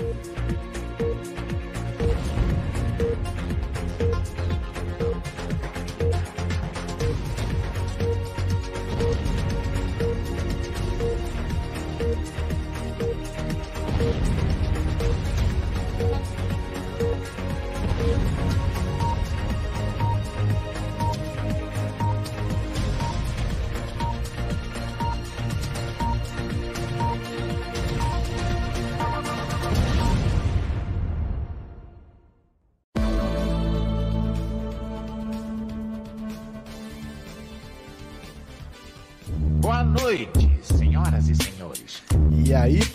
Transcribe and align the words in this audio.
Bye. 0.00 0.39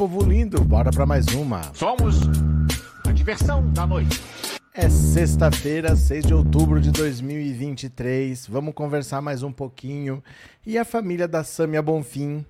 Povo 0.08 0.24
lindo, 0.24 0.64
bora 0.64 0.92
para 0.92 1.04
mais 1.04 1.26
uma. 1.30 1.64
Somos 1.74 2.18
a 3.08 3.12
diversão 3.12 3.68
da 3.74 3.88
noite. 3.88 4.22
É 4.72 4.88
sexta-feira, 4.88 5.96
6 5.96 6.28
de 6.28 6.34
outubro 6.34 6.80
de 6.80 6.92
2023. 6.92 8.46
Vamos 8.46 8.76
conversar 8.76 9.20
mais 9.20 9.42
um 9.42 9.52
pouquinho. 9.52 10.24
E 10.64 10.78
a 10.78 10.86
família 10.86 11.28
da 11.28 11.44
Samia 11.44 11.82
Bonfim 11.82 12.46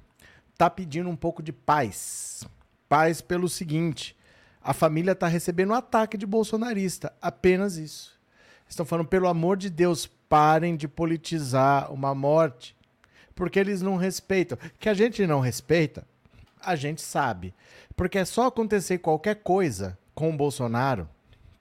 tá 0.58 0.70
pedindo 0.70 1.10
um 1.10 1.16
pouco 1.16 1.42
de 1.42 1.54
paz. 1.54 2.44
Paz 2.90 3.22
pelo 3.22 3.48
seguinte: 3.48 4.18
a 4.62 4.74
família 4.74 5.16
tá 5.16 5.28
recebendo 5.28 5.70
um 5.70 5.76
ataque 5.76 6.18
de 6.18 6.26
bolsonarista, 6.26 7.14
apenas 7.22 7.78
isso. 7.78 8.20
Estão 8.68 8.86
falando, 8.86 9.08
pelo 9.08 9.30
amor 9.30 9.56
de 9.56 9.70
Deus, 9.70 10.06
parem 10.28 10.76
de 10.76 10.90
politizar 10.90 11.90
uma 11.94 12.14
morte, 12.14 12.76
porque 13.34 13.58
eles 13.58 13.82
não 13.82 13.96
respeitam. 13.96 14.58
Que 14.78 14.90
a 14.90 14.94
gente 14.94 15.26
não 15.26 15.40
respeita, 15.40 16.06
a 16.66 16.76
gente 16.76 17.02
sabe. 17.02 17.54
Porque 17.96 18.18
é 18.18 18.26
só 18.26 18.48
acontecer 18.48 18.98
qualquer 18.98 19.36
coisa 19.36 19.98
com 20.14 20.30
o 20.30 20.38
Bolsonaro. 20.38 21.08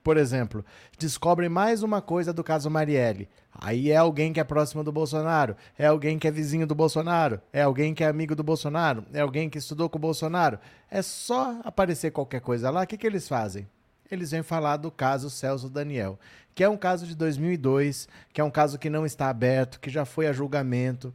Por 0.03 0.17
exemplo, 0.19 0.65
descobre 0.99 1.49
mais 1.49 1.83
uma 1.83 2.03
coisa 2.03 2.33
do 2.33 2.45
caso 2.45 2.71
Marielle. 2.71 3.29
Aí 3.55 3.91
é 3.91 3.97
alguém 3.97 4.33
que 4.33 4.41
é 4.41 4.45
próximo 4.45 4.85
do 4.85 4.93
Bolsonaro, 4.93 5.57
é 5.79 5.87
alguém 5.87 6.19
que 6.19 6.29
é 6.29 6.31
vizinho 6.31 6.67
do 6.67 6.75
Bolsonaro, 6.75 7.41
é 7.53 7.63
alguém 7.63 7.95
que 7.95 8.05
é 8.05 8.09
amigo 8.09 8.35
do 8.35 8.43
Bolsonaro, 8.43 9.05
é 9.13 9.21
alguém 9.21 9.49
que 9.49 9.59
estudou 9.59 9.89
com 9.89 9.97
o 9.97 10.01
Bolsonaro. 10.01 10.59
É 10.91 11.01
só 11.01 11.59
aparecer 11.65 12.11
qualquer 12.11 12.41
coisa 12.41 12.69
lá, 12.69 12.83
o 12.83 12.87
que, 12.87 12.99
que 12.99 13.07
eles 13.07 13.29
fazem? 13.29 13.67
Eles 14.11 14.33
vêm 14.33 14.43
falar 14.43 14.77
do 14.77 14.91
caso 14.91 15.31
Celso 15.31 15.71
Daniel, 15.71 16.19
que 16.55 16.63
é 16.63 16.69
um 16.69 16.77
caso 16.77 17.07
de 17.07 17.15
2002, 17.15 18.07
que 18.33 18.41
é 18.41 18.45
um 18.45 18.51
caso 18.51 18.79
que 18.79 18.91
não 18.91 19.07
está 19.07 19.31
aberto, 19.31 19.81
que 19.81 19.89
já 19.89 20.05
foi 20.05 20.27
a 20.27 20.33
julgamento 20.33 21.15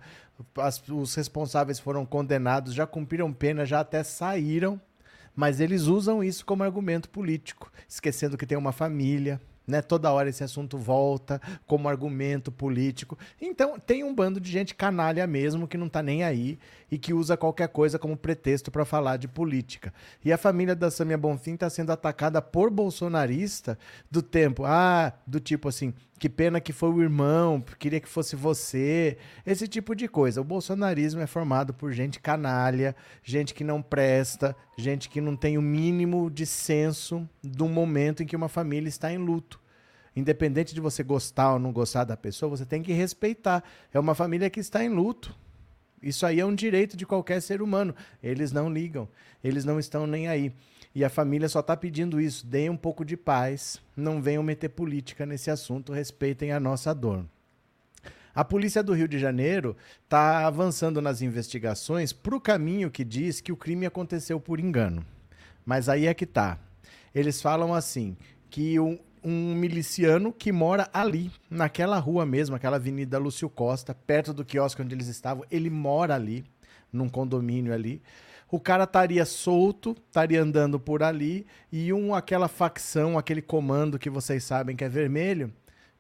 as, 0.57 0.81
os 0.89 1.15
responsáveis 1.15 1.79
foram 1.79 2.05
condenados, 2.05 2.73
já 2.73 2.85
cumpriram 2.85 3.31
pena, 3.33 3.65
já 3.65 3.79
até 3.79 4.03
saíram, 4.03 4.79
mas 5.35 5.59
eles 5.59 5.83
usam 5.83 6.23
isso 6.23 6.45
como 6.45 6.63
argumento 6.63 7.09
político, 7.09 7.71
esquecendo 7.87 8.37
que 8.37 8.45
tem 8.45 8.57
uma 8.57 8.71
família, 8.71 9.39
né? 9.69 9.81
Toda 9.81 10.11
hora 10.11 10.29
esse 10.29 10.43
assunto 10.43 10.77
volta 10.77 11.39
como 11.67 11.87
argumento 11.87 12.51
político. 12.51 13.17
Então, 13.41 13.79
tem 13.79 14.03
um 14.03 14.13
bando 14.13 14.39
de 14.39 14.51
gente 14.51 14.75
canalha 14.75 15.25
mesmo 15.27 15.67
que 15.67 15.77
não 15.77 15.87
está 15.87 16.01
nem 16.01 16.23
aí 16.23 16.57
e 16.91 16.97
que 16.97 17.13
usa 17.13 17.37
qualquer 17.37 17.69
coisa 17.69 17.99
como 17.99 18.17
pretexto 18.17 18.71
para 18.71 18.83
falar 18.83 19.17
de 19.17 19.27
política. 19.27 19.93
E 20.25 20.33
a 20.33 20.37
família 20.37 20.75
da 20.75 20.89
Samia 20.89 21.17
Bonfim 21.17 21.53
está 21.53 21.69
sendo 21.69 21.91
atacada 21.91 22.41
por 22.41 22.69
bolsonarista 22.69 23.77
do 24.09 24.21
tempo, 24.21 24.63
ah, 24.65 25.13
do 25.25 25.39
tipo 25.39 25.69
assim, 25.69 25.93
que 26.19 26.27
pena 26.27 26.59
que 26.59 26.73
foi 26.73 26.89
o 26.89 27.01
irmão, 27.01 27.63
queria 27.79 27.99
que 27.99 28.09
fosse 28.09 28.35
você, 28.35 29.17
esse 29.45 29.67
tipo 29.67 29.95
de 29.95 30.07
coisa. 30.07 30.41
O 30.41 30.43
bolsonarismo 30.43 31.21
é 31.21 31.27
formado 31.27 31.73
por 31.73 31.93
gente 31.93 32.19
canalha, 32.19 32.95
gente 33.23 33.53
que 33.53 33.63
não 33.63 33.81
presta, 33.81 34.55
gente 34.77 35.07
que 35.09 35.21
não 35.21 35.35
tem 35.35 35.57
o 35.57 35.61
mínimo 35.61 36.29
de 36.29 36.45
senso 36.45 37.27
do 37.41 37.67
momento 37.67 38.21
em 38.21 38.25
que 38.25 38.35
uma 38.35 38.49
família 38.49 38.89
está 38.89 39.11
em 39.11 39.17
luto. 39.17 39.59
Independente 40.19 40.75
de 40.75 40.81
você 40.81 41.01
gostar 41.01 41.53
ou 41.53 41.59
não 41.59 41.71
gostar 41.71 42.03
da 42.03 42.17
pessoa, 42.17 42.49
você 42.49 42.65
tem 42.65 42.83
que 42.83 42.91
respeitar. 42.91 43.63
É 43.93 43.97
uma 43.97 44.13
família 44.13 44.49
que 44.49 44.59
está 44.59 44.83
em 44.83 44.89
luto. 44.89 45.33
Isso 46.03 46.25
aí 46.25 46.41
é 46.41 46.45
um 46.45 46.53
direito 46.53 46.97
de 46.97 47.05
qualquer 47.05 47.41
ser 47.41 47.61
humano. 47.61 47.95
Eles 48.21 48.51
não 48.51 48.69
ligam, 48.69 49.07
eles 49.41 49.63
não 49.63 49.79
estão 49.79 50.05
nem 50.05 50.27
aí. 50.27 50.53
E 50.93 51.05
a 51.05 51.09
família 51.09 51.47
só 51.47 51.61
está 51.61 51.77
pedindo 51.77 52.19
isso. 52.19 52.45
Deem 52.45 52.69
um 52.69 52.75
pouco 52.75 53.05
de 53.05 53.15
paz, 53.15 53.81
não 53.95 54.21
venham 54.21 54.43
meter 54.43 54.67
política 54.69 55.25
nesse 55.25 55.49
assunto, 55.49 55.93
respeitem 55.93 56.51
a 56.51 56.59
nossa 56.59 56.93
dor. 56.93 57.25
A 58.35 58.43
polícia 58.43 58.83
do 58.83 58.93
Rio 58.93 59.07
de 59.07 59.17
Janeiro 59.17 59.75
está 60.03 60.45
avançando 60.45 61.01
nas 61.01 61.21
investigações 61.21 62.11
para 62.11 62.35
o 62.35 62.41
caminho 62.41 62.91
que 62.91 63.05
diz 63.05 63.39
que 63.39 63.53
o 63.53 63.57
crime 63.57 63.85
aconteceu 63.85 64.37
por 64.37 64.59
engano. 64.59 65.05
Mas 65.65 65.87
aí 65.87 66.07
é 66.07 66.13
que 66.13 66.25
tá. 66.25 66.59
Eles 67.15 67.41
falam 67.41 67.73
assim 67.73 68.17
que 68.49 68.79
um, 68.79 68.99
um 69.23 69.53
miliciano 69.55 70.31
que 70.31 70.51
mora 70.51 70.89
ali, 70.93 71.31
naquela 71.49 71.99
rua 71.99 72.25
mesmo, 72.25 72.55
aquela 72.55 72.77
avenida 72.77 73.17
Lúcio 73.17 73.49
Costa, 73.49 73.93
perto 73.93 74.33
do 74.33 74.45
quiosque 74.45 74.81
onde 74.81 74.95
eles 74.95 75.07
estavam, 75.07 75.43
ele 75.49 75.69
mora 75.69 76.15
ali, 76.15 76.43
num 76.91 77.09
condomínio 77.09 77.73
ali. 77.73 78.01
O 78.51 78.59
cara 78.59 78.85
estaria 78.85 79.25
solto, 79.25 79.95
estaria 80.07 80.41
andando 80.41 80.79
por 80.79 81.03
ali, 81.03 81.45
e 81.71 81.93
um 81.93 82.15
aquela 82.15 82.47
facção, 82.47 83.17
aquele 83.17 83.41
comando 83.41 83.99
que 83.99 84.09
vocês 84.09 84.43
sabem 84.43 84.75
que 84.75 84.83
é 84.83 84.89
vermelho, 84.89 85.53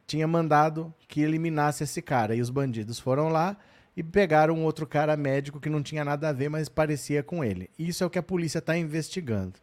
tinha 0.07 0.27
mandado 0.27 0.91
que 1.07 1.21
eliminasse 1.21 1.83
esse 1.83 2.01
cara. 2.01 2.35
E 2.35 2.41
os 2.41 2.49
bandidos 2.49 2.99
foram 2.99 3.29
lá 3.29 3.55
e 3.95 4.01
pegaram 4.01 4.55
um 4.55 4.63
outro 4.63 4.87
cara 4.87 5.15
médico 5.15 5.59
que 5.59 5.69
não 5.69 5.83
tinha 5.83 6.03
nada 6.03 6.29
a 6.29 6.33
ver, 6.33 6.49
mas 6.49 6.67
parecia 6.67 7.21
com 7.21 7.43
ele. 7.43 7.69
Isso 7.77 8.03
é 8.03 8.07
o 8.07 8.09
que 8.09 8.17
a 8.17 8.23
polícia 8.23 8.59
está 8.59 8.75
investigando. 8.75 9.53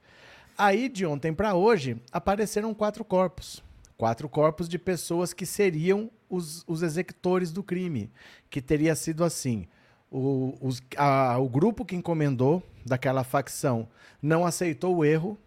Aí, 0.58 0.88
de 0.88 1.04
ontem 1.04 1.34
para 1.34 1.54
hoje, 1.54 2.00
apareceram 2.10 2.72
quatro 2.72 3.04
corpos. 3.04 3.62
Quatro 3.96 4.28
corpos 4.28 4.68
de 4.68 4.78
pessoas 4.78 5.32
que 5.32 5.44
seriam 5.44 6.10
os, 6.28 6.64
os 6.66 6.82
executores 6.82 7.52
do 7.52 7.62
crime. 7.62 8.10
Que 8.48 8.62
teria 8.62 8.94
sido 8.94 9.22
assim: 9.22 9.66
o, 10.10 10.56
os, 10.60 10.82
a, 10.96 11.38
o 11.38 11.48
grupo 11.48 11.84
que 11.84 11.96
encomendou 11.96 12.62
daquela 12.84 13.24
facção 13.24 13.88
não 14.22 14.46
aceitou 14.46 14.96
o 14.96 15.04
erro, 15.04 15.38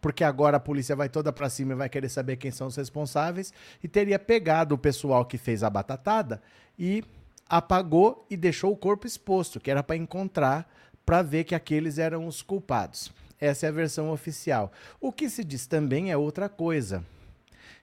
porque 0.00 0.24
agora 0.24 0.56
a 0.56 0.60
polícia 0.60 0.96
vai 0.96 1.08
toda 1.08 1.32
para 1.32 1.50
cima 1.50 1.72
e 1.72 1.76
vai 1.76 1.88
querer 1.88 2.08
saber 2.08 2.36
quem 2.36 2.50
são 2.50 2.66
os 2.66 2.76
responsáveis, 2.76 3.52
e 3.82 3.88
teria 3.88 4.18
pegado 4.18 4.74
o 4.74 4.78
pessoal 4.78 5.24
que 5.24 5.38
fez 5.38 5.62
a 5.62 5.70
batatada 5.70 6.42
e 6.78 7.04
apagou 7.48 8.26
e 8.28 8.36
deixou 8.36 8.72
o 8.72 8.76
corpo 8.76 9.06
exposto, 9.06 9.60
que 9.60 9.70
era 9.70 9.82
para 9.82 9.96
encontrar, 9.96 10.68
para 11.04 11.22
ver 11.22 11.44
que 11.44 11.54
aqueles 11.54 11.98
eram 11.98 12.26
os 12.26 12.42
culpados. 12.42 13.12
Essa 13.40 13.66
é 13.66 13.68
a 13.68 13.72
versão 13.72 14.10
oficial. 14.10 14.72
O 15.00 15.12
que 15.12 15.28
se 15.28 15.44
diz 15.44 15.66
também 15.66 16.10
é 16.10 16.16
outra 16.16 16.48
coisa, 16.48 17.04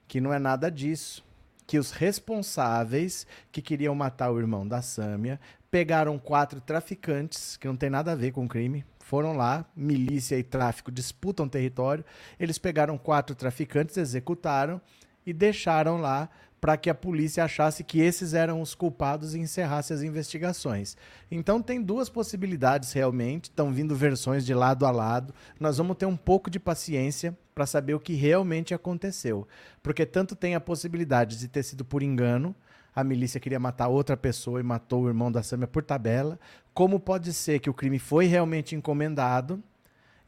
que 0.08 0.20
não 0.20 0.32
é 0.32 0.38
nada 0.38 0.70
disso. 0.70 1.24
Que 1.66 1.78
os 1.78 1.92
responsáveis 1.92 3.26
que 3.50 3.62
queriam 3.62 3.94
matar 3.94 4.30
o 4.30 4.38
irmão 4.38 4.68
da 4.68 4.82
Sâmia 4.82 5.40
pegaram 5.70 6.18
quatro 6.18 6.60
traficantes, 6.60 7.56
que 7.56 7.66
não 7.66 7.74
tem 7.74 7.88
nada 7.88 8.12
a 8.12 8.14
ver 8.14 8.32
com 8.32 8.46
crime, 8.46 8.84
foram 9.00 9.36
lá, 9.36 9.64
milícia 9.76 10.38
e 10.38 10.42
tráfico 10.42 10.92
disputam 10.92 11.48
território. 11.48 12.04
Eles 12.38 12.58
pegaram 12.58 12.98
quatro 12.98 13.34
traficantes, 13.34 13.96
executaram 13.96 14.80
e 15.26 15.32
deixaram 15.32 15.98
lá 15.98 16.28
para 16.64 16.78
que 16.78 16.88
a 16.88 16.94
polícia 16.94 17.44
achasse 17.44 17.84
que 17.84 18.00
esses 18.00 18.32
eram 18.32 18.62
os 18.62 18.74
culpados 18.74 19.34
e 19.34 19.38
encerrasse 19.38 19.92
as 19.92 20.00
investigações. 20.00 20.96
Então 21.30 21.60
tem 21.60 21.78
duas 21.78 22.08
possibilidades 22.08 22.90
realmente, 22.94 23.50
estão 23.50 23.70
vindo 23.70 23.94
versões 23.94 24.46
de 24.46 24.54
lado 24.54 24.86
a 24.86 24.90
lado. 24.90 25.34
Nós 25.60 25.76
vamos 25.76 25.94
ter 25.98 26.06
um 26.06 26.16
pouco 26.16 26.48
de 26.48 26.58
paciência 26.58 27.36
para 27.54 27.66
saber 27.66 27.92
o 27.92 28.00
que 28.00 28.14
realmente 28.14 28.72
aconteceu, 28.72 29.46
porque 29.82 30.06
tanto 30.06 30.34
tem 30.34 30.54
a 30.54 30.60
possibilidade 30.60 31.38
de 31.38 31.48
ter 31.48 31.62
sido 31.62 31.84
por 31.84 32.02
engano, 32.02 32.56
a 32.96 33.04
milícia 33.04 33.38
queria 33.38 33.60
matar 33.60 33.88
outra 33.88 34.16
pessoa 34.16 34.58
e 34.58 34.62
matou 34.62 35.02
o 35.02 35.08
irmão 35.08 35.30
da 35.30 35.42
Sâmia 35.42 35.68
por 35.68 35.84
tabela, 35.84 36.40
como 36.72 36.98
pode 36.98 37.34
ser 37.34 37.58
que 37.58 37.68
o 37.68 37.74
crime 37.74 37.98
foi 37.98 38.24
realmente 38.24 38.74
encomendado 38.74 39.62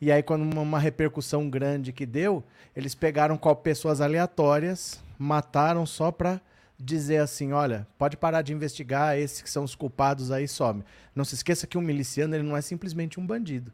e 0.01 0.13
aí, 0.13 0.23
quando 0.23 0.43
uma, 0.43 0.79
repercussão 0.79 1.49
grande 1.49 1.93
que 1.93 2.05
deu, 2.05 2.45
eles 2.75 2.95
pegaram 2.95 3.39
pessoas 3.63 4.01
aleatórias, 4.01 5.03
mataram 5.19 5.87
só 5.87 6.13
para 6.13 6.41
dizer 6.79 7.19
assim, 7.19 7.53
olha, 7.53 7.87
pode 7.97 8.17
parar 8.17 8.43
de 8.43 8.53
investigar, 8.53 9.17
esses 9.17 9.41
que 9.41 9.49
são 9.49 9.65
os 9.65 9.75
culpados 9.75 10.31
aí 10.31 10.47
some. 10.47 10.85
Não 11.15 11.25
se 11.25 11.35
esqueça 11.35 11.67
que 11.67 11.79
um 11.79 11.81
miliciano 11.81 12.35
ele 12.35 12.43
não 12.43 12.57
é 12.57 12.61
simplesmente 12.61 13.19
um 13.19 13.27
bandido. 13.27 13.73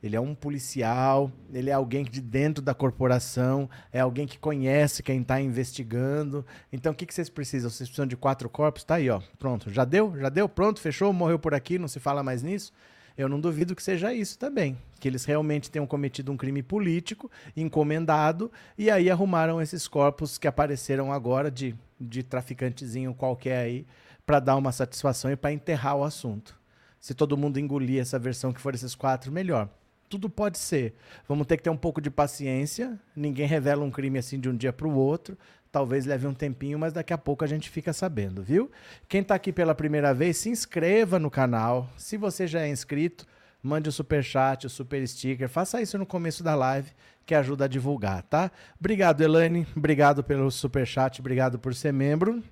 Ele 0.00 0.14
é 0.14 0.20
um 0.20 0.36
policial, 0.36 1.32
ele 1.52 1.70
é 1.70 1.72
alguém 1.72 2.04
de 2.04 2.20
dentro 2.20 2.62
da 2.62 2.72
corporação, 2.72 3.68
é 3.92 3.98
alguém 3.98 4.26
que 4.26 4.38
conhece 4.38 5.02
quem 5.02 5.22
está 5.22 5.40
investigando. 5.40 6.46
Então, 6.72 6.92
o 6.92 6.94
que, 6.94 7.06
que 7.06 7.14
vocês 7.14 7.28
precisam? 7.28 7.68
Vocês 7.70 7.88
precisam 7.88 8.06
de 8.06 8.16
quatro 8.16 8.48
corpos? 8.48 8.84
Tá 8.84 8.96
aí, 8.96 9.10
ó. 9.10 9.20
Pronto. 9.36 9.68
Já 9.70 9.84
deu? 9.84 10.16
Já 10.16 10.28
deu? 10.28 10.48
Pronto? 10.48 10.80
Fechou? 10.80 11.12
Morreu 11.12 11.40
por 11.40 11.54
aqui? 11.54 11.76
Não 11.78 11.88
se 11.88 11.98
fala 11.98 12.22
mais 12.22 12.42
nisso? 12.42 12.72
Eu 13.16 13.28
não 13.28 13.40
duvido 13.40 13.74
que 13.74 13.82
seja 13.82 14.12
isso 14.12 14.38
também. 14.38 14.76
Que 15.00 15.08
eles 15.08 15.24
realmente 15.24 15.70
tenham 15.70 15.86
cometido 15.86 16.30
um 16.30 16.36
crime 16.36 16.62
político, 16.62 17.30
encomendado, 17.56 18.52
e 18.76 18.90
aí 18.90 19.10
arrumaram 19.10 19.60
esses 19.60 19.88
corpos 19.88 20.36
que 20.36 20.46
apareceram 20.46 21.12
agora 21.12 21.50
de, 21.50 21.74
de 22.00 22.22
traficantezinho 22.22 23.14
qualquer 23.14 23.58
aí, 23.58 23.86
para 24.26 24.40
dar 24.40 24.56
uma 24.56 24.72
satisfação 24.72 25.30
e 25.30 25.36
para 25.36 25.52
enterrar 25.52 25.96
o 25.96 26.04
assunto. 26.04 26.58
Se 27.00 27.14
todo 27.14 27.36
mundo 27.36 27.58
engolir 27.58 28.00
essa 28.00 28.18
versão 28.18 28.52
que 28.52 28.60
for 28.60 28.74
esses 28.74 28.94
quatro, 28.94 29.30
melhor. 29.30 29.68
Tudo 30.08 30.30
pode 30.30 30.58
ser. 30.58 30.94
Vamos 31.28 31.46
ter 31.46 31.56
que 31.56 31.62
ter 31.64 31.70
um 31.70 31.76
pouco 31.76 32.00
de 32.00 32.10
paciência. 32.10 32.98
Ninguém 33.14 33.46
revela 33.46 33.84
um 33.84 33.90
crime 33.90 34.18
assim 34.18 34.38
de 34.38 34.48
um 34.48 34.56
dia 34.56 34.72
para 34.72 34.86
o 34.86 34.94
outro. 34.94 35.36
Talvez 35.70 36.06
leve 36.06 36.26
um 36.26 36.34
tempinho, 36.34 36.78
mas 36.78 36.92
daqui 36.92 37.12
a 37.12 37.18
pouco 37.18 37.44
a 37.44 37.46
gente 37.46 37.68
fica 37.68 37.92
sabendo, 37.92 38.42
viu? 38.42 38.70
Quem 39.08 39.20
está 39.20 39.34
aqui 39.34 39.52
pela 39.52 39.74
primeira 39.74 40.14
vez, 40.14 40.38
se 40.38 40.48
inscreva 40.48 41.18
no 41.18 41.30
canal. 41.30 41.88
Se 41.96 42.16
você 42.16 42.46
já 42.46 42.62
é 42.62 42.68
inscrito, 42.68 43.26
mande 43.62 43.88
o 43.88 43.92
super 43.92 44.22
chat, 44.22 44.66
o 44.66 44.70
super 44.70 45.06
sticker. 45.06 45.48
Faça 45.48 45.82
isso 45.82 45.98
no 45.98 46.06
começo 46.06 46.42
da 46.42 46.54
live, 46.54 46.90
que 47.26 47.34
ajuda 47.34 47.64
a 47.64 47.68
divulgar, 47.68 48.22
tá? 48.22 48.50
Obrigado, 48.78 49.20
Elaine. 49.20 49.66
Obrigado 49.76 50.24
pelo 50.24 50.50
super 50.50 50.86
chat. 50.86 51.20
Obrigado 51.20 51.58
por 51.58 51.74
ser 51.74 51.92
membro. 51.92 52.42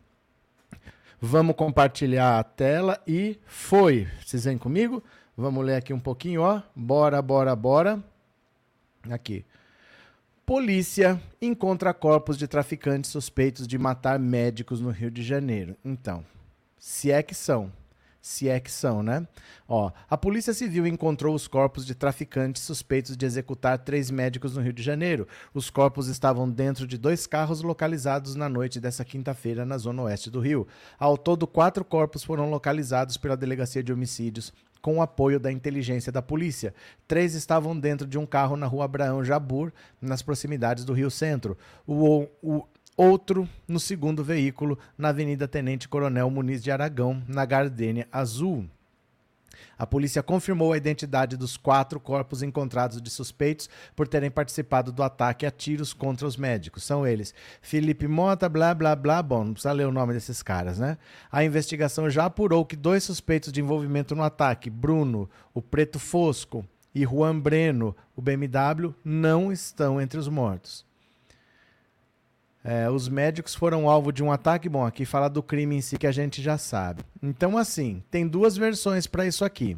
Vamos 1.21 1.57
compartilhar 1.57 2.39
a 2.39 2.45
tela 2.45 3.01
e 3.07 3.39
foi. 3.47 4.07
Vocês 4.23 4.45
vêm 4.45 4.59
comigo? 4.59 5.03
Vamos 5.37 5.65
ler 5.65 5.77
aqui 5.77 5.95
um 5.95 6.01
pouquinho, 6.01 6.43
ó. 6.43 6.61
Bora, 6.77 7.23
bora, 7.23 7.57
bora. 7.57 8.03
Aqui. 9.11 9.45
Polícia 10.47 11.19
encontra 11.41 11.95
corpos 11.95 12.37
de 12.37 12.47
traficantes 12.47 13.11
suspeitos 13.11 13.67
de 13.67 13.79
matar 13.79 14.19
médicos 14.19 14.79
no 14.79 14.91
Rio 14.91 15.11
de 15.11 15.23
Janeiro. 15.23 15.75
Então, 15.83 16.23
se 16.79 17.11
é 17.11 17.23
que 17.23 17.35
são. 17.35 17.73
Se 18.21 18.47
é 18.47 18.61
que 18.61 18.71
são, 18.71 19.03
né? 19.03 19.27
Ó, 19.67 19.91
a 20.09 20.19
Polícia 20.19 20.53
Civil 20.53 20.87
encontrou 20.87 21.35
os 21.35 21.49
corpos 21.49 21.87
de 21.87 21.95
traficantes 21.95 22.63
suspeitos 22.63 23.17
de 23.17 23.25
executar 23.25 23.79
três 23.79 24.11
médicos 24.11 24.55
no 24.55 24.63
Rio 24.63 24.73
de 24.75 24.83
Janeiro. 24.83 25.27
Os 25.55 25.71
corpos 25.71 26.09
estavam 26.09 26.49
dentro 26.51 26.87
de 26.87 26.99
dois 26.99 27.27
carros 27.27 27.63
localizados 27.63 28.35
na 28.35 28.49
noite 28.49 28.79
dessa 28.79 29.03
quinta-feira 29.03 29.65
na 29.65 29.79
zona 29.79 30.03
oeste 30.03 30.31
do 30.31 30.41
Rio. 30.41 30.69
Ao 30.99 31.17
todo, 31.17 31.47
quatro 31.47 31.87
corpos 31.87 32.23
foram 32.23 32.51
localizados 32.51 33.17
pela 33.17 33.37
Delegacia 33.37 33.83
de 33.83 33.95
Homicídios 33.95 34.53
com 34.85 34.99
o 34.99 35.01
apoio 35.01 35.41
da 35.41 35.51
inteligência 35.51 36.13
da 36.13 36.21
polícia. 36.21 36.75
Três 37.09 37.35
estavam 37.35 37.75
dentro 37.75 38.07
de 38.07 38.19
um 38.19 38.27
carro 38.27 38.55
na 38.55 38.67
rua 38.67 38.85
Abraão 38.85 39.25
Jabur, 39.25 39.73
nas 39.99 40.21
proximidades 40.21 40.85
do 40.85 40.93
Rio 40.93 41.11
Centro. 41.11 41.57
O, 41.87 42.29
o 42.43 42.69
outro 42.95 43.49
no 43.67 43.81
segundo 43.81 44.23
veículo, 44.23 44.79
na 44.99 45.09
Avenida 45.09 45.49
Tenente 45.49 45.89
Coronel 45.89 46.29
Muniz 46.29 46.63
de 46.63 46.71
Aragão, 46.71 47.23
na 47.27 47.47
Gardênia 47.47 48.07
Azul. 48.13 48.67
A 49.79 49.87
polícia 49.87 50.23
confirmou 50.23 50.73
a 50.73 50.77
identidade 50.77 51.37
dos 51.37 51.57
quatro 51.57 51.99
corpos 52.01 52.43
encontrados 52.43 53.01
de 53.01 53.11
suspeitos 53.11 53.69
por 53.95 54.09
terem 54.09 54.31
participado 54.31 54.93
do 54.93 55.03
ataque 55.03 55.47
a 55.47 55.51
tiros 55.51 55.93
contra 55.93 56.27
os 56.27 56.37
médicos. 56.37 56.85
São 56.85 57.07
eles 57.07 57.35
Felipe 57.61 58.07
Mota, 58.07 58.49
blá 58.49 58.75
blá 58.75 58.95
blá. 58.95 59.23
Bom, 59.23 59.45
não 59.45 59.53
precisa 59.53 59.73
ler 59.73 59.87
o 59.87 59.93
nome 59.93 60.13
desses 60.13 60.43
caras, 60.43 60.79
né? 60.79 60.99
A 61.31 61.45
investigação 61.45 62.09
já 62.11 62.27
apurou 62.27 62.65
que 62.65 62.77
dois 62.77 63.05
suspeitos 63.05 63.53
de 63.53 63.61
envolvimento 63.61 64.15
no 64.15 64.23
ataque, 64.23 64.71
Bruno, 64.71 65.29
o 65.53 65.63
Preto 65.63 65.99
Fosco, 65.99 66.65
e 66.95 67.05
Juan 67.05 67.41
Breno, 67.41 67.97
o 68.15 68.23
BMW, 68.23 68.95
não 69.05 69.51
estão 69.51 70.01
entre 70.01 70.19
os 70.19 70.29
mortos. 70.29 70.87
É, 72.67 72.89
os 72.89 73.11
médicos 73.11 73.55
foram 73.55 73.91
alvo 73.91 74.11
de 74.11 74.23
um 74.23 74.33
ataque. 74.33 74.71
Bom, 74.71 74.87
aqui 74.87 75.05
fala 75.05 75.29
do 75.29 75.43
crime 75.43 75.77
em 75.77 75.83
si 75.83 75.99
que 75.99 76.07
a 76.07 76.13
gente 76.13 76.41
já 76.41 76.57
sabe. 76.57 77.03
Então, 77.23 77.59
assim, 77.59 78.03
tem 78.11 78.27
duas 78.27 78.57
versões 78.57 79.07
para 79.07 79.27
isso 79.27 79.45
aqui. 79.45 79.77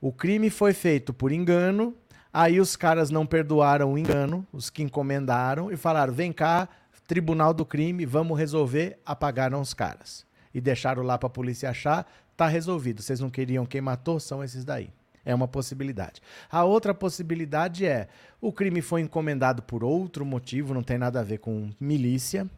O 0.00 0.12
crime 0.12 0.50
foi 0.50 0.72
feito 0.72 1.14
por 1.14 1.30
engano, 1.30 1.94
aí 2.32 2.58
os 2.58 2.74
caras 2.74 3.10
não 3.10 3.24
perdoaram 3.24 3.92
o 3.92 3.98
engano, 3.98 4.44
os 4.52 4.68
que 4.68 4.82
encomendaram, 4.82 5.70
e 5.70 5.76
falaram: 5.76 6.12
vem 6.12 6.32
cá, 6.32 6.68
tribunal 7.06 7.52
do 7.52 7.64
crime, 7.64 8.06
vamos 8.06 8.38
resolver. 8.38 8.98
Apagaram 9.06 9.60
os 9.60 9.72
caras. 9.72 10.24
E 10.52 10.60
deixaram 10.60 11.02
lá 11.02 11.16
para 11.16 11.28
a 11.28 11.30
polícia 11.30 11.70
achar, 11.70 12.10
tá 12.36 12.48
resolvido. 12.48 13.02
Vocês 13.02 13.20
não 13.20 13.30
queriam 13.30 13.66
quem 13.66 13.80
matou? 13.80 14.18
São 14.18 14.42
esses 14.42 14.64
daí. 14.64 14.90
É 15.30 15.34
uma 15.34 15.46
possibilidade. 15.46 16.20
A 16.50 16.64
outra 16.64 16.92
possibilidade 16.92 17.86
é 17.86 18.08
o 18.40 18.52
crime 18.52 18.82
foi 18.82 19.00
encomendado 19.00 19.62
por 19.62 19.84
outro 19.84 20.26
motivo, 20.26 20.74
não 20.74 20.82
tem 20.82 20.98
nada 20.98 21.20
a 21.20 21.22
ver 21.22 21.38
com 21.38 21.70
milícia, 21.78 22.50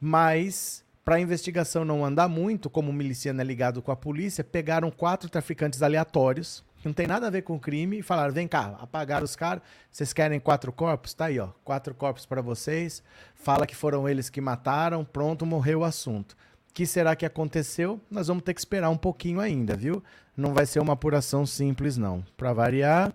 mas 0.00 0.82
para 1.04 1.16
a 1.16 1.20
investigação 1.20 1.84
não 1.84 2.02
andar 2.02 2.26
muito, 2.26 2.70
como 2.70 2.88
o 2.88 2.94
miliciano 2.94 3.38
é 3.42 3.44
ligado 3.44 3.82
com 3.82 3.92
a 3.92 3.96
polícia, 3.96 4.42
pegaram 4.42 4.90
quatro 4.90 5.28
traficantes 5.28 5.82
aleatórios, 5.82 6.64
que 6.80 6.88
não 6.88 6.94
tem 6.94 7.06
nada 7.06 7.26
a 7.26 7.30
ver 7.30 7.42
com 7.42 7.56
o 7.56 7.60
crime, 7.60 7.98
e 7.98 8.02
falaram: 8.02 8.32
vem 8.32 8.48
cá, 8.48 8.78
apagaram 8.80 9.24
os 9.24 9.36
caras, 9.36 9.62
vocês 9.90 10.14
querem 10.14 10.40
quatro 10.40 10.72
corpos? 10.72 11.12
Tá 11.12 11.26
aí, 11.26 11.38
ó, 11.38 11.48
quatro 11.62 11.94
corpos 11.94 12.24
para 12.24 12.40
vocês. 12.40 13.02
Fala 13.34 13.66
que 13.66 13.76
foram 13.76 14.08
eles 14.08 14.30
que 14.30 14.40
mataram, 14.40 15.04
pronto, 15.04 15.44
morreu 15.44 15.80
o 15.80 15.84
assunto. 15.84 16.34
Que 16.72 16.86
será 16.86 17.16
que 17.16 17.26
aconteceu? 17.26 18.00
Nós 18.10 18.28
vamos 18.28 18.44
ter 18.44 18.54
que 18.54 18.60
esperar 18.60 18.90
um 18.90 18.96
pouquinho 18.96 19.40
ainda, 19.40 19.76
viu? 19.76 20.02
Não 20.36 20.54
vai 20.54 20.66
ser 20.66 20.80
uma 20.80 20.92
apuração 20.92 21.44
simples, 21.44 21.96
não. 21.96 22.24
Para 22.36 22.52
variar, 22.52 23.12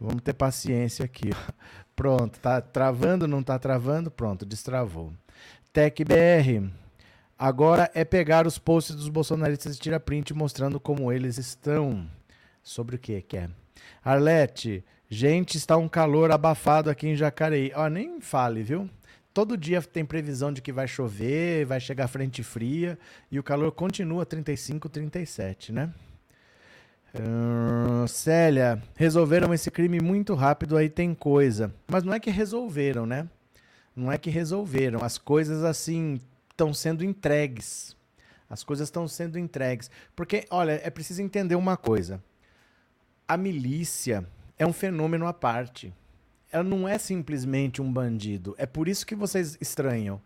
vamos 0.00 0.22
ter 0.22 0.32
paciência 0.32 1.04
aqui. 1.04 1.30
Pronto, 1.96 2.38
tá 2.38 2.60
travando, 2.60 3.26
não 3.26 3.42
tá 3.42 3.58
travando? 3.58 4.10
Pronto, 4.10 4.46
destravou. 4.46 5.12
TecBR. 5.72 6.70
Agora 7.38 7.90
é 7.94 8.04
pegar 8.04 8.46
os 8.46 8.58
posts 8.58 8.96
dos 8.96 9.08
bolsonaristas 9.08 9.76
e 9.76 9.80
tirar 9.80 10.00
print 10.00 10.32
mostrando 10.32 10.80
como 10.80 11.12
eles 11.12 11.36
estão. 11.36 12.08
Sobre 12.62 12.96
o 12.96 12.98
que 12.98 13.20
que 13.22 13.36
é? 13.36 13.50
Arlete, 14.02 14.84
gente, 15.08 15.56
está 15.56 15.76
um 15.76 15.88
calor 15.88 16.30
abafado 16.30 16.90
aqui 16.90 17.08
em 17.08 17.16
Jacareí. 17.16 17.72
Ó, 17.74 17.88
nem 17.88 18.20
fale, 18.20 18.62
viu? 18.62 18.88
Todo 19.36 19.54
dia 19.54 19.82
tem 19.82 20.02
previsão 20.02 20.50
de 20.50 20.62
que 20.62 20.72
vai 20.72 20.88
chover, 20.88 21.66
vai 21.66 21.78
chegar 21.78 22.08
frente 22.08 22.42
fria 22.42 22.98
e 23.30 23.38
o 23.38 23.42
calor 23.42 23.70
continua 23.70 24.24
35, 24.24 24.88
37, 24.88 25.72
né? 25.72 25.92
Uh, 27.14 28.08
Célia, 28.08 28.82
resolveram 28.94 29.52
esse 29.52 29.70
crime 29.70 30.00
muito 30.00 30.32
rápido, 30.34 30.74
aí 30.74 30.88
tem 30.88 31.14
coisa. 31.14 31.70
Mas 31.86 32.02
não 32.02 32.14
é 32.14 32.18
que 32.18 32.30
resolveram, 32.30 33.04
né? 33.04 33.28
Não 33.94 34.10
é 34.10 34.16
que 34.16 34.30
resolveram. 34.30 35.04
As 35.04 35.18
coisas 35.18 35.62
assim 35.64 36.18
estão 36.50 36.72
sendo 36.72 37.04
entregues. 37.04 37.94
As 38.48 38.64
coisas 38.64 38.88
estão 38.88 39.06
sendo 39.06 39.38
entregues. 39.38 39.90
Porque, 40.14 40.46
olha, 40.48 40.80
é 40.82 40.88
preciso 40.88 41.20
entender 41.20 41.56
uma 41.56 41.76
coisa. 41.76 42.24
A 43.28 43.36
milícia 43.36 44.26
é 44.58 44.66
um 44.66 44.72
fenômeno 44.72 45.26
à 45.26 45.34
parte 45.34 45.92
ela 46.56 46.64
não 46.64 46.88
é 46.88 46.96
simplesmente 46.96 47.82
um 47.82 47.92
bandido. 47.92 48.54
É 48.56 48.64
por 48.64 48.88
isso 48.88 49.06
que 49.06 49.14
vocês 49.14 49.58
estranham. 49.60 50.20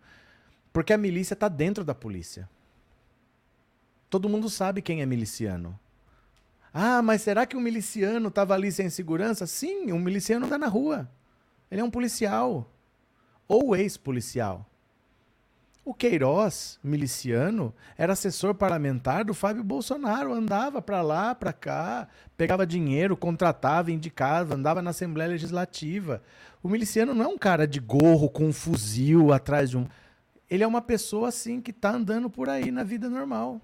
Porque 0.71 0.93
a 0.93 0.97
milícia 0.97 1.33
está 1.33 1.49
dentro 1.49 1.83
da 1.83 1.93
polícia. 1.93 2.49
Todo 4.09 4.29
mundo 4.29 4.49
sabe 4.49 4.81
quem 4.81 5.01
é 5.01 5.05
miliciano. 5.05 5.77
Ah, 6.73 7.01
mas 7.01 7.21
será 7.21 7.45
que 7.45 7.57
o 7.57 7.59
um 7.59 7.61
miliciano 7.61 8.29
estava 8.29 8.53
ali 8.53 8.71
sem 8.71 8.89
segurança? 8.89 9.45
Sim, 9.45 9.91
um 9.91 9.99
miliciano 9.99 10.45
está 10.45 10.57
na 10.57 10.67
rua. 10.67 11.11
Ele 11.69 11.81
é 11.81 11.83
um 11.83 11.91
policial. 11.91 12.71
Ou 13.45 13.75
ex-policial. 13.75 14.65
O 15.83 15.95
Queiroz, 15.95 16.79
miliciano, 16.83 17.73
era 17.97 18.13
assessor 18.13 18.53
parlamentar 18.53 19.25
do 19.25 19.33
Fábio 19.33 19.63
Bolsonaro, 19.63 20.31
andava 20.31 20.79
para 20.79 21.01
lá, 21.01 21.33
para 21.33 21.51
cá, 21.51 22.07
pegava 22.37 22.67
dinheiro, 22.67 23.17
contratava, 23.17 23.91
indicava, 23.91 24.53
andava 24.53 24.79
na 24.79 24.91
Assembleia 24.91 25.31
Legislativa. 25.31 26.21
O 26.61 26.69
miliciano 26.69 27.15
não 27.15 27.25
é 27.25 27.27
um 27.27 27.37
cara 27.37 27.67
de 27.67 27.79
gorro 27.79 28.29
com 28.29 28.45
um 28.45 28.53
fuzil 28.53 29.33
atrás 29.33 29.71
de 29.71 29.77
um. 29.77 29.87
Ele 30.47 30.63
é 30.63 30.67
uma 30.67 30.83
pessoa 30.83 31.29
assim 31.29 31.59
que 31.59 31.71
está 31.71 31.89
andando 31.91 32.29
por 32.29 32.47
aí 32.47 32.69
na 32.69 32.83
vida 32.83 33.09
normal. 33.09 33.59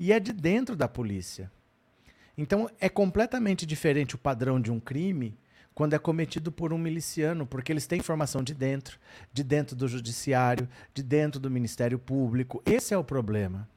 E 0.00 0.12
é 0.12 0.18
de 0.18 0.32
dentro 0.32 0.74
da 0.74 0.88
polícia. 0.88 1.48
Então 2.36 2.68
é 2.80 2.88
completamente 2.88 3.64
diferente 3.64 4.16
o 4.16 4.18
padrão 4.18 4.60
de 4.60 4.72
um 4.72 4.80
crime 4.80 5.38
quando 5.74 5.94
é 5.94 5.98
cometido 5.98 6.52
por 6.52 6.72
um 6.72 6.78
miliciano, 6.78 7.46
porque 7.46 7.72
eles 7.72 7.86
têm 7.86 7.98
informação 7.98 8.42
de 8.42 8.54
dentro, 8.54 8.98
de 9.32 9.42
dentro 9.42 9.74
do 9.74 9.88
judiciário, 9.88 10.68
de 10.92 11.02
dentro 11.02 11.40
do 11.40 11.50
Ministério 11.50 11.98
Público. 11.98 12.62
Esse 12.66 12.92
é 12.92 12.98
o 12.98 13.04
problema. 13.04 13.68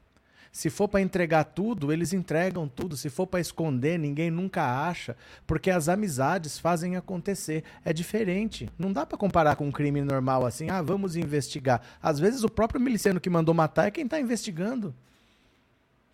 Se 0.52 0.70
for 0.70 0.88
para 0.88 1.02
entregar 1.02 1.44
tudo, 1.44 1.92
eles 1.92 2.14
entregam 2.14 2.66
tudo. 2.66 2.96
Se 2.96 3.10
for 3.10 3.26
para 3.26 3.40
esconder, 3.40 3.98
ninguém 3.98 4.30
nunca 4.30 4.62
acha, 4.88 5.14
porque 5.46 5.70
as 5.70 5.86
amizades 5.86 6.58
fazem 6.58 6.96
acontecer. 6.96 7.62
É 7.84 7.92
diferente. 7.92 8.66
Não 8.78 8.90
dá 8.90 9.04
para 9.04 9.18
comparar 9.18 9.56
com 9.56 9.66
um 9.66 9.72
crime 9.72 10.00
normal 10.00 10.46
assim. 10.46 10.70
Ah, 10.70 10.80
vamos 10.80 11.14
investigar. 11.14 11.82
Às 12.02 12.18
vezes 12.18 12.42
o 12.42 12.48
próprio 12.48 12.80
miliciano 12.80 13.20
que 13.20 13.28
mandou 13.28 13.54
matar 13.54 13.88
é 13.88 13.90
quem 13.90 14.04
está 14.04 14.18
investigando. 14.18 14.94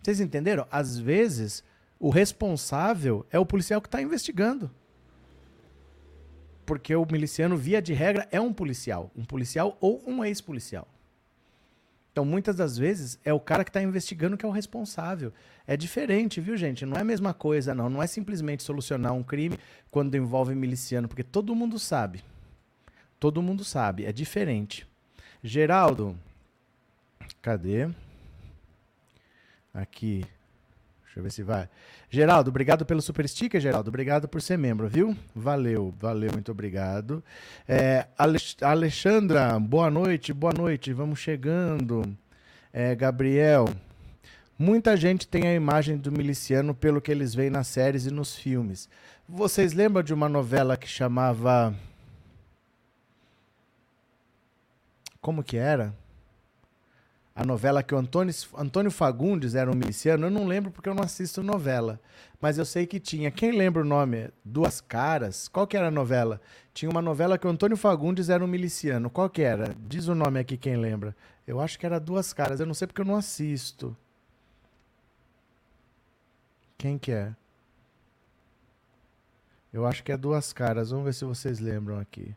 Vocês 0.01 0.19
entenderam? 0.19 0.67
Às 0.69 0.97
vezes 0.97 1.63
o 1.97 2.09
responsável 2.09 3.25
é 3.31 3.39
o 3.39 3.45
policial 3.45 3.81
que 3.81 3.87
está 3.87 4.01
investigando 4.01 4.69
porque 6.65 6.95
o 6.95 7.05
miliciano, 7.09 7.57
via 7.57 7.81
de 7.81 7.93
regra, 7.93 8.27
é 8.31 8.39
um 8.39 8.53
policial. 8.53 9.11
Um 9.15 9.25
policial 9.25 9.77
ou 9.79 10.01
um 10.07 10.23
ex-policial. 10.23 10.87
Então, 12.11 12.23
muitas 12.23 12.55
das 12.55 12.77
vezes, 12.77 13.19
é 13.25 13.33
o 13.33 13.39
cara 13.39 13.63
que 13.63 13.71
está 13.71 13.81
investigando 13.81 14.37
que 14.37 14.45
é 14.45 14.47
o 14.47 14.51
responsável. 14.51 15.33
É 15.65 15.75
diferente, 15.75 16.39
viu, 16.39 16.55
gente? 16.55 16.85
Não 16.85 16.95
é 16.95 17.01
a 17.01 17.03
mesma 17.03 17.33
coisa, 17.33 17.73
não. 17.73 17.89
Não 17.89 18.03
é 18.03 18.07
simplesmente 18.07 18.61
solucionar 18.61 19.13
um 19.13 19.23
crime 19.23 19.57
quando 19.89 20.15
envolve 20.15 20.53
miliciano, 20.53 21.07
porque 21.07 21.23
todo 21.23 21.55
mundo 21.55 21.79
sabe. 21.79 22.23
Todo 23.19 23.41
mundo 23.41 23.63
sabe. 23.63 24.05
É 24.05 24.11
diferente. 24.11 24.87
Geraldo. 25.43 26.15
Cadê? 27.41 27.89
Aqui. 29.73 30.23
Deixa 31.13 31.19
eu 31.19 31.23
ver 31.23 31.31
se 31.31 31.43
vai. 31.43 31.69
Geraldo, 32.09 32.49
obrigado 32.49 32.87
pelo 32.87 32.99
super 32.99 33.29
sticker, 33.29 33.61
Geraldo. 33.61 33.87
Obrigado 33.87 34.27
por 34.27 34.41
ser 34.41 34.57
membro, 34.57 34.87
viu? 34.87 35.15
Valeu, 35.35 35.93
valeu, 35.99 36.31
muito 36.33 36.51
obrigado. 36.51 37.23
É, 37.67 38.07
Alexandra, 38.59 39.59
boa 39.59 39.91
noite, 39.91 40.33
boa 40.33 40.51
noite. 40.51 40.91
Vamos 40.91 41.19
chegando. 41.19 42.17
É, 42.73 42.95
Gabriel, 42.95 43.69
muita 44.57 44.97
gente 44.97 45.27
tem 45.27 45.45
a 45.45 45.53
imagem 45.53 45.97
do 45.97 46.11
miliciano 46.11 46.73
pelo 46.73 46.99
que 46.99 47.11
eles 47.11 47.35
veem 47.35 47.51
nas 47.51 47.67
séries 47.67 48.07
e 48.07 48.11
nos 48.11 48.35
filmes. 48.35 48.89
Vocês 49.29 49.71
lembram 49.71 50.01
de 50.01 50.15
uma 50.15 50.27
novela 50.27 50.75
que 50.75 50.87
chamava. 50.87 51.75
Como 55.21 55.43
que 55.43 55.57
era? 55.57 55.93
A 57.35 57.43
novela 57.43 57.81
que 57.81 57.95
o 57.95 57.97
Antônio, 57.97 58.33
Antônio 58.55 58.91
Fagundes 58.91 59.55
era 59.55 59.69
um 59.69 59.73
miliciano, 59.73 60.27
eu 60.27 60.31
não 60.31 60.45
lembro 60.45 60.69
porque 60.69 60.87
eu 60.87 60.93
não 60.93 61.03
assisto 61.03 61.41
novela. 61.41 61.99
Mas 62.39 62.57
eu 62.57 62.65
sei 62.65 62.85
que 62.85 62.99
tinha. 62.99 63.31
Quem 63.31 63.51
lembra 63.51 63.81
o 63.81 63.85
nome? 63.85 64.29
Duas 64.45 64.79
Caras? 64.79 65.47
Qual 65.47 65.65
que 65.65 65.75
era 65.75 65.87
a 65.87 65.91
novela? 65.91 66.39
Tinha 66.73 66.91
uma 66.91 67.01
novela 67.01 67.37
que 67.37 67.47
o 67.47 67.49
Antônio 67.49 67.77
Fagundes 67.77 68.29
era 68.29 68.43
um 68.43 68.47
miliciano. 68.47 69.09
Qual 69.09 69.29
que 69.29 69.41
era? 69.41 69.75
Diz 69.79 70.07
o 70.07 70.13
nome 70.13 70.39
aqui 70.39 70.57
quem 70.57 70.75
lembra. 70.75 71.15
Eu 71.47 71.59
acho 71.59 71.79
que 71.79 71.85
era 71.85 71.99
Duas 71.99 72.33
Caras. 72.33 72.59
Eu 72.59 72.65
não 72.67 72.73
sei 72.73 72.85
porque 72.85 73.01
eu 73.01 73.05
não 73.05 73.15
assisto. 73.15 73.97
Quem 76.77 76.99
que 76.99 77.11
é? 77.11 77.33
Eu 79.71 79.87
acho 79.87 80.03
que 80.03 80.11
é 80.11 80.17
Duas 80.17 80.53
Caras. 80.53 80.91
Vamos 80.91 81.05
ver 81.05 81.13
se 81.13 81.25
vocês 81.25 81.59
lembram 81.59 81.97
aqui 81.97 82.35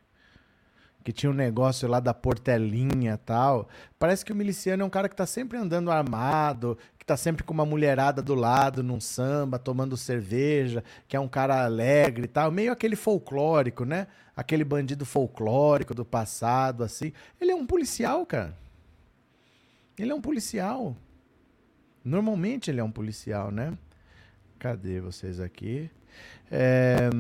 que 1.07 1.13
tinha 1.13 1.31
um 1.31 1.35
negócio 1.35 1.87
lá 1.87 2.01
da 2.01 2.13
portelinha 2.13 3.17
tal. 3.17 3.69
Parece 3.97 4.25
que 4.25 4.33
o 4.33 4.35
miliciano 4.35 4.83
é 4.83 4.85
um 4.85 4.91
cara 4.91 5.09
que 5.09 5.15
tá 5.15 5.25
sempre 5.25 5.57
andando 5.57 5.89
armado, 5.89 6.77
que 6.99 7.07
tá 7.07 7.17
sempre 7.17 7.45
com 7.45 7.55
uma 7.55 7.65
mulherada 7.65 8.21
do 8.21 8.35
lado 8.35 8.83
num 8.83 8.99
samba, 8.99 9.57
tomando 9.57 9.97
cerveja, 9.97 10.83
que 11.07 11.17
é 11.17 11.21
um 11.21 11.29
cara 11.29 11.65
alegre 11.65 12.25
e 12.25 12.27
tal, 12.27 12.51
meio 12.51 12.73
aquele 12.73 12.97
folclórico, 12.97 13.85
né? 13.85 14.09
Aquele 14.35 14.65
bandido 14.65 15.07
folclórico 15.07 15.95
do 15.95 16.05
passado, 16.05 16.83
assim. 16.83 17.13
Ele 17.41 17.53
é 17.53 17.55
um 17.55 17.65
policial, 17.65 18.27
cara. 18.27 18.53
Ele 19.97 20.11
é 20.11 20.15
um 20.15 20.21
policial. 20.21 20.97
Normalmente 22.05 22.69
ele 22.69 22.81
é 22.81 22.85
um 22.85 22.91
policial, 22.91 23.53
né? 23.53 23.79
Cadê 24.59 25.01
vocês 25.01 25.39
aqui? 25.39 25.89
É, 26.51 27.11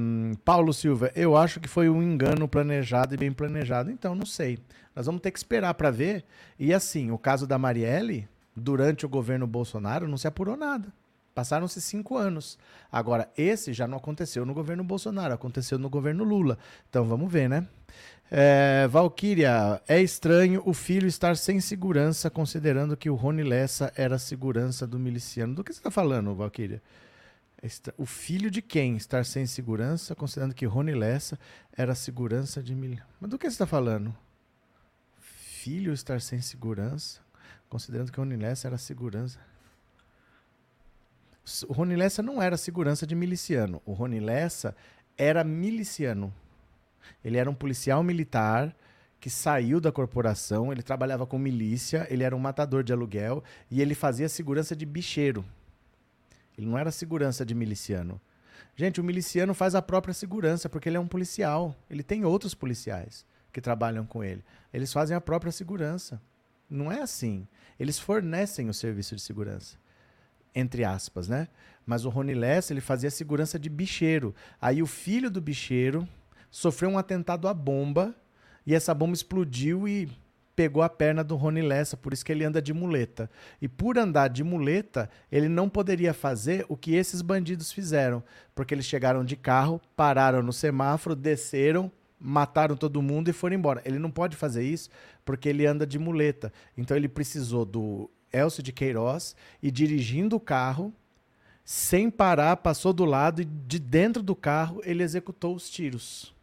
Paulo 0.44 0.72
Silva, 0.72 1.10
eu 1.14 1.36
acho 1.36 1.60
que 1.60 1.68
foi 1.68 1.88
um 1.88 2.02
engano 2.02 2.46
planejado 2.48 3.14
e 3.14 3.18
bem 3.18 3.32
planejado. 3.32 3.90
Então, 3.90 4.14
não 4.14 4.26
sei. 4.26 4.58
Nós 4.94 5.06
vamos 5.06 5.20
ter 5.20 5.30
que 5.30 5.38
esperar 5.38 5.74
para 5.74 5.90
ver. 5.90 6.24
E 6.58 6.72
assim, 6.72 7.10
o 7.10 7.18
caso 7.18 7.46
da 7.46 7.58
Marielle, 7.58 8.28
durante 8.54 9.04
o 9.04 9.08
governo 9.08 9.46
Bolsonaro, 9.46 10.08
não 10.08 10.16
se 10.16 10.26
apurou 10.26 10.56
nada. 10.56 10.92
Passaram-se 11.34 11.82
cinco 11.82 12.16
anos. 12.16 12.58
Agora, 12.90 13.28
esse 13.36 13.74
já 13.74 13.86
não 13.86 13.98
aconteceu 13.98 14.46
no 14.46 14.54
governo 14.54 14.82
Bolsonaro, 14.82 15.34
aconteceu 15.34 15.78
no 15.78 15.90
governo 15.90 16.24
Lula. 16.24 16.56
Então, 16.88 17.04
vamos 17.04 17.30
ver, 17.30 17.46
né? 17.46 17.66
É, 18.30 18.88
Valkyria, 18.88 19.80
é 19.86 20.00
estranho 20.00 20.62
o 20.64 20.72
filho 20.72 21.06
estar 21.06 21.36
sem 21.36 21.60
segurança, 21.60 22.30
considerando 22.30 22.96
que 22.96 23.10
o 23.10 23.14
Rony 23.14 23.42
Lessa 23.42 23.92
era 23.94 24.18
segurança 24.18 24.86
do 24.86 24.98
miliciano. 24.98 25.54
Do 25.54 25.62
que 25.62 25.72
você 25.72 25.78
está 25.78 25.90
falando, 25.90 26.34
Valkyria? 26.34 26.82
O 27.96 28.06
filho 28.06 28.50
de 28.50 28.60
quem 28.60 28.96
estar 28.96 29.24
sem 29.24 29.46
segurança, 29.46 30.14
considerando 30.14 30.54
que 30.54 30.66
Rony 30.66 30.94
Lessa 30.94 31.38
era 31.72 31.92
a 31.92 31.96
segurança 31.96 32.62
de 32.62 32.74
mil. 32.74 32.98
Mas 33.20 33.30
do 33.30 33.38
que 33.38 33.46
você 33.46 33.54
está 33.54 33.66
falando? 33.66 34.14
Filho 35.18 35.92
estar 35.92 36.20
sem 36.20 36.40
segurança, 36.40 37.20
considerando 37.68 38.12
que 38.12 38.18
Rony 38.18 38.36
Lessa 38.36 38.68
era 38.68 38.76
a 38.76 38.78
segurança. 38.78 39.38
O 41.66 41.72
Rony 41.72 41.96
Lessa 41.96 42.22
não 42.22 42.42
era 42.42 42.56
segurança 42.56 43.06
de 43.06 43.14
miliciano. 43.14 43.80
O 43.84 43.92
Rony 43.92 44.20
Lessa 44.20 44.76
era 45.16 45.42
miliciano. 45.42 46.32
Ele 47.24 47.38
era 47.38 47.50
um 47.50 47.54
policial 47.54 48.02
militar 48.02 48.76
que 49.18 49.30
saiu 49.30 49.80
da 49.80 49.90
corporação, 49.90 50.70
ele 50.70 50.82
trabalhava 50.82 51.26
com 51.26 51.38
milícia, 51.38 52.06
ele 52.10 52.22
era 52.22 52.36
um 52.36 52.38
matador 52.38 52.84
de 52.84 52.92
aluguel 52.92 53.42
e 53.70 53.80
ele 53.80 53.94
fazia 53.94 54.28
segurança 54.28 54.76
de 54.76 54.84
bicheiro. 54.84 55.44
Ele 56.56 56.66
não 56.66 56.78
era 56.78 56.90
segurança 56.90 57.44
de 57.44 57.54
miliciano. 57.54 58.20
Gente, 58.74 59.00
o 59.00 59.04
miliciano 59.04 59.54
faz 59.54 59.74
a 59.74 59.82
própria 59.82 60.14
segurança, 60.14 60.68
porque 60.68 60.88
ele 60.88 60.96
é 60.96 61.00
um 61.00 61.06
policial. 61.06 61.74
Ele 61.88 62.02
tem 62.02 62.24
outros 62.24 62.54
policiais 62.54 63.26
que 63.52 63.60
trabalham 63.60 64.04
com 64.04 64.22
ele. 64.22 64.44
Eles 64.72 64.92
fazem 64.92 65.16
a 65.16 65.20
própria 65.20 65.50
segurança. 65.50 66.20
Não 66.68 66.92
é 66.92 67.00
assim. 67.00 67.46
Eles 67.78 67.98
fornecem 67.98 68.68
o 68.68 68.74
serviço 68.74 69.14
de 69.14 69.22
segurança. 69.22 69.78
Entre 70.54 70.84
aspas, 70.84 71.28
né? 71.28 71.48
Mas 71.86 72.04
o 72.04 72.08
Rony 72.08 72.34
Less, 72.34 72.72
ele 72.72 72.80
fazia 72.80 73.10
segurança 73.10 73.58
de 73.58 73.68
bicheiro. 73.68 74.34
Aí 74.60 74.82
o 74.82 74.86
filho 74.86 75.30
do 75.30 75.40
bicheiro 75.40 76.06
sofreu 76.50 76.90
um 76.90 76.98
atentado 76.98 77.48
à 77.48 77.54
bomba 77.54 78.14
e 78.66 78.74
essa 78.74 78.92
bomba 78.92 79.14
explodiu 79.14 79.86
e 79.86 80.10
pegou 80.56 80.82
a 80.82 80.88
perna 80.88 81.22
do 81.22 81.36
Rony 81.36 81.60
Lessa, 81.60 81.96
por 81.96 82.14
isso 82.14 82.24
que 82.24 82.32
ele 82.32 82.42
anda 82.42 82.62
de 82.62 82.72
muleta. 82.72 83.30
E 83.60 83.68
por 83.68 83.98
andar 83.98 84.28
de 84.28 84.42
muleta, 84.42 85.10
ele 85.30 85.48
não 85.48 85.68
poderia 85.68 86.14
fazer 86.14 86.64
o 86.66 86.76
que 86.76 86.94
esses 86.94 87.20
bandidos 87.20 87.70
fizeram, 87.70 88.24
porque 88.54 88.74
eles 88.74 88.86
chegaram 88.86 89.22
de 89.22 89.36
carro, 89.36 89.80
pararam 89.94 90.42
no 90.42 90.52
semáforo, 90.54 91.14
desceram, 91.14 91.92
mataram 92.18 92.74
todo 92.74 93.02
mundo 93.02 93.28
e 93.28 93.34
foram 93.34 93.54
embora. 93.54 93.82
Ele 93.84 93.98
não 93.98 94.10
pode 94.10 94.34
fazer 94.34 94.64
isso 94.64 94.88
porque 95.24 95.50
ele 95.50 95.66
anda 95.66 95.86
de 95.86 95.98
muleta. 95.98 96.50
Então 96.76 96.96
ele 96.96 97.08
precisou 97.08 97.66
do 97.66 98.10
Elcio 98.32 98.62
de 98.62 98.72
Queiroz 98.72 99.36
e 99.62 99.70
dirigindo 99.70 100.36
o 100.36 100.40
carro, 100.40 100.92
sem 101.64 102.08
parar, 102.08 102.56
passou 102.56 102.92
do 102.92 103.04
lado 103.04 103.42
e 103.42 103.44
de 103.44 103.78
dentro 103.78 104.22
do 104.22 104.34
carro 104.34 104.80
ele 104.84 105.02
executou 105.02 105.54
os 105.54 105.68
tiros. 105.68 106.35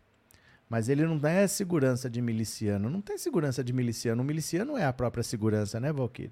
Mas 0.73 0.89
ele 0.89 1.05
não 1.05 1.19
é 1.29 1.45
segurança 1.45 2.09
de 2.09 2.19
miliciano. 2.19 2.89
Não 2.89 2.99
tem 2.99 3.15
segurança 3.15 3.63
de 3.63 3.71
miliciano. 3.71 4.23
O 4.23 4.25
miliciano 4.25 4.75
é 4.75 4.83
a 4.83 4.91
própria 4.91 5.23
segurança, 5.23 5.79
né, 5.79 5.93
Valkyrie? 5.93 6.31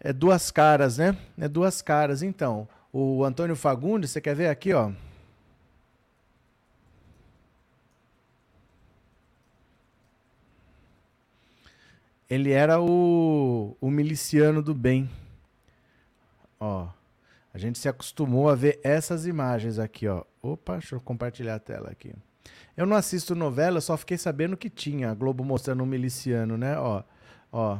É 0.00 0.10
duas 0.10 0.50
caras, 0.50 0.96
né? 0.96 1.14
É 1.36 1.46
duas 1.46 1.82
caras. 1.82 2.22
Então, 2.22 2.66
o 2.90 3.22
Antônio 3.22 3.54
Fagundes, 3.56 4.10
você 4.10 4.22
quer 4.22 4.34
ver 4.34 4.48
aqui, 4.48 4.72
ó? 4.72 4.90
Ele 12.30 12.52
era 12.52 12.80
o, 12.80 13.76
o 13.82 13.90
miliciano 13.90 14.62
do 14.62 14.74
bem. 14.74 15.10
Ó, 16.58 16.88
a 17.52 17.58
gente 17.58 17.78
se 17.78 17.86
acostumou 17.86 18.48
a 18.48 18.54
ver 18.54 18.80
essas 18.82 19.26
imagens 19.26 19.78
aqui, 19.78 20.08
ó. 20.08 20.24
Opa, 20.40 20.78
deixa 20.78 20.94
eu 20.94 21.00
compartilhar 21.02 21.56
a 21.56 21.60
tela 21.60 21.90
aqui. 21.90 22.14
Eu 22.76 22.86
não 22.86 22.96
assisto 22.96 23.34
novela, 23.34 23.80
só 23.80 23.96
fiquei 23.96 24.18
sabendo 24.18 24.56
que 24.56 24.68
tinha 24.68 25.10
a 25.10 25.14
Globo 25.14 25.44
mostrando 25.44 25.82
um 25.82 25.86
miliciano, 25.86 26.56
né? 26.56 26.76
Ó, 26.78 27.02
ó. 27.52 27.78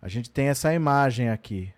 A 0.00 0.08
gente 0.08 0.30
tem 0.30 0.48
essa 0.48 0.72
imagem 0.72 1.28
aqui. 1.28 1.72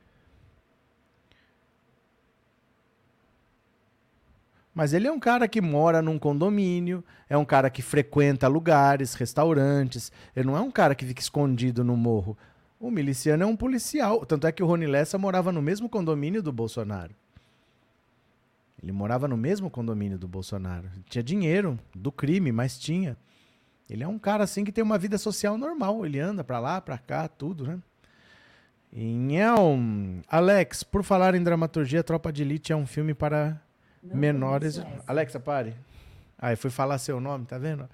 Mas 4.73 4.93
ele 4.93 5.09
é 5.09 5.13
um 5.13 5.19
cara 5.19 5.49
que 5.49 5.61
mora 5.61 6.01
num 6.01 6.19
condomínio, 6.19 7.05
é 7.29 7.37
um 7.37 7.45
cara 7.45 7.69
que 7.69 7.83
frequenta 7.83 8.47
lugares, 8.47 9.15
restaurantes. 9.15 10.13
Ele 10.35 10.47
não 10.47 10.57
é 10.57 10.61
um 10.61 10.71
cara 10.71 10.95
que 10.95 11.05
fica 11.05 11.21
escondido 11.21 11.83
no 11.83 11.97
morro. 11.97 12.39
O 12.79 12.91
miliciano 12.91 13.43
é 13.43 13.47
um 13.47 13.57
policial. 13.57 14.25
Tanto 14.25 14.47
é 14.47 14.53
que 14.53 14.63
o 14.63 14.67
Rony 14.67 14.87
Lessa 14.87 15.19
morava 15.19 15.51
no 15.51 15.61
mesmo 15.61 15.89
condomínio 15.89 16.43
do 16.43 16.53
Bolsonaro. 16.53 17.15
Ele 18.83 18.93
morava 18.93 19.29
no 19.29 19.37
mesmo 19.37 19.69
condomínio 19.71 20.19
do 20.19 20.27
Bolsonaro. 20.27 20.89
Tinha 21.09 21.23
dinheiro 21.23 21.79
do 21.95 22.11
crime, 22.11 22.51
mas 22.51 22.79
tinha. 22.79 23.17
Ele 23.89 24.03
é 24.03 24.09
um 24.09 24.19
cara 24.19 24.45
assim 24.45 24.65
que 24.65 24.73
tem 24.73 24.83
uma 24.83 24.97
vida 24.97 25.19
social 25.19 25.59
normal. 25.59 26.07
Ele 26.07 26.19
anda 26.19 26.43
para 26.43 26.59
lá, 26.59 26.81
para 26.81 26.97
cá, 26.97 27.29
tudo, 27.29 27.67
né? 27.67 27.79
Então, 28.93 30.21
Alex, 30.29 30.83
por 30.83 31.05
falar 31.05 31.35
em 31.35 31.43
dramaturgia, 31.43 32.03
Tropa 32.03 32.33
de 32.33 32.43
Elite 32.43 32.73
é 32.73 32.77
um 32.77 32.87
filme 32.87 33.15
para 33.15 33.61
não 34.03 34.17
menores. 34.17 34.83
Alexa, 35.07 35.39
pare. 35.39 35.75
Aí 36.39 36.55
ah, 36.55 36.57
fui 36.57 36.71
falar 36.71 36.97
seu 36.99 37.21
nome, 37.21 37.45
tá 37.45 37.59
vendo? 37.59 37.89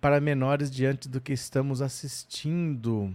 Para 0.00 0.18
menores 0.18 0.70
diante 0.70 1.06
do 1.06 1.20
que 1.20 1.34
estamos 1.34 1.82
assistindo. 1.82 3.14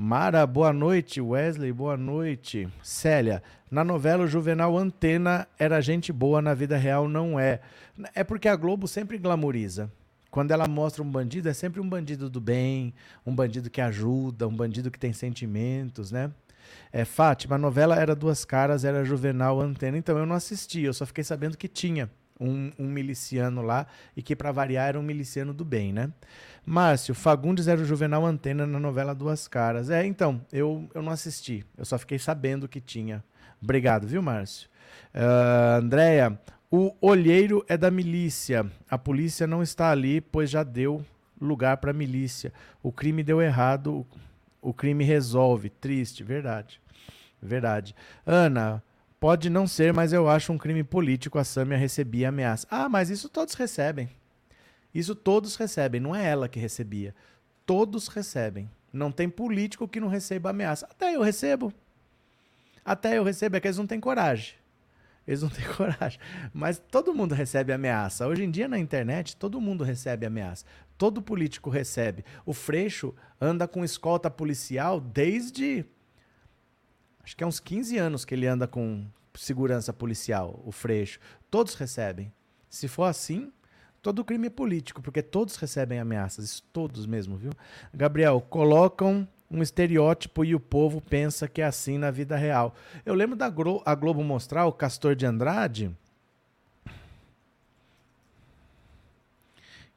Mara, 0.00 0.46
boa 0.46 0.72
noite. 0.72 1.20
Wesley, 1.20 1.72
boa 1.72 1.96
noite. 1.96 2.68
Célia, 2.84 3.42
na 3.68 3.82
novela 3.82 4.22
o 4.22 4.28
Juvenal 4.28 4.78
Antena 4.78 5.48
era 5.58 5.80
gente 5.80 6.12
boa, 6.12 6.40
na 6.40 6.54
vida 6.54 6.76
real 6.76 7.08
não 7.08 7.36
é. 7.36 7.58
É 8.14 8.22
porque 8.22 8.46
a 8.46 8.54
Globo 8.54 8.86
sempre 8.86 9.18
glamoriza. 9.18 9.90
Quando 10.30 10.52
ela 10.52 10.68
mostra 10.68 11.02
um 11.02 11.10
bandido, 11.10 11.48
é 11.48 11.52
sempre 11.52 11.80
um 11.80 11.88
bandido 11.88 12.30
do 12.30 12.40
bem, 12.40 12.94
um 13.26 13.34
bandido 13.34 13.68
que 13.68 13.80
ajuda, 13.80 14.46
um 14.46 14.54
bandido 14.54 14.88
que 14.88 15.00
tem 15.00 15.12
sentimentos, 15.12 16.12
né? 16.12 16.30
É, 16.92 17.04
Fátima, 17.04 17.56
a 17.56 17.58
novela 17.58 17.96
era 17.96 18.14
Duas 18.14 18.44
Caras, 18.44 18.84
era 18.84 19.04
Juvenal 19.04 19.60
Antena, 19.60 19.98
então 19.98 20.16
eu 20.16 20.26
não 20.26 20.36
assisti, 20.36 20.82
eu 20.82 20.94
só 20.94 21.06
fiquei 21.06 21.24
sabendo 21.24 21.58
que 21.58 21.66
tinha 21.66 22.08
um, 22.40 22.70
um 22.78 22.86
miliciano 22.86 23.62
lá 23.62 23.86
e 24.16 24.22
que, 24.22 24.36
para 24.36 24.52
variar, 24.52 24.88
era 24.88 24.98
um 24.98 25.02
miliciano 25.02 25.52
do 25.52 25.64
bem, 25.64 25.92
né? 25.92 26.10
Márcio, 26.64 27.14
Fagundes 27.14 27.66
era 27.68 27.80
o 27.80 27.84
Juvenal 27.84 28.26
Antena 28.26 28.66
na 28.66 28.78
novela 28.78 29.14
Duas 29.14 29.48
Caras. 29.48 29.90
É, 29.90 30.04
então, 30.04 30.40
eu, 30.52 30.88
eu 30.94 31.02
não 31.02 31.12
assisti, 31.12 31.64
eu 31.76 31.84
só 31.84 31.98
fiquei 31.98 32.18
sabendo 32.18 32.68
que 32.68 32.80
tinha. 32.80 33.24
Obrigado, 33.62 34.06
viu, 34.06 34.22
Márcio? 34.22 34.68
Uh, 35.14 35.82
Andréia, 35.82 36.38
o 36.70 36.94
olheiro 37.00 37.64
é 37.68 37.76
da 37.76 37.90
milícia. 37.90 38.66
A 38.90 38.98
polícia 38.98 39.46
não 39.46 39.62
está 39.62 39.90
ali, 39.90 40.20
pois 40.20 40.50
já 40.50 40.62
deu 40.62 41.04
lugar 41.40 41.78
para 41.78 41.90
a 41.90 41.94
milícia. 41.94 42.52
O 42.82 42.92
crime 42.92 43.22
deu 43.22 43.40
errado, 43.40 44.06
o 44.60 44.74
crime 44.74 45.04
resolve. 45.04 45.70
Triste, 45.70 46.22
verdade. 46.22 46.80
Verdade. 47.40 47.94
Ana, 48.26 48.82
pode 49.20 49.50
não 49.50 49.66
ser, 49.66 49.92
mas 49.92 50.12
eu 50.12 50.28
acho 50.28 50.52
um 50.52 50.58
crime 50.58 50.84
político 50.84 51.38
a 51.38 51.44
Sâmia 51.44 51.76
receber 51.76 52.24
ameaça. 52.24 52.66
Ah, 52.70 52.88
mas 52.88 53.10
isso 53.10 53.28
todos 53.28 53.54
recebem. 53.54 54.08
Isso 54.94 55.14
todos 55.14 55.56
recebem, 55.56 56.00
não 56.00 56.14
é 56.14 56.24
ela 56.26 56.48
que 56.48 56.58
recebia. 56.58 57.14
Todos 57.66 58.08
recebem. 58.08 58.70
Não 58.92 59.12
tem 59.12 59.28
político 59.28 59.86
que 59.86 60.00
não 60.00 60.08
receba 60.08 60.50
ameaça. 60.50 60.86
Até 60.90 61.14
eu 61.14 61.22
recebo. 61.22 61.72
Até 62.84 63.18
eu 63.18 63.22
recebo, 63.22 63.56
é 63.56 63.60
que 63.60 63.66
eles 63.66 63.76
não 63.76 63.86
têm 63.86 64.00
coragem. 64.00 64.54
Eles 65.26 65.42
não 65.42 65.50
têm 65.50 65.66
coragem. 65.74 66.18
Mas 66.54 66.78
todo 66.78 67.14
mundo 67.14 67.34
recebe 67.34 67.72
ameaça. 67.72 68.26
Hoje 68.26 68.44
em 68.44 68.50
dia 68.50 68.66
na 68.66 68.78
internet, 68.78 69.36
todo 69.36 69.60
mundo 69.60 69.84
recebe 69.84 70.24
ameaça. 70.24 70.64
Todo 70.96 71.20
político 71.20 71.68
recebe. 71.68 72.24
O 72.46 72.54
Freixo 72.54 73.14
anda 73.40 73.68
com 73.68 73.84
escolta 73.84 74.30
policial 74.30 74.98
desde. 75.00 75.84
Acho 77.28 77.36
que 77.36 77.44
é 77.44 77.46
uns 77.46 77.60
15 77.60 77.98
anos 77.98 78.24
que 78.24 78.34
ele 78.34 78.46
anda 78.46 78.66
com 78.66 79.04
segurança 79.34 79.92
policial, 79.92 80.62
o 80.64 80.72
Freixo. 80.72 81.20
Todos 81.50 81.74
recebem. 81.74 82.32
Se 82.70 82.88
for 82.88 83.04
assim, 83.04 83.52
todo 84.00 84.24
crime 84.24 84.46
é 84.46 84.50
político, 84.50 85.02
porque 85.02 85.22
todos 85.22 85.56
recebem 85.56 85.98
ameaças. 85.98 86.46
Isso 86.46 86.62
todos 86.72 87.04
mesmo, 87.04 87.36
viu? 87.36 87.52
Gabriel, 87.92 88.40
colocam 88.40 89.28
um 89.50 89.60
estereótipo 89.60 90.42
e 90.42 90.54
o 90.54 90.60
povo 90.60 91.02
pensa 91.02 91.46
que 91.46 91.60
é 91.60 91.66
assim 91.66 91.98
na 91.98 92.10
vida 92.10 92.34
real. 92.34 92.74
Eu 93.04 93.12
lembro 93.12 93.36
da 93.36 93.50
Glo 93.50 93.82
a 93.84 93.94
Globo 93.94 94.24
mostrar 94.24 94.64
o 94.64 94.72
Castor 94.72 95.14
de 95.14 95.26
Andrade. 95.26 95.94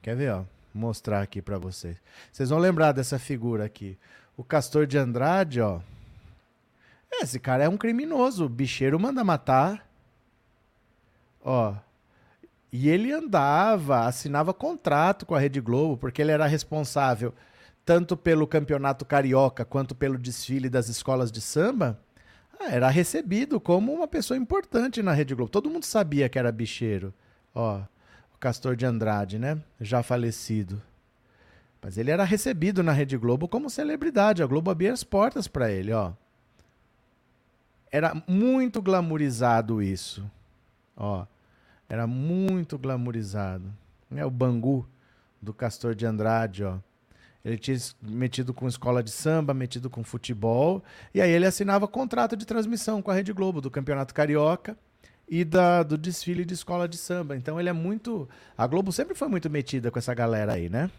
Quer 0.02 0.18
ver, 0.18 0.34
ó? 0.34 0.44
Mostrar 0.74 1.22
aqui 1.22 1.42
para 1.42 1.58
vocês. 1.58 1.96
Vocês 2.30 2.50
vão 2.50 2.60
lembrar 2.60 2.92
dessa 2.92 3.18
figura 3.18 3.64
aqui. 3.64 3.98
O 4.36 4.44
Castor 4.44 4.86
de 4.86 4.98
Andrade, 4.98 5.62
ó. 5.62 5.80
Esse 7.12 7.40
cara 7.40 7.64
é 7.64 7.70
um 7.70 7.78
criminoso. 7.78 8.46
O 8.46 8.50
bicheiro 8.50 9.00
manda 9.00 9.24
matar. 9.24 9.88
Ó. 11.44 11.76
E 12.72 12.90
ele 12.90 13.12
andava, 13.12 14.06
assinava 14.06 14.54
contrato 14.54 15.26
com 15.26 15.36
a 15.36 15.40
Rede 15.40 15.60
Globo, 15.60 15.98
porque 15.98 16.22
ele 16.22 16.32
era 16.32 16.48
responsável 16.48 17.34
tanto 17.86 18.16
pelo 18.16 18.48
campeonato 18.48 19.06
carioca 19.06 19.66
quanto 19.66 19.96
pelo 19.96 20.18
desfile 20.18 20.70
das 20.70 20.88
escolas 20.88 21.32
de 21.32 21.42
samba, 21.42 22.00
ah, 22.60 22.70
era 22.70 22.90
recebido 22.90 23.60
como 23.60 23.94
uma 23.94 24.08
pessoa 24.08 24.38
importante 24.38 25.02
na 25.02 25.14
Rede 25.14 25.34
Globo. 25.34 25.52
Todo 25.52 25.70
mundo 25.70 25.84
sabia 25.84 26.30
que 26.30 26.38
era 26.38 26.52
bicheiro. 26.52 27.14
Ó, 27.56 27.80
o 28.34 28.38
Castor 28.40 28.76
de 28.76 28.86
Andrade, 28.86 29.40
né? 29.40 29.60
Já 29.80 30.04
falecido. 30.04 30.82
Mas 31.82 31.98
ele 31.98 32.12
era 32.12 32.24
recebido 32.24 32.84
na 32.84 32.92
Rede 32.92 33.18
Globo 33.18 33.48
como 33.48 33.70
celebridade. 33.70 34.44
A 34.44 34.46
Globo 34.46 34.70
abria 34.70 34.94
as 34.94 35.04
portas 35.04 35.48
para 35.48 35.72
ele, 35.72 35.92
ó. 35.92 36.14
Era 37.92 38.14
muito 38.28 38.82
glamourizado 38.82 39.82
isso. 39.82 40.24
Ó, 40.96 41.26
era 41.90 42.08
muito 42.08 42.78
glamourizado. 42.78 43.66
É 44.16 44.26
o 44.26 44.32
Bangu 44.32 44.88
do 45.42 45.54
Castor 45.54 45.94
de 45.94 46.06
Andrade, 46.06 46.64
ó. 46.64 46.78
Ele 47.44 47.58
tinha 47.58 47.78
metido 48.02 48.54
com 48.54 48.68
escola 48.68 49.02
de 49.02 49.10
samba, 49.10 49.54
metido 49.54 49.90
com 49.90 50.04
futebol. 50.04 50.84
E 51.14 51.20
aí 51.20 51.32
ele 51.32 51.46
assinava 51.46 51.88
contrato 51.88 52.38
de 52.38 52.46
transmissão 52.46 53.02
com 53.02 53.10
a 53.10 53.16
Rede 53.16 53.34
Globo 53.34 53.60
do 53.60 53.72
Campeonato 53.72 54.14
Carioca 54.14 54.78
e 55.28 55.44
da, 55.44 55.82
do 55.82 55.98
desfile 55.98 56.46
de 56.46 56.54
escola 56.54 56.88
de 56.88 56.98
samba. 56.98 57.36
Então 57.36 57.60
ele 57.60 57.70
é 57.70 57.74
muito. 57.74 58.30
A 58.56 58.68
Globo 58.68 58.92
sempre 58.92 59.16
foi 59.16 59.28
muito 59.28 59.50
metida 59.50 59.90
com 59.90 59.98
essa 59.98 60.14
galera 60.14 60.54
aí, 60.54 60.70
né? 60.70 60.92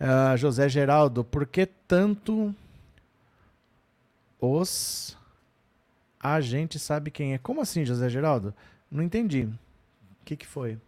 Uh, 0.00 0.36
José 0.36 0.68
Geraldo, 0.68 1.24
por 1.24 1.46
que 1.46 1.66
tanto 1.66 2.54
os. 4.40 5.16
A 6.22 6.40
gente 6.42 6.78
sabe 6.78 7.10
quem 7.10 7.32
é. 7.32 7.38
Como 7.38 7.62
assim, 7.62 7.84
José 7.84 8.08
Geraldo? 8.10 8.54
Não 8.90 9.02
entendi. 9.02 9.44
O 9.44 10.24
que, 10.24 10.36
que 10.36 10.46
foi? 10.46 10.78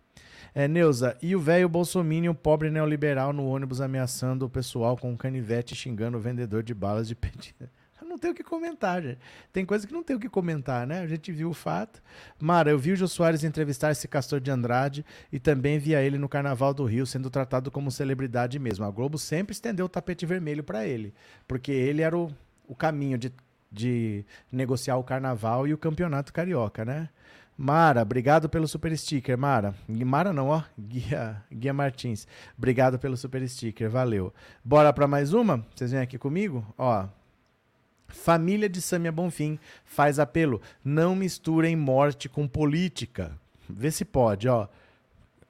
É, 0.54 0.68
Neuza, 0.68 1.16
e 1.22 1.34
o 1.34 1.40
velho 1.40 1.66
Bolsominion, 1.66 2.34
pobre 2.34 2.70
neoliberal, 2.70 3.32
no 3.32 3.46
ônibus 3.46 3.80
ameaçando 3.80 4.44
o 4.44 4.50
pessoal 4.50 4.98
com 4.98 5.10
um 5.10 5.16
canivete 5.16 5.74
xingando 5.74 6.18
o 6.18 6.20
vendedor 6.20 6.62
de 6.62 6.74
balas 6.74 7.08
de 7.08 7.14
pedida. 7.14 7.70
Não 8.04 8.18
tem 8.18 8.30
o 8.30 8.34
que 8.34 8.44
comentar, 8.44 9.00
gente. 9.00 9.18
Tem 9.50 9.64
coisa 9.64 9.86
que 9.86 9.92
não 9.94 10.02
tem 10.02 10.14
o 10.14 10.20
que 10.20 10.28
comentar, 10.28 10.86
né? 10.86 11.00
A 11.00 11.06
gente 11.06 11.32
viu 11.32 11.48
o 11.48 11.54
fato. 11.54 12.02
Mara, 12.38 12.70
eu 12.70 12.78
vi 12.78 12.92
o 12.92 12.96
Jô 12.96 13.08
Soares 13.08 13.42
entrevistar 13.42 13.90
esse 13.90 14.06
castor 14.06 14.38
de 14.38 14.50
Andrade 14.50 15.02
e 15.32 15.40
também 15.40 15.78
via 15.78 16.02
ele 16.02 16.18
no 16.18 16.28
Carnaval 16.28 16.74
do 16.74 16.84
Rio 16.84 17.06
sendo 17.06 17.30
tratado 17.30 17.70
como 17.70 17.90
celebridade 17.90 18.58
mesmo. 18.58 18.84
A 18.84 18.90
Globo 18.90 19.16
sempre 19.16 19.54
estendeu 19.54 19.86
o 19.86 19.88
tapete 19.88 20.26
vermelho 20.26 20.62
para 20.62 20.86
ele, 20.86 21.14
porque 21.48 21.72
ele 21.72 22.02
era 22.02 22.14
o, 22.14 22.30
o 22.68 22.74
caminho 22.74 23.16
de, 23.16 23.32
de 23.72 24.24
negociar 24.50 24.96
o 24.96 25.04
Carnaval 25.04 25.66
e 25.66 25.72
o 25.72 25.78
Campeonato 25.78 26.32
Carioca, 26.32 26.84
né? 26.84 27.08
Mara, 27.56 28.02
obrigado 28.02 28.48
pelo 28.48 28.66
super 28.66 28.96
sticker, 28.96 29.36
Mara. 29.38 29.74
Mara 29.88 30.32
não, 30.32 30.48
ó, 30.48 30.62
Guia, 30.78 31.42
Guia 31.50 31.72
Martins. 31.72 32.26
Obrigado 32.56 32.98
pelo 32.98 33.16
super 33.16 33.46
sticker, 33.48 33.88
valeu. 33.88 34.32
Bora 34.64 34.92
para 34.92 35.06
mais 35.06 35.32
uma? 35.32 35.64
Vocês 35.74 35.92
vêm 35.92 36.00
aqui 36.00 36.18
comigo? 36.18 36.66
Ó. 36.76 37.06
Família 38.08 38.68
de 38.68 38.80
Samia 38.82 39.12
Bonfim 39.12 39.58
faz 39.84 40.18
apelo: 40.18 40.60
não 40.84 41.14
misturem 41.14 41.76
morte 41.76 42.28
com 42.28 42.46
política. 42.48 43.32
Vê 43.68 43.90
se 43.90 44.04
pode, 44.04 44.48
ó. 44.48 44.66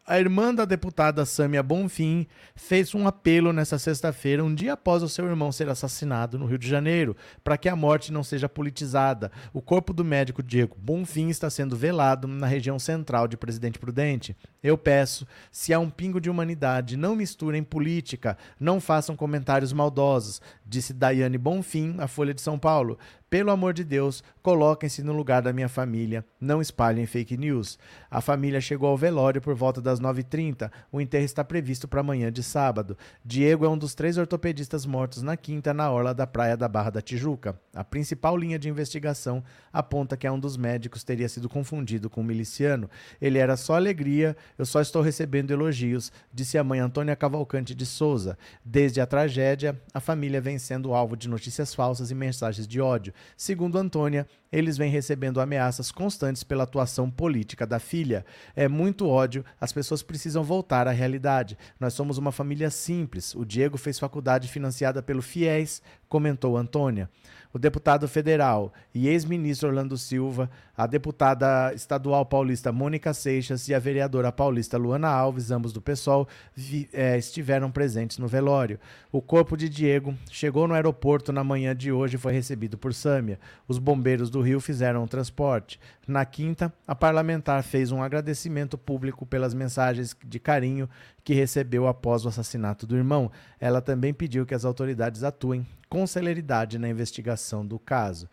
A 0.05 0.19
irmã 0.19 0.53
da 0.53 0.65
deputada 0.65 1.25
Sâmia 1.25 1.63
Bonfim 1.63 2.27
fez 2.57 2.93
um 2.93 3.07
apelo 3.07 3.53
nesta 3.53 3.79
sexta-feira, 3.79 4.43
um 4.43 4.53
dia 4.53 4.73
após 4.73 5.01
o 5.01 5.09
seu 5.09 5.27
irmão 5.27 5.53
ser 5.53 5.69
assassinado 5.69 6.37
no 6.37 6.47
Rio 6.47 6.59
de 6.59 6.69
Janeiro, 6.69 7.17
para 7.45 7.57
que 7.57 7.69
a 7.69 7.77
morte 7.77 8.13
não 8.13 8.25
seja 8.25 8.49
politizada. 8.49 9.31
O 9.53 9.63
corpo 9.63 9.93
do 9.93 10.05
médico 10.05 10.43
Diego 10.43 10.77
Bonfim 10.77 11.29
está 11.29 11.49
sendo 11.49 11.77
velado 11.77 12.27
na 12.27 12.49
região 12.49 12.81
central 12.81 13.29
de 13.29 13.37
Presidente 13.37 13.79
Prudente. 13.79 14.37
Eu 14.61 14.77
peço, 14.77 15.25
se 15.53 15.73
há 15.73 15.79
um 15.79 15.89
pingo 15.89 16.21
de 16.21 16.29
humanidade, 16.29 16.97
não 16.97 17.15
misturem 17.15 17.63
política, 17.63 18.37
não 18.59 18.81
façam 18.81 19.15
comentários 19.15 19.73
maldosos, 19.73 20.43
disse 20.67 20.93
Daiane 20.93 21.39
Bonfim, 21.39 21.95
à 21.99 22.09
Folha 22.09 22.35
de 22.35 22.41
São 22.41 22.59
Paulo. 22.59 22.99
Pelo 23.33 23.51
amor 23.51 23.73
de 23.73 23.83
Deus, 23.83 24.23
coloquem-se 24.43 25.03
no 25.03 25.15
lugar 25.15 25.41
da 25.41 25.55
minha 25.55 25.67
família, 25.67 26.23
não 26.39 26.61
espalhem 26.61 27.07
fake 27.07 27.39
news. 27.39 27.79
A 28.11 28.21
família 28.21 28.61
chegou 28.61 28.91
ao 28.91 28.97
velório 28.99 29.41
por 29.41 29.55
volta 29.55 29.81
das 29.81 29.99
9h30. 29.99 30.71
O 30.93 31.01
enterro 31.01 31.25
está 31.25 31.43
previsto 31.43 31.89
para 31.89 32.03
amanhã 32.03 32.31
de 32.31 32.43
sábado. 32.43 32.95
Diego 33.25 33.65
é 33.65 33.71
um 33.71 33.79
dos 33.79 33.95
três 33.95 34.19
ortopedistas 34.19 34.85
mortos 34.85 35.23
na 35.23 35.35
quinta, 35.35 35.73
na 35.73 35.91
orla 35.91 36.13
da 36.13 36.27
praia 36.27 36.59
da 36.59 36.69
Barra 36.69 36.91
da 36.91 37.01
Tijuca. 37.01 37.59
A 37.75 37.83
principal 37.83 38.37
linha 38.37 38.59
de 38.59 38.69
investigação 38.69 39.43
aponta 39.73 40.15
que 40.15 40.27
é 40.27 40.31
um 40.31 40.39
dos 40.39 40.59
médicos 40.59 41.03
teria 41.03 41.27
sido 41.27 41.49
confundido 41.49 42.11
com 42.11 42.21
um 42.21 42.25
miliciano. 42.25 42.91
Ele 43.19 43.39
era 43.39 43.57
só 43.57 43.77
alegria, 43.77 44.37
eu 44.59 44.67
só 44.67 44.79
estou 44.83 45.01
recebendo 45.01 45.53
elogios, 45.53 46.13
disse 46.31 46.59
a 46.59 46.65
mãe 46.65 46.81
Antônia 46.81 47.17
Cavalcante 47.17 47.75
de 47.75 47.87
Souza. 47.87 48.37
Desde 48.63 49.01
a 49.01 49.07
tragédia, 49.07 49.81
a 49.95 50.01
família 50.01 50.39
vem 50.39 50.59
sendo 50.59 50.93
alvo 50.93 51.17
de 51.17 51.31
notícias 51.31 51.75
falsas 51.75 52.11
e 52.11 52.15
mensagens 52.15 52.69
de 52.69 52.79
ódio. 52.79 53.15
Segundo 53.37 53.79
Antônia, 53.79 54.27
eles 54.51 54.77
vêm 54.77 54.91
recebendo 54.91 55.41
ameaças 55.41 55.91
constantes 55.91 56.43
pela 56.43 56.65
atuação 56.65 57.11
política 57.11 57.67
da 57.67 57.79
filha. 57.79 58.25
É 58.55 58.69
muito 58.69 59.09
ódio, 59.09 59.45
as 59.61 59.73
pessoas 59.73 60.03
precisam 60.03 60.43
voltar 60.45 60.87
à 60.87 60.91
realidade. 60.91 61.57
Nós 61.81 61.95
somos 61.95 62.19
uma 62.19 62.33
família 62.33 62.71
simples. 62.71 63.35
O 63.35 63.45
Diego 63.45 63.79
fez 63.79 63.99
faculdade 63.99 64.49
financiada 64.49 65.03
pelo 65.03 65.23
FIES, 65.23 65.83
comentou 66.09 66.57
Antônia 66.57 67.09
o 67.53 67.59
deputado 67.59 68.09
federal 68.09 68.73
e 68.95 69.09
ex-ministro 69.09 69.69
Orlando 69.69 69.99
Silva, 69.99 70.51
a 70.77 70.87
deputada 70.87 71.73
estadual 71.75 72.25
paulista 72.25 72.73
Mônica 72.73 73.13
Seixas 73.13 73.69
e 73.69 73.75
a 73.75 73.79
vereadora 73.79 74.33
paulista 74.33 74.79
Luana 74.79 75.09
Alves, 75.09 75.51
ambos 75.51 75.73
do 75.73 75.81
PSOL, 75.81 76.27
vi, 76.55 76.89
é, 76.93 77.19
estiveram 77.19 77.71
presentes 77.71 78.19
no 78.19 78.27
velório. 78.27 78.81
O 79.11 79.21
corpo 79.21 79.57
de 79.57 79.69
Diego 79.69 80.15
chegou 80.31 80.67
no 80.67 80.75
aeroporto 80.75 81.33
na 81.33 81.45
manhã 81.45 81.77
de 81.77 81.93
hoje 81.93 82.17
e 82.17 82.19
foi 82.19 82.33
recebido 82.33 82.79
por 82.79 82.95
Sâmia. 82.95 83.39
Os 83.69 83.79
bombeiros 83.79 84.31
do 84.31 84.41
Rio 84.41 84.61
fizeram 84.61 85.05
o 85.05 85.09
transporte. 85.09 85.79
Na 86.07 86.25
quinta, 86.25 86.73
a 86.87 86.97
parlamentar 86.97 87.63
fez 87.63 87.93
um 87.93 88.03
agradecimento 88.03 88.77
público 88.77 89.25
pelas 89.25 89.55
mensagens 89.55 90.17
de 90.25 90.41
carinho 90.41 90.89
que 91.23 91.33
recebeu 91.33 91.87
após 91.87 92.25
o 92.25 92.29
assassinato 92.29 92.87
do 92.87 92.97
irmão. 92.97 93.31
Ela 93.61 93.81
também 93.81 94.13
pediu 94.13 94.45
que 94.45 94.55
as 94.55 94.65
autoridades 94.65 95.23
atuem 95.23 95.65
com 95.89 96.05
celeridade 96.07 96.77
na 96.77 96.89
investigação 96.89 97.65
do 97.65 97.79
caso. 97.79 98.29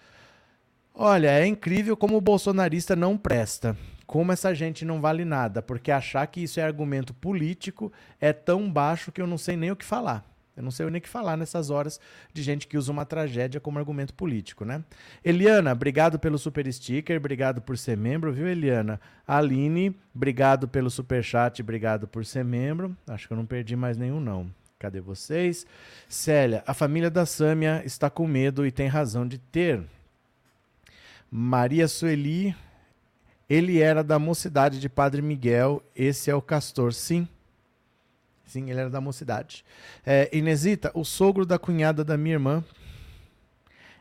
Olha, 0.95 1.29
é 1.29 1.45
incrível 1.45 1.95
como 1.95 2.17
o 2.17 2.21
bolsonarista 2.21 2.95
não 2.95 3.15
presta. 3.15 3.77
Como 4.07 4.31
essa 4.31 4.55
gente 4.55 4.83
não 4.83 4.99
vale 4.99 5.23
nada, 5.23 5.61
porque 5.61 5.91
achar 5.91 6.25
que 6.25 6.41
isso 6.41 6.59
é 6.59 6.63
argumento 6.63 7.13
político 7.13 7.93
é 8.19 8.33
tão 8.33 8.71
baixo 8.71 9.11
que 9.11 9.21
eu 9.21 9.27
não 9.27 9.37
sei 9.37 9.55
nem 9.55 9.69
o 9.69 9.75
que 9.75 9.85
falar. 9.85 10.25
Eu 10.59 10.63
não 10.63 10.71
sei 10.71 10.85
nem 10.89 10.99
o 10.99 11.01
que 11.01 11.07
falar 11.07 11.37
nessas 11.37 11.69
horas 11.69 12.01
de 12.33 12.43
gente 12.43 12.67
que 12.67 12.77
usa 12.77 12.91
uma 12.91 13.05
tragédia 13.05 13.61
como 13.61 13.79
argumento 13.79 14.13
político, 14.13 14.65
né? 14.65 14.83
Eliana, 15.23 15.71
obrigado 15.71 16.19
pelo 16.19 16.37
super 16.37 16.71
sticker, 16.71 17.15
obrigado 17.15 17.61
por 17.61 17.77
ser 17.77 17.95
membro, 17.95 18.33
viu, 18.33 18.45
Eliana? 18.45 18.99
Aline, 19.25 19.95
obrigado 20.13 20.67
pelo 20.67 20.89
super 20.89 21.23
chat, 21.23 21.61
obrigado 21.61 22.09
por 22.09 22.25
ser 22.25 22.43
membro. 22.43 22.93
Acho 23.07 23.25
que 23.25 23.31
eu 23.31 23.37
não 23.37 23.45
perdi 23.45 23.73
mais 23.77 23.95
nenhum, 23.95 24.19
não. 24.19 24.53
Cadê 24.77 24.99
vocês? 24.99 25.65
Célia, 26.09 26.61
a 26.67 26.73
família 26.73 27.09
da 27.09 27.25
Sâmia 27.25 27.81
está 27.85 28.09
com 28.09 28.27
medo 28.27 28.65
e 28.65 28.71
tem 28.71 28.87
razão 28.87 29.25
de 29.25 29.37
ter. 29.37 29.81
Maria 31.31 31.87
Sueli, 31.87 32.53
ele 33.49 33.79
era 33.79 34.03
da 34.03 34.19
mocidade 34.19 34.77
de 34.77 34.89
Padre 34.89 35.21
Miguel, 35.21 35.81
esse 35.95 36.29
é 36.29 36.35
o 36.35 36.41
Castor, 36.41 36.91
sim. 36.91 37.25
Sim, 38.49 38.71
ele 38.71 38.79
era 38.79 38.89
da 38.89 38.99
mocidade. 38.99 39.63
É, 40.03 40.27
Inesita, 40.35 40.89
o 40.95 41.05
sogro 41.05 41.45
da 41.45 41.59
cunhada 41.59 42.03
da 42.03 42.17
minha 42.17 42.33
irmã. 42.33 42.63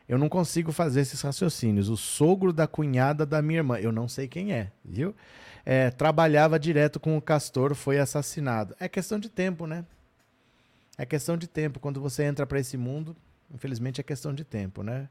Eu 0.07 0.17
não 0.17 0.27
consigo 0.27 0.71
fazer 0.71 1.01
esses 1.01 1.21
raciocínios. 1.21 1.87
O 1.87 1.95
sogro 1.95 2.51
da 2.51 2.65
cunhada 2.65 3.27
da 3.27 3.43
minha 3.43 3.59
irmã. 3.59 3.77
Eu 3.77 3.91
não 3.91 4.07
sei 4.07 4.27
quem 4.27 4.51
é, 4.51 4.71
viu? 4.83 5.15
É, 5.63 5.91
trabalhava 5.91 6.57
direto 6.57 6.99
com 6.99 7.15
o 7.15 7.21
castor, 7.21 7.75
foi 7.75 7.99
assassinado. 7.99 8.75
É 8.79 8.89
questão 8.89 9.19
de 9.19 9.29
tempo, 9.29 9.67
né? 9.67 9.85
É 10.97 11.05
questão 11.05 11.37
de 11.37 11.47
tempo. 11.47 11.79
Quando 11.79 12.01
você 12.01 12.23
entra 12.23 12.47
para 12.47 12.59
esse 12.59 12.75
mundo, 12.75 13.15
infelizmente 13.53 14.01
é 14.01 14.03
questão 14.03 14.33
de 14.33 14.43
tempo, 14.43 14.81
né? 14.81 15.07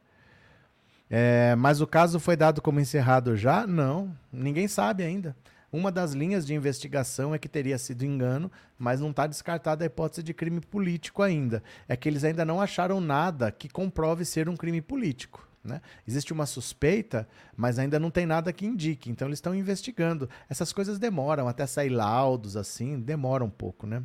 É, 1.09 1.55
mas 1.55 1.81
o 1.81 1.87
caso 1.87 2.19
foi 2.19 2.37
dado 2.37 2.61
como 2.61 2.81
encerrado 2.81 3.37
já? 3.37 3.69
Não, 3.69 4.13
ninguém 4.33 4.67
sabe 4.67 5.05
ainda. 5.05 5.37
Uma 5.71 5.93
das 5.93 6.13
linhas 6.13 6.47
de 6.47 6.55
investigação 6.55 7.35
é 7.35 7.39
que 7.39 7.49
teria 7.49 7.77
sido 7.77 8.05
engano, 8.05 8.51
mas 8.79 9.01
não 9.01 9.11
está 9.11 9.27
descartada 9.27 9.85
a 9.85 9.87
hipótese 9.87 10.23
de 10.23 10.33
crime 10.33 10.61
político 10.61 11.23
ainda. 11.23 11.63
É 11.87 11.95
que 11.95 12.09
eles 12.09 12.25
ainda 12.25 12.45
não 12.45 12.61
acharam 12.61 13.01
nada 13.01 13.53
que 13.53 13.69
comprove 13.69 14.25
ser 14.25 14.49
um 14.49 14.57
crime 14.57 14.81
político. 14.81 15.47
Né? 15.63 15.83
Existe 16.07 16.33
uma 16.33 16.47
suspeita, 16.47 17.29
mas 17.55 17.79
ainda 17.79 17.99
não 17.99 18.11
tem 18.11 18.25
nada 18.25 18.51
que 18.51 18.65
indique. 18.65 19.11
Então 19.11 19.29
eles 19.29 19.37
estão 19.37 19.55
investigando. 19.55 20.29
Essas 20.49 20.73
coisas 20.73 20.99
demoram, 20.99 21.47
até 21.47 21.67
sair 21.67 21.91
laudos 21.91 22.57
assim, 22.57 22.99
demora 22.99 23.45
um 23.45 23.51
pouco, 23.51 23.87
né? 23.87 24.03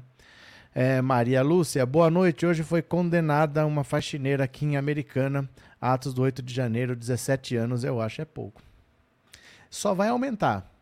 É, 0.75 1.01
Maria 1.01 1.41
Lúcia, 1.43 1.85
boa 1.85 2.09
noite. 2.09 2.45
Hoje 2.45 2.63
foi 2.63 2.81
condenada 2.81 3.65
uma 3.65 3.83
faxineira 3.83 4.43
aqui 4.43 4.65
em 4.65 4.75
Americana, 4.75 5.47
atos 5.79 6.13
do 6.13 6.23
8 6.23 6.41
de 6.41 6.53
janeiro, 6.53 6.95
17 6.95 7.55
anos, 7.55 7.83
eu 7.83 8.01
acho 8.01 8.21
é 8.21 8.25
pouco. 8.25 8.61
Só 9.69 9.93
vai 9.93 10.09
aumentar 10.09 10.72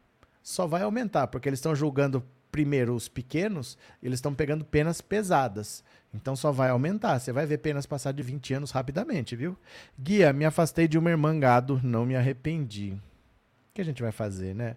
só 0.44 0.66
vai 0.66 0.82
aumentar, 0.82 1.28
porque 1.28 1.48
eles 1.48 1.60
estão 1.60 1.76
julgando 1.76 2.24
primeiro 2.52 2.94
os 2.94 3.08
pequenos, 3.08 3.78
eles 4.04 4.18
estão 4.18 4.34
pegando 4.34 4.66
penas 4.66 5.00
pesadas. 5.02 5.84
Então 6.14 6.36
só 6.36 6.52
vai 6.52 6.70
aumentar. 6.70 7.18
Você 7.20 7.32
vai 7.32 7.46
ver 7.46 7.60
penas 7.60 7.86
passar 7.86 8.12
de 8.12 8.22
20 8.22 8.56
anos 8.56 8.72
rapidamente, 8.72 9.36
viu? 9.36 9.58
Guia, 9.98 10.34
me 10.34 10.44
afastei 10.44 10.88
de 10.88 11.00
um 11.00 11.08
irmã 11.08 11.40
gado, 11.40 11.80
não 11.84 12.06
me 12.06 12.16
arrependi. 12.16 12.92
O 12.92 13.74
que 13.74 13.82
a 13.82 13.86
gente 13.86 14.02
vai 14.02 14.12
fazer, 14.12 14.54
né? 14.54 14.76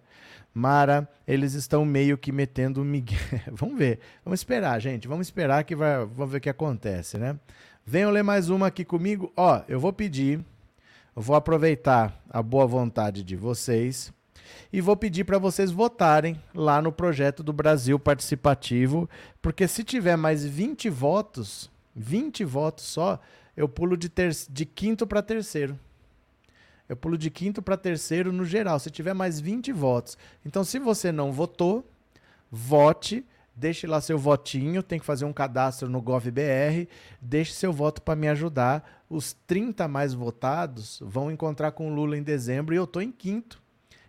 Mara, 0.53 1.09
eles 1.27 1.53
estão 1.53 1.83
meio 1.83 2.17
que 2.17 2.31
metendo 2.31 2.85
Miguel. 2.85 3.19
vamos 3.51 3.77
ver. 3.77 3.99
Vamos 4.23 4.39
esperar, 4.39 4.79
gente. 4.79 5.05
Vamos 5.05 5.27
esperar 5.27 5.65
que 5.65 5.75
vai. 5.75 6.05
Vamos 6.05 6.31
ver 6.31 6.37
o 6.37 6.41
que 6.41 6.49
acontece, 6.49 7.17
né? 7.17 7.37
Venham 7.85 8.09
ler 8.09 8.23
mais 8.23 8.49
uma 8.49 8.67
aqui 8.67 8.85
comigo. 8.85 9.33
Ó, 9.35 9.61
eu 9.67 9.81
vou 9.81 9.91
pedir. 9.91 10.39
Eu 11.13 11.21
vou 11.21 11.35
aproveitar 11.35 12.21
a 12.29 12.41
boa 12.41 12.65
vontade 12.65 13.21
de 13.21 13.35
vocês 13.35 14.13
e 14.71 14.81
vou 14.81 14.95
pedir 14.95 15.23
para 15.23 15.37
vocês 15.37 15.71
votarem 15.71 16.41
lá 16.53 16.81
no 16.81 16.91
projeto 16.91 17.43
do 17.43 17.53
Brasil 17.53 17.99
Participativo, 17.99 19.09
porque 19.41 19.67
se 19.67 19.83
tiver 19.83 20.15
mais 20.15 20.45
20 20.45 20.89
votos, 20.89 21.69
20 21.95 22.43
votos 22.43 22.85
só, 22.85 23.19
eu 23.55 23.69
pulo 23.69 23.95
de, 23.95 24.09
ter 24.09 24.35
de 24.49 24.65
quinto 24.65 25.07
para 25.07 25.21
terceiro. 25.21 25.79
Eu 26.87 26.95
pulo 26.95 27.17
de 27.17 27.29
quinto 27.31 27.61
para 27.61 27.77
terceiro 27.77 28.31
no 28.31 28.45
geral, 28.45 28.79
se 28.79 28.91
tiver 28.91 29.13
mais 29.13 29.39
20 29.39 29.71
votos. 29.71 30.17
Então, 30.45 30.63
se 30.63 30.77
você 30.77 31.11
não 31.11 31.31
votou, 31.31 31.83
vote, 32.51 33.25
deixe 33.55 33.87
lá 33.87 33.99
seu 34.01 34.19
votinho, 34.19 34.83
tem 34.83 34.99
que 34.99 35.05
fazer 35.05 35.25
um 35.25 35.33
cadastro 35.33 35.89
no 35.89 36.01
GovBR, 36.01 36.87
deixe 37.19 37.53
seu 37.53 37.73
voto 37.73 38.01
para 38.01 38.15
me 38.15 38.27
ajudar. 38.27 39.03
Os 39.09 39.33
30 39.47 39.87
mais 39.87 40.13
votados 40.13 40.99
vão 41.03 41.31
encontrar 41.31 41.71
com 41.71 41.89
o 41.89 41.93
Lula 41.93 42.17
em 42.17 42.23
dezembro 42.23 42.75
e 42.75 42.77
eu 42.77 42.83
estou 42.83 43.01
em 43.01 43.11
quinto. 43.11 43.64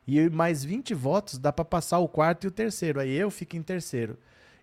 E 0.07 0.31
mais 0.31 0.64
20 0.64 0.95
votos 0.95 1.38
dá 1.38 1.53
para 1.53 1.64
passar 1.64 1.99
o 1.99 2.09
quarto 2.09 2.45
e 2.45 2.49
o 2.49 2.51
terceiro. 2.51 3.01
Aí 3.01 3.12
eu 3.12 3.31
fico 3.31 3.57
em 3.57 3.62
terceiro. 3.62 4.16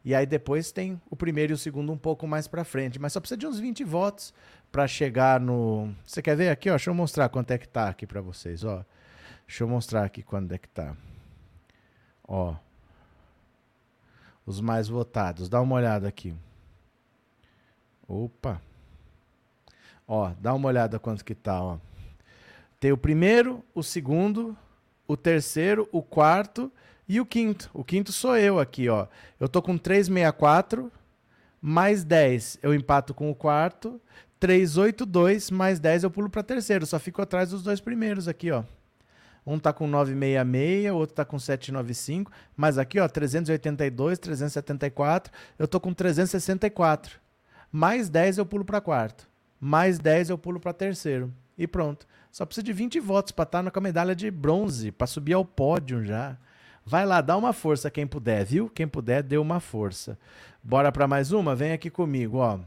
E 0.05 0.13
aí 0.13 0.25
depois 0.25 0.71
tem 0.71 1.01
o 1.09 1.15
primeiro 1.15 1.53
e 1.53 1.55
o 1.55 1.57
segundo 1.57 1.91
um 1.91 1.97
pouco 1.97 2.25
mais 2.27 2.47
para 2.47 2.63
frente. 2.63 2.99
Mas 2.99 3.13
só 3.13 3.19
precisa 3.19 3.37
de 3.37 3.47
uns 3.47 3.59
20 3.59 3.83
votos 3.83 4.33
para 4.71 4.87
chegar 4.87 5.39
no. 5.39 5.93
Você 6.05 6.21
quer 6.21 6.35
ver 6.35 6.49
aqui? 6.49 6.69
Ó, 6.69 6.73
deixa 6.73 6.89
eu 6.89 6.93
mostrar 6.93 7.29
quanto 7.29 7.51
é 7.51 7.57
que 7.57 7.67
tá 7.67 7.89
aqui 7.89 8.05
para 8.05 8.21
vocês. 8.21 8.63
Ó. 8.63 8.83
Deixa 9.45 9.63
eu 9.63 9.67
mostrar 9.67 10.03
aqui 10.03 10.23
quanto 10.23 10.51
é 10.53 10.57
que 10.57 10.69
tá. 10.69 10.95
Ó. 12.27 12.55
Os 14.45 14.59
mais 14.61 14.87
votados. 14.87 15.49
Dá 15.49 15.61
uma 15.61 15.75
olhada 15.75 16.07
aqui. 16.07 16.33
Opa. 18.07 18.61
Ó, 20.07 20.31
dá 20.39 20.53
uma 20.53 20.67
olhada 20.67 20.99
quanto 20.99 21.23
que 21.23 21.33
tá, 21.33 21.61
ó. 21.61 21.77
Tem 22.79 22.91
o 22.91 22.97
primeiro, 22.97 23.63
o 23.73 23.81
segundo, 23.81 24.57
o 25.13 25.17
terceiro, 25.17 25.87
o 25.91 26.01
quarto 26.01 26.71
e 27.07 27.19
o 27.19 27.25
quinto. 27.25 27.69
O 27.73 27.83
quinto 27.83 28.11
sou 28.11 28.35
eu 28.37 28.59
aqui, 28.59 28.89
ó. 28.89 29.07
Eu 29.39 29.47
tô 29.47 29.61
com 29.61 29.77
364 29.77 30.91
mais 31.61 32.03
10, 32.03 32.59
eu 32.61 32.73
empato 32.73 33.13
com 33.13 33.31
o 33.31 33.35
quarto. 33.35 34.01
382 34.39 35.51
mais 35.51 35.79
10 35.79 36.03
eu 36.03 36.11
pulo 36.11 36.29
para 36.29 36.43
terceiro, 36.43 36.85
só 36.85 36.99
fico 36.99 37.21
atrás 37.21 37.51
dos 37.51 37.63
dois 37.63 37.79
primeiros 37.79 38.27
aqui, 38.27 38.51
ó. 38.51 38.63
Um 39.45 39.59
tá 39.59 39.71
com 39.71 39.87
966, 39.87 40.91
o 40.91 40.95
outro 40.95 41.15
tá 41.15 41.25
com 41.25 41.37
795, 41.37 42.31
mas 42.55 42.77
aqui, 42.77 42.99
ó, 42.99 43.07
382, 43.07 44.19
374, 44.19 45.31
eu 45.59 45.67
tô 45.67 45.79
com 45.79 45.93
364. 45.93 47.19
Mais 47.71 48.09
10 48.09 48.37
eu 48.37 48.45
pulo 48.45 48.63
para 48.63 48.79
quarto. 48.79 49.27
Mais 49.59 49.97
10 49.97 50.29
eu 50.29 50.37
pulo 50.37 50.59
para 50.59 50.73
terceiro. 50.73 51.33
E 51.57 51.65
pronto. 51.67 52.05
Só 52.33 52.47
precisa 52.47 52.65
de 52.65 52.73
20 52.73 52.99
votos 52.99 53.31
para 53.31 53.43
estar 53.43 53.63
tá 53.63 53.69
com 53.69 53.77
a 53.77 53.81
medalha 53.81 54.15
de 54.15 54.31
bronze, 54.31 54.91
para 54.91 55.05
subir 55.05 55.33
ao 55.33 55.45
pódio 55.45 56.03
já. 56.03 56.35
Vai 56.83 57.05
lá, 57.05 57.21
dá 57.21 57.37
uma 57.37 57.53
força 57.53 57.91
quem 57.91 58.07
puder, 58.07 58.43
viu? 58.43 58.71
Quem 58.71 58.87
puder, 58.87 59.21
dê 59.21 59.37
uma 59.37 59.59
força. 59.59 60.17
Bora 60.63 60.91
para 60.91 61.07
mais 61.07 61.31
uma? 61.31 61.55
Vem 61.55 61.73
aqui 61.73 61.91
comigo, 61.91 62.39
ó. 62.39 62.59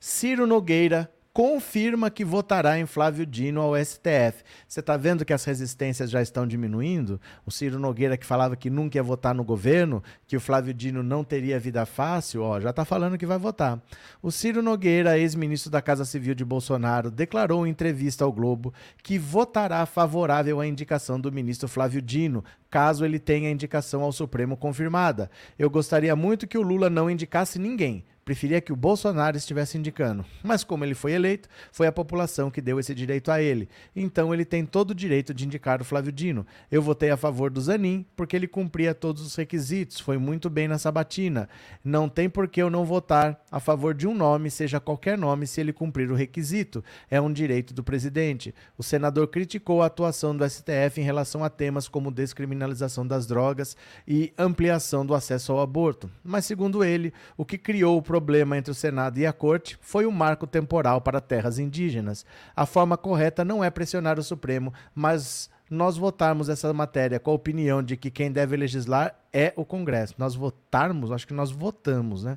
Ciro 0.00 0.46
Nogueira 0.46 1.12
confirma 1.32 2.10
que 2.10 2.24
votará 2.24 2.78
em 2.78 2.86
Flávio 2.86 3.24
Dino 3.24 3.60
ao 3.60 3.76
STF. 3.76 4.42
Você 4.66 4.80
está 4.80 4.96
vendo 4.96 5.24
que 5.24 5.32
as 5.32 5.44
resistências 5.44 6.10
já 6.10 6.20
estão 6.20 6.46
diminuindo? 6.46 7.20
O 7.46 7.50
Ciro 7.50 7.78
Nogueira, 7.78 8.16
que 8.16 8.26
falava 8.26 8.56
que 8.56 8.68
nunca 8.68 8.98
ia 8.98 9.02
votar 9.02 9.34
no 9.34 9.44
governo, 9.44 10.02
que 10.26 10.36
o 10.36 10.40
Flávio 10.40 10.74
Dino 10.74 11.02
não 11.02 11.22
teria 11.22 11.60
vida 11.60 11.86
fácil, 11.86 12.42
ó, 12.42 12.60
já 12.60 12.70
está 12.70 12.84
falando 12.84 13.16
que 13.16 13.26
vai 13.26 13.38
votar. 13.38 13.80
O 14.20 14.30
Ciro 14.30 14.62
Nogueira, 14.62 15.18
ex-ministro 15.18 15.70
da 15.70 15.80
Casa 15.80 16.04
Civil 16.04 16.34
de 16.34 16.44
Bolsonaro, 16.44 17.10
declarou 17.10 17.66
em 17.66 17.70
entrevista 17.70 18.24
ao 18.24 18.32
Globo 18.32 18.74
que 19.02 19.18
votará 19.18 19.86
favorável 19.86 20.60
à 20.60 20.66
indicação 20.66 21.20
do 21.20 21.30
ministro 21.30 21.68
Flávio 21.68 22.02
Dino, 22.02 22.44
caso 22.68 23.04
ele 23.04 23.18
tenha 23.18 23.48
a 23.48 23.52
indicação 23.52 24.02
ao 24.02 24.12
Supremo 24.12 24.56
confirmada. 24.56 25.30
Eu 25.58 25.70
gostaria 25.70 26.14
muito 26.16 26.46
que 26.46 26.58
o 26.58 26.62
Lula 26.62 26.90
não 26.90 27.08
indicasse 27.08 27.58
ninguém 27.58 28.04
preferia 28.30 28.60
que 28.60 28.72
o 28.72 28.76
Bolsonaro 28.76 29.36
estivesse 29.36 29.76
indicando. 29.76 30.24
Mas 30.40 30.62
como 30.62 30.84
ele 30.84 30.94
foi 30.94 31.14
eleito, 31.14 31.48
foi 31.72 31.88
a 31.88 31.92
população 31.92 32.48
que 32.48 32.60
deu 32.60 32.78
esse 32.78 32.94
direito 32.94 33.28
a 33.28 33.42
ele. 33.42 33.68
Então 33.94 34.32
ele 34.32 34.44
tem 34.44 34.64
todo 34.64 34.92
o 34.92 34.94
direito 34.94 35.34
de 35.34 35.44
indicar 35.44 35.82
o 35.82 35.84
Flávio 35.84 36.12
Dino. 36.12 36.46
Eu 36.70 36.80
votei 36.80 37.10
a 37.10 37.16
favor 37.16 37.50
do 37.50 37.60
Zanin 37.60 38.06
porque 38.14 38.36
ele 38.36 38.46
cumpria 38.46 38.94
todos 38.94 39.26
os 39.26 39.34
requisitos, 39.34 39.98
foi 39.98 40.16
muito 40.16 40.48
bem 40.48 40.68
na 40.68 40.78
sabatina. 40.78 41.48
Não 41.82 42.08
tem 42.08 42.30
por 42.30 42.46
que 42.46 42.62
eu 42.62 42.70
não 42.70 42.84
votar 42.84 43.42
a 43.50 43.58
favor 43.58 43.94
de 43.94 44.06
um 44.06 44.14
nome, 44.14 44.48
seja 44.48 44.78
qualquer 44.78 45.18
nome, 45.18 45.44
se 45.44 45.60
ele 45.60 45.72
cumprir 45.72 46.08
o 46.08 46.14
requisito. 46.14 46.84
É 47.10 47.20
um 47.20 47.32
direito 47.32 47.74
do 47.74 47.82
presidente. 47.82 48.54
O 48.78 48.82
senador 48.84 49.26
criticou 49.26 49.82
a 49.82 49.86
atuação 49.86 50.36
do 50.36 50.48
STF 50.48 51.00
em 51.00 51.04
relação 51.04 51.42
a 51.42 51.50
temas 51.50 51.88
como 51.88 52.12
descriminalização 52.12 53.04
das 53.04 53.26
drogas 53.26 53.76
e 54.06 54.32
ampliação 54.38 55.04
do 55.04 55.16
acesso 55.16 55.50
ao 55.50 55.58
aborto. 55.60 56.08
Mas 56.22 56.44
segundo 56.44 56.84
ele, 56.84 57.12
o 57.36 57.44
que 57.44 57.58
criou 57.58 57.98
o 57.98 58.02
problema 58.02 58.19
problema 58.20 58.58
entre 58.58 58.70
o 58.70 58.74
Senado 58.74 59.18
e 59.18 59.26
a 59.26 59.32
Corte 59.32 59.78
foi 59.80 60.04
o 60.04 60.12
marco 60.12 60.46
temporal 60.46 61.00
para 61.00 61.22
terras 61.22 61.58
indígenas. 61.58 62.26
A 62.54 62.66
forma 62.66 62.98
correta 62.98 63.46
não 63.46 63.64
é 63.64 63.70
pressionar 63.70 64.18
o 64.18 64.22
Supremo, 64.22 64.74
mas 64.94 65.48
nós 65.70 65.96
votarmos 65.96 66.50
essa 66.50 66.70
matéria 66.74 67.18
com 67.18 67.30
a 67.30 67.34
opinião 67.34 67.82
de 67.82 67.96
que 67.96 68.10
quem 68.10 68.30
deve 68.30 68.58
legislar 68.58 69.14
é 69.32 69.54
o 69.56 69.64
Congresso. 69.64 70.16
Nós 70.18 70.34
votarmos, 70.34 71.10
acho 71.10 71.26
que 71.26 71.32
nós 71.32 71.50
votamos, 71.50 72.24
né? 72.24 72.36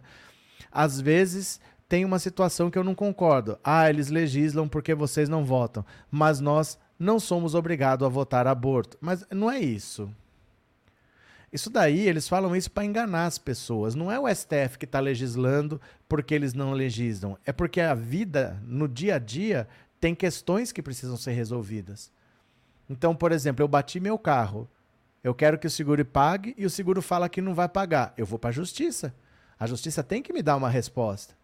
Às 0.72 1.02
vezes 1.02 1.60
tem 1.90 2.06
uma 2.06 2.18
situação 2.18 2.72
que 2.72 2.78
eu 2.78 2.84
não 2.84 2.96
concordo. 2.96 3.60
Ah, 3.62 3.90
eles 3.90 4.08
legislam 4.08 4.70
porque 4.70 4.96
vocês 4.96 5.28
não 5.28 5.44
votam, 5.44 5.86
mas 6.10 6.40
nós 6.40 6.80
não 6.98 7.20
somos 7.20 7.56
obrigados 7.56 8.06
a 8.06 8.10
votar 8.10 8.48
aborto. 8.48 8.98
Mas 9.02 9.26
não 9.30 9.52
é 9.52 9.60
isso. 9.60 10.10
Isso 11.54 11.70
daí, 11.70 12.08
eles 12.08 12.28
falam 12.28 12.56
isso 12.56 12.72
para 12.72 12.84
enganar 12.84 13.28
as 13.28 13.38
pessoas. 13.38 13.94
Não 13.94 14.12
é 14.12 14.20
o 14.20 14.28
STF 14.28 14.80
que 14.80 14.86
está 14.86 15.00
legislando 15.00 15.80
porque 16.10 16.34
eles 16.34 16.56
não 16.56 16.72
legislam. 16.72 17.38
É 17.46 17.52
porque 17.52 17.80
a 17.80 17.94
vida, 17.94 18.60
no 18.66 18.88
dia 18.88 19.16
a 19.16 19.20
dia, 19.20 19.68
tem 20.00 20.16
questões 20.16 20.72
que 20.72 20.82
precisam 20.82 21.16
ser 21.16 21.34
resolvidas. 21.34 22.12
Então, 22.90 23.16
por 23.16 23.32
exemplo, 23.32 23.64
eu 23.64 23.68
bati 23.68 24.00
meu 24.00 24.18
carro. 24.18 24.68
Eu 25.24 25.36
quero 25.36 25.60
que 25.60 25.68
o 25.68 25.70
seguro 25.70 26.04
pague 26.04 26.56
e 26.58 26.66
o 26.66 26.72
seguro 26.72 27.04
fala 27.04 27.30
que 27.30 27.40
não 27.40 27.54
vai 27.54 27.70
pagar. 27.70 28.16
Eu 28.18 28.26
vou 28.26 28.40
para 28.40 28.50
a 28.50 28.54
justiça. 28.54 29.14
A 29.60 29.68
justiça 29.68 30.02
tem 30.02 30.24
que 30.24 30.34
me 30.34 30.42
dar 30.42 30.56
uma 30.56 30.70
resposta. 30.70 31.36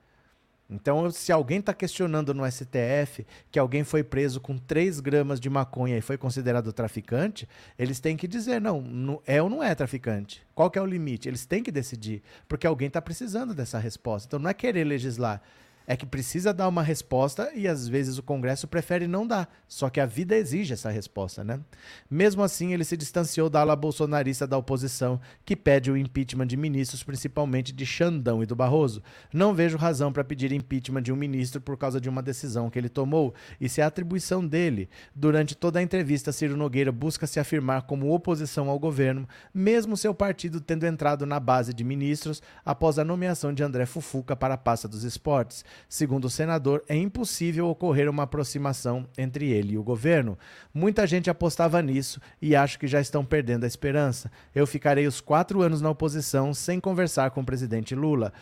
Então, 0.70 1.10
se 1.10 1.32
alguém 1.32 1.60
está 1.60 1.74
questionando 1.74 2.32
no 2.32 2.50
STF 2.50 3.26
que 3.52 3.58
alguém 3.58 3.84
foi 3.84 4.04
preso 4.04 4.40
com 4.40 4.56
3 4.58 5.00
gramas 5.00 5.40
de 5.40 5.50
maconha 5.50 5.98
e 5.98 6.02
foi 6.02 6.16
considerado 6.16 6.72
traficante, 6.72 7.50
eles 7.78 8.00
têm 8.00 8.16
que 8.16 8.28
dizer, 8.28 8.62
não, 8.62 9.20
é 9.26 9.42
ou 9.42 9.50
não 9.50 9.64
é 9.64 9.74
traficante. 9.74 10.44
Qual 10.54 10.70
que 10.70 10.78
é 10.78 10.82
o 10.82 10.86
limite? 10.86 11.28
Eles 11.28 11.46
têm 11.46 11.64
que 11.64 11.72
decidir, 11.72 12.22
porque 12.48 12.68
alguém 12.68 12.88
está 12.88 13.02
precisando 13.02 13.56
dessa 13.56 13.80
resposta. 13.80 14.28
Então, 14.28 14.40
não 14.40 14.50
é 14.50 14.54
querer 14.54 14.84
legislar, 14.84 15.42
é 15.90 15.98
que 15.98 16.06
precisa 16.06 16.54
dar 16.54 16.68
uma 16.68 16.84
resposta 16.84 17.52
e 17.56 17.68
às 17.68 17.88
vezes 17.88 18.20
o 18.20 18.24
Congresso 18.24 18.68
prefere 18.68 19.08
não 19.08 19.26
dar. 19.26 19.52
Só 19.68 19.90
que 19.90 20.00
a 20.00 20.06
vida 20.06 20.36
exige 20.36 20.72
essa 20.72 20.92
resposta, 20.92 21.44
né? 21.44 21.60
Mesmo 22.08 22.44
assim, 22.44 22.74
ele 22.74 22.84
se 22.84 22.96
distanciou 22.96 23.50
da 23.50 23.62
ala 23.62 23.76
bolsonarista 23.76 24.46
da 24.46 24.56
oposição, 24.56 25.20
que 25.44 25.56
pede 25.56 25.90
o 25.90 25.98
impeachment 25.98 26.46
de 26.46 26.56
ministros, 26.56 27.02
principalmente 27.02 27.74
de 27.74 27.88
Xandão 27.88 28.44
e 28.44 28.46
do 28.46 28.56
Barroso. 28.56 29.02
Não 29.34 29.52
vejo 29.52 29.78
razão 29.78 30.14
para 30.14 30.24
pedir 30.24 30.52
impeachment 30.52 31.02
de 31.02 31.12
um 31.12 31.16
ministro 31.16 31.60
por 31.60 31.76
causa 31.76 32.00
de 32.00 32.08
uma 32.08 32.22
decisão 32.22 32.70
que 32.70 32.78
ele 32.78 32.88
tomou. 32.88 33.34
Isso 33.60 33.82
é 33.82 33.84
atribuição 33.84 34.46
dele. 34.46 34.88
Durante 35.16 35.56
toda 35.56 35.80
a 35.80 35.82
entrevista, 35.82 36.32
Ciro 36.32 36.56
Nogueira 36.56 36.92
busca 36.92 37.26
se 37.26 37.40
afirmar 37.40 37.88
como 37.88 38.14
oposição 38.14 38.70
ao 38.70 38.78
governo, 38.78 39.28
mesmo 39.52 39.98
seu 39.98 40.14
partido 40.14 40.62
tendo 40.62 40.86
entrado 40.86 41.26
na 41.26 41.40
base 41.40 41.74
de 41.74 41.84
ministros 41.84 42.44
após 42.64 43.00
a 43.00 43.04
nomeação 43.04 43.52
de 43.52 43.64
André 43.64 43.88
Fufuca 43.88 44.36
para 44.36 44.54
a 44.54 44.58
pasta 44.58 44.88
dos 44.88 45.04
esportes. 45.04 45.66
Segundo 45.88 46.26
o 46.26 46.30
senador, 46.30 46.84
é 46.88 46.96
impossível 46.96 47.68
ocorrer 47.68 48.10
uma 48.10 48.24
aproximação 48.24 49.08
entre 49.18 49.50
ele 49.50 49.74
e 49.74 49.78
o 49.78 49.84
governo. 49.84 50.38
Muita 50.74 51.06
gente 51.08 51.30
apostava 51.30 51.82
nisso 51.82 52.20
e 52.42 52.56
acho 52.56 52.80
que 52.80 52.88
já 52.88 53.00
estão 53.00 53.24
perdendo 53.24 53.64
a 53.64 53.68
esperança. 53.68 54.32
Eu 54.54 54.68
ficarei 54.68 55.08
os 55.08 55.22
quatro 55.22 55.62
anos 55.62 55.82
na 55.82 55.90
oposição 55.90 56.54
sem 56.54 56.80
conversar 56.80 57.32
com 57.32 57.42
o 57.42 57.46
presidente 57.46 57.96
Lula 57.96 58.34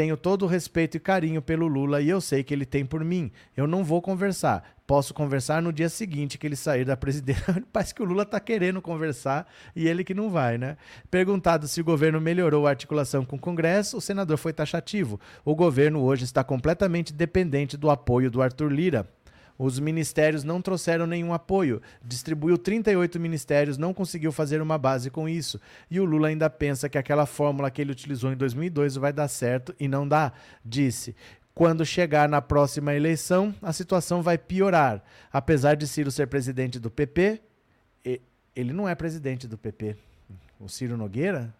tenho 0.00 0.16
todo 0.16 0.46
o 0.46 0.48
respeito 0.48 0.96
e 0.96 1.00
carinho 1.00 1.42
pelo 1.42 1.66
Lula 1.66 2.00
e 2.00 2.08
eu 2.08 2.22
sei 2.22 2.42
que 2.42 2.54
ele 2.54 2.64
tem 2.64 2.86
por 2.86 3.04
mim. 3.04 3.30
Eu 3.54 3.66
não 3.66 3.84
vou 3.84 4.00
conversar. 4.00 4.66
Posso 4.86 5.12
conversar 5.12 5.60
no 5.60 5.70
dia 5.70 5.90
seguinte 5.90 6.38
que 6.38 6.46
ele 6.46 6.56
sair 6.56 6.86
da 6.86 6.96
presidência. 6.96 7.62
Parece 7.70 7.94
que 7.94 8.00
o 8.00 8.06
Lula 8.06 8.22
está 8.22 8.40
querendo 8.40 8.80
conversar 8.80 9.46
e 9.76 9.86
ele 9.86 10.02
que 10.02 10.14
não 10.14 10.30
vai, 10.30 10.56
né? 10.56 10.78
Perguntado 11.10 11.68
se 11.68 11.82
o 11.82 11.84
governo 11.84 12.18
melhorou 12.18 12.66
a 12.66 12.70
articulação 12.70 13.26
com 13.26 13.36
o 13.36 13.38
Congresso, 13.38 13.98
o 13.98 14.00
senador 14.00 14.38
foi 14.38 14.54
taxativo. 14.54 15.20
O 15.44 15.54
governo 15.54 16.00
hoje 16.00 16.24
está 16.24 16.42
completamente 16.42 17.12
dependente 17.12 17.76
do 17.76 17.90
apoio 17.90 18.30
do 18.30 18.40
Arthur 18.40 18.72
Lira. 18.72 19.06
Os 19.62 19.78
ministérios 19.78 20.42
não 20.42 20.62
trouxeram 20.62 21.06
nenhum 21.06 21.34
apoio. 21.34 21.82
Distribuiu 22.02 22.56
38 22.56 23.20
ministérios, 23.20 23.76
não 23.76 23.92
conseguiu 23.92 24.32
fazer 24.32 24.62
uma 24.62 24.78
base 24.78 25.10
com 25.10 25.28
isso. 25.28 25.60
E 25.90 26.00
o 26.00 26.04
Lula 26.06 26.28
ainda 26.28 26.48
pensa 26.48 26.88
que 26.88 26.96
aquela 26.96 27.26
fórmula 27.26 27.70
que 27.70 27.82
ele 27.82 27.92
utilizou 27.92 28.32
em 28.32 28.36
2002 28.38 28.94
vai 28.94 29.12
dar 29.12 29.28
certo 29.28 29.74
e 29.78 29.86
não 29.86 30.08
dá. 30.08 30.32
Disse: 30.64 31.14
quando 31.54 31.84
chegar 31.84 32.26
na 32.26 32.40
próxima 32.40 32.94
eleição, 32.94 33.54
a 33.60 33.70
situação 33.70 34.22
vai 34.22 34.38
piorar. 34.38 35.04
Apesar 35.30 35.74
de 35.74 35.86
Ciro 35.86 36.10
ser 36.10 36.26
presidente 36.28 36.78
do 36.78 36.90
PP, 36.90 37.42
ele 38.56 38.72
não 38.72 38.88
é 38.88 38.94
presidente 38.94 39.46
do 39.46 39.58
PP. 39.58 39.94
O 40.58 40.70
Ciro 40.70 40.96
Nogueira 40.96 41.54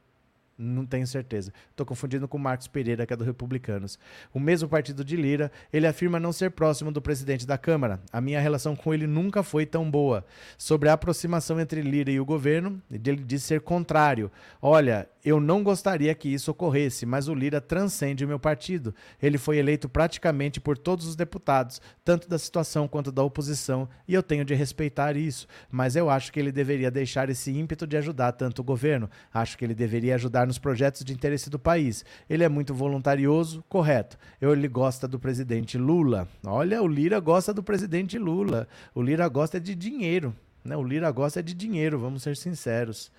não 0.60 0.84
tenho 0.84 1.06
certeza. 1.06 1.52
Estou 1.70 1.86
confundindo 1.86 2.28
com 2.28 2.38
Marcos 2.38 2.68
Pereira, 2.68 3.06
que 3.06 3.12
é 3.12 3.16
do 3.16 3.24
Republicanos. 3.24 3.98
O 4.32 4.38
mesmo 4.38 4.68
partido 4.68 5.04
de 5.04 5.16
Lira, 5.16 5.50
ele 5.72 5.86
afirma 5.86 6.20
não 6.20 6.32
ser 6.32 6.50
próximo 6.50 6.92
do 6.92 7.00
presidente 7.00 7.46
da 7.46 7.56
Câmara. 7.56 8.00
A 8.12 8.20
minha 8.20 8.40
relação 8.40 8.76
com 8.76 8.92
ele 8.92 9.06
nunca 9.06 9.42
foi 9.42 9.64
tão 9.64 9.90
boa. 9.90 10.24
Sobre 10.58 10.88
a 10.88 10.92
aproximação 10.92 11.58
entre 11.58 11.80
Lira 11.80 12.10
e 12.10 12.20
o 12.20 12.24
governo, 12.24 12.80
ele 12.90 13.16
diz 13.16 13.42
ser 13.42 13.62
contrário. 13.62 14.30
Olha, 14.60 15.08
eu 15.24 15.38
não 15.38 15.62
gostaria 15.62 16.14
que 16.14 16.28
isso 16.28 16.50
ocorresse, 16.50 17.04
mas 17.04 17.28
o 17.28 17.34
Lira 17.34 17.60
transcende 17.60 18.24
o 18.24 18.28
meu 18.28 18.38
partido. 18.38 18.94
Ele 19.22 19.36
foi 19.36 19.58
eleito 19.58 19.88
praticamente 19.88 20.60
por 20.60 20.78
todos 20.78 21.06
os 21.06 21.14
deputados, 21.14 21.80
tanto 22.04 22.28
da 22.28 22.38
situação 22.38 22.88
quanto 22.88 23.12
da 23.12 23.22
oposição, 23.22 23.88
e 24.08 24.14
eu 24.14 24.22
tenho 24.22 24.44
de 24.44 24.54
respeitar 24.54 25.16
isso. 25.16 25.46
Mas 25.70 25.94
eu 25.94 26.08
acho 26.08 26.32
que 26.32 26.40
ele 26.40 26.50
deveria 26.50 26.90
deixar 26.90 27.28
esse 27.28 27.50
ímpeto 27.50 27.86
de 27.86 27.96
ajudar 27.96 28.32
tanto 28.32 28.60
o 28.60 28.64
governo. 28.64 29.10
Acho 29.32 29.58
que 29.58 29.64
ele 29.64 29.74
deveria 29.74 30.14
ajudar 30.14 30.46
nos 30.50 30.58
projetos 30.58 31.04
de 31.04 31.12
interesse 31.12 31.48
do 31.48 31.60
país. 31.60 32.04
Ele 32.28 32.42
é 32.42 32.48
muito 32.48 32.74
voluntarioso, 32.74 33.64
correto. 33.68 34.18
Eu, 34.40 34.52
ele 34.52 34.66
gosta 34.66 35.06
do 35.06 35.18
presidente 35.18 35.78
Lula. 35.78 36.28
Olha, 36.44 36.82
o 36.82 36.88
Lira 36.88 37.20
gosta 37.20 37.54
do 37.54 37.62
presidente 37.62 38.18
Lula. 38.18 38.66
O 38.92 39.00
Lira 39.00 39.28
gosta 39.28 39.60
de 39.60 39.76
dinheiro. 39.76 40.34
Né? 40.64 40.76
O 40.76 40.82
Lira 40.82 41.08
gosta 41.12 41.40
de 41.40 41.54
dinheiro, 41.54 42.00
vamos 42.00 42.24
ser 42.24 42.36
sinceros. 42.36 43.12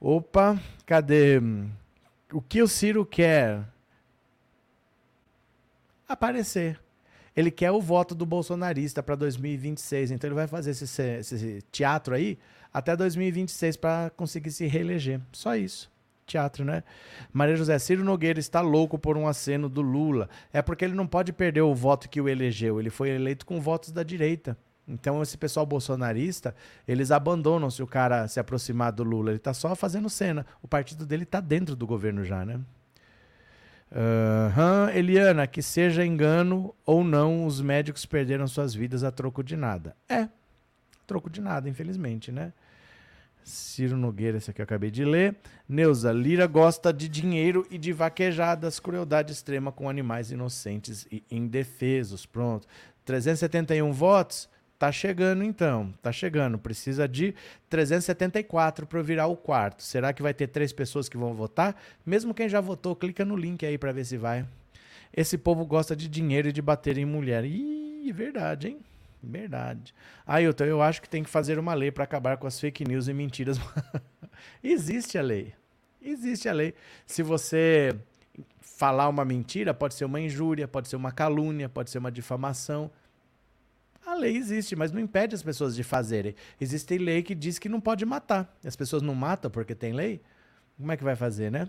Opa, 0.00 0.60
cadê? 0.84 1.40
O 2.32 2.42
que 2.42 2.60
o 2.62 2.68
Ciro 2.68 3.06
quer? 3.06 3.62
Aparecer. 6.08 6.80
Ele 7.36 7.52
quer 7.52 7.70
o 7.70 7.80
voto 7.80 8.12
do 8.12 8.26
bolsonarista 8.26 9.04
para 9.04 9.14
2026. 9.14 10.10
Então 10.10 10.26
ele 10.26 10.34
vai 10.34 10.48
fazer 10.48 10.72
esse, 10.72 10.84
esse 10.84 11.62
teatro 11.70 12.12
aí 12.12 12.36
até 12.74 12.96
2026 12.96 13.76
para 13.76 14.10
conseguir 14.10 14.50
se 14.50 14.66
reeleger. 14.66 15.20
Só 15.32 15.54
isso 15.54 15.88
teatro, 16.28 16.64
né? 16.64 16.84
Maria 17.32 17.56
José 17.56 17.78
Ciro 17.78 18.04
Nogueira 18.04 18.38
está 18.38 18.60
louco 18.60 18.98
por 18.98 19.16
um 19.16 19.26
aceno 19.26 19.68
do 19.68 19.80
Lula. 19.80 20.28
É 20.52 20.62
porque 20.62 20.84
ele 20.84 20.94
não 20.94 21.06
pode 21.06 21.32
perder 21.32 21.62
o 21.62 21.74
voto 21.74 22.08
que 22.08 22.20
o 22.20 22.28
elegeu. 22.28 22.78
Ele 22.78 22.90
foi 22.90 23.10
eleito 23.10 23.44
com 23.44 23.60
votos 23.60 23.90
da 23.90 24.02
direita. 24.02 24.56
Então, 24.86 25.20
esse 25.20 25.36
pessoal 25.36 25.66
bolsonarista, 25.66 26.54
eles 26.86 27.10
abandonam 27.10 27.70
se 27.70 27.82
o 27.82 27.86
cara 27.86 28.26
se 28.26 28.40
aproximar 28.40 28.90
do 28.92 29.02
Lula. 29.02 29.30
Ele 29.30 29.36
está 29.36 29.52
só 29.52 29.74
fazendo 29.74 30.08
cena. 30.08 30.46
O 30.62 30.68
partido 30.68 31.04
dele 31.04 31.24
está 31.24 31.40
dentro 31.40 31.76
do 31.76 31.86
governo 31.86 32.24
já, 32.24 32.44
né? 32.44 32.58
Uhum. 33.90 34.88
Eliana, 34.94 35.46
que 35.46 35.62
seja 35.62 36.04
engano 36.04 36.74
ou 36.84 37.02
não, 37.02 37.46
os 37.46 37.60
médicos 37.60 38.04
perderam 38.06 38.46
suas 38.46 38.74
vidas 38.74 39.02
a 39.02 39.10
troco 39.10 39.42
de 39.42 39.56
nada. 39.56 39.96
É, 40.08 40.28
troco 41.06 41.30
de 41.30 41.40
nada, 41.40 41.68
infelizmente, 41.68 42.30
né? 42.30 42.52
Ciro 43.48 43.96
Nogueira, 43.96 44.38
esse 44.38 44.50
aqui 44.50 44.60
eu 44.60 44.64
acabei 44.64 44.90
de 44.90 45.04
ler. 45.04 45.36
Neuza, 45.68 46.12
Lira 46.12 46.46
gosta 46.46 46.92
de 46.92 47.08
dinheiro 47.08 47.66
e 47.70 47.78
de 47.78 47.92
vaquejadas, 47.92 48.78
crueldade 48.78 49.32
extrema 49.32 49.72
com 49.72 49.88
animais 49.88 50.30
inocentes 50.30 51.06
e 51.10 51.24
indefesos. 51.30 52.26
Pronto. 52.26 52.68
371 53.04 53.90
votos. 53.92 54.48
Tá 54.78 54.92
chegando 54.92 55.42
então, 55.42 55.92
tá 56.00 56.12
chegando. 56.12 56.56
Precisa 56.56 57.08
de 57.08 57.34
374 57.68 58.86
para 58.86 59.02
virar 59.02 59.26
o 59.26 59.36
quarto. 59.36 59.82
Será 59.82 60.12
que 60.12 60.22
vai 60.22 60.32
ter 60.32 60.46
três 60.46 60.72
pessoas 60.72 61.08
que 61.08 61.16
vão 61.16 61.34
votar? 61.34 61.74
Mesmo 62.06 62.32
quem 62.32 62.48
já 62.48 62.60
votou, 62.60 62.94
clica 62.94 63.24
no 63.24 63.34
link 63.34 63.66
aí 63.66 63.76
para 63.76 63.90
ver 63.90 64.04
se 64.04 64.16
vai. 64.16 64.46
Esse 65.12 65.36
povo 65.36 65.66
gosta 65.66 65.96
de 65.96 66.06
dinheiro 66.06 66.48
e 66.48 66.52
de 66.52 66.62
bater 66.62 66.96
em 66.96 67.04
mulher. 67.04 67.44
Ih, 67.44 68.12
verdade, 68.12 68.68
hein? 68.68 68.78
Verdade. 69.22 69.94
Ailton, 70.26 70.64
eu 70.64 70.80
acho 70.80 71.02
que 71.02 71.08
tem 71.08 71.22
que 71.22 71.30
fazer 71.30 71.58
uma 71.58 71.74
lei 71.74 71.90
para 71.90 72.04
acabar 72.04 72.36
com 72.36 72.46
as 72.46 72.58
fake 72.58 72.84
news 72.86 73.08
e 73.08 73.12
mentiras. 73.12 73.58
Existe 74.62 75.18
a 75.18 75.22
lei. 75.22 75.54
Existe 76.00 76.48
a 76.48 76.52
lei. 76.52 76.74
Se 77.06 77.22
você 77.22 77.96
falar 78.60 79.08
uma 79.08 79.24
mentira, 79.24 79.74
pode 79.74 79.94
ser 79.94 80.04
uma 80.04 80.20
injúria, 80.20 80.68
pode 80.68 80.88
ser 80.88 80.96
uma 80.96 81.10
calúnia, 81.10 81.68
pode 81.68 81.90
ser 81.90 81.98
uma 81.98 82.12
difamação. 82.12 82.90
A 84.06 84.14
lei 84.14 84.36
existe, 84.36 84.74
mas 84.74 84.92
não 84.92 85.00
impede 85.00 85.34
as 85.34 85.42
pessoas 85.42 85.74
de 85.74 85.82
fazerem. 85.82 86.34
Existe 86.60 86.96
lei 86.96 87.22
que 87.22 87.34
diz 87.34 87.58
que 87.58 87.68
não 87.68 87.80
pode 87.80 88.06
matar. 88.06 88.56
As 88.64 88.76
pessoas 88.76 89.02
não 89.02 89.14
matam 89.14 89.50
porque 89.50 89.74
tem 89.74 89.92
lei? 89.92 90.22
Como 90.76 90.90
é 90.92 90.96
que 90.96 91.04
vai 91.04 91.16
fazer, 91.16 91.50
né? 91.50 91.68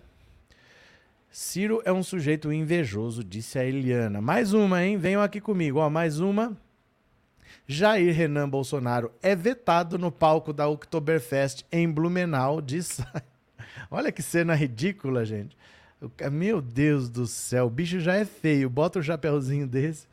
Ciro 1.31 1.81
é 1.83 1.91
um 1.91 2.01
sujeito 2.01 2.51
invejoso, 2.53 3.23
disse 3.23 3.59
a 3.59 3.65
Eliana. 3.65 4.21
Mais 4.21 4.53
uma, 4.53 4.83
hein? 4.83 4.97
Venham 4.97 5.21
aqui 5.21 5.41
comigo. 5.41 5.79
Ó, 5.79 5.89
mais 5.89 6.19
uma. 6.19 6.55
Jair 7.71 8.12
Renan 8.15 8.49
Bolsonaro 8.49 9.12
é 9.21 9.36
vetado 9.36 9.99
no 9.99 10.12
palco 10.12 10.51
da 10.51 10.67
Oktoberfest 10.67 11.63
em 11.71 11.88
Blumenau. 11.88 12.62
Diz... 12.62 12.99
Olha 13.91 14.12
que 14.12 14.23
cena 14.23 14.55
ridícula, 14.55 15.23
gente. 15.23 15.55
Meu 16.32 16.63
Deus 16.63 17.12
do 17.12 17.27
céu, 17.27 17.67
o 17.67 17.69
bicho 17.69 17.99
já 17.99 18.15
é 18.15 18.25
feio. 18.25 18.71
Bota 18.71 18.97
um 18.97 19.03
chapéuzinho 19.03 19.67
desse. 19.67 20.08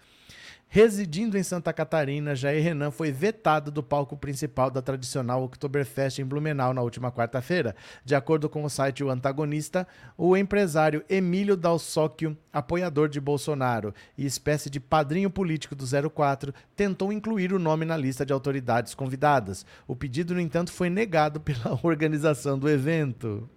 Residindo 0.77 1.39
em 1.39 1.43
Santa 1.43 1.73
Catarina, 1.73 2.37
Jair 2.37 2.63
Renan 2.63 2.91
foi 2.91 3.11
vetado 3.11 3.71
do 3.71 3.83
palco 3.83 4.15
principal 4.15 4.71
da 4.71 4.83
tradicional 4.83 5.43
Oktoberfest 5.43 6.19
em 6.19 6.25
Blumenau 6.27 6.75
na 6.75 6.83
última 6.83 7.11
quarta-feira. 7.11 7.75
De 8.05 8.15
acordo 8.15 8.47
com 8.47 8.63
o 8.63 8.69
site 8.69 9.03
O 9.03 9.09
Antagonista, 9.09 9.89
o 10.19 10.37
empresário 10.37 11.03
Emílio 11.09 11.57
Dalsóquio, 11.57 12.37
apoiador 12.53 13.09
de 13.09 13.19
Bolsonaro 13.19 13.95
e 14.19 14.27
espécie 14.27 14.69
de 14.69 14.79
padrinho 14.79 15.31
político 15.31 15.75
do 15.75 15.87
04, 16.11 16.53
tentou 16.77 17.11
incluir 17.11 17.55
o 17.55 17.59
nome 17.59 17.87
na 17.87 17.97
lista 17.97 18.27
de 18.27 18.35
autoridades 18.35 18.95
convidadas. 18.95 19.65
O 19.89 19.97
pedido, 19.97 20.35
no 20.35 20.41
entanto, 20.43 20.71
foi 20.71 20.91
negado 20.91 21.41
pela 21.41 21.81
organização 21.83 22.59
do 22.59 22.69
evento. 22.69 23.49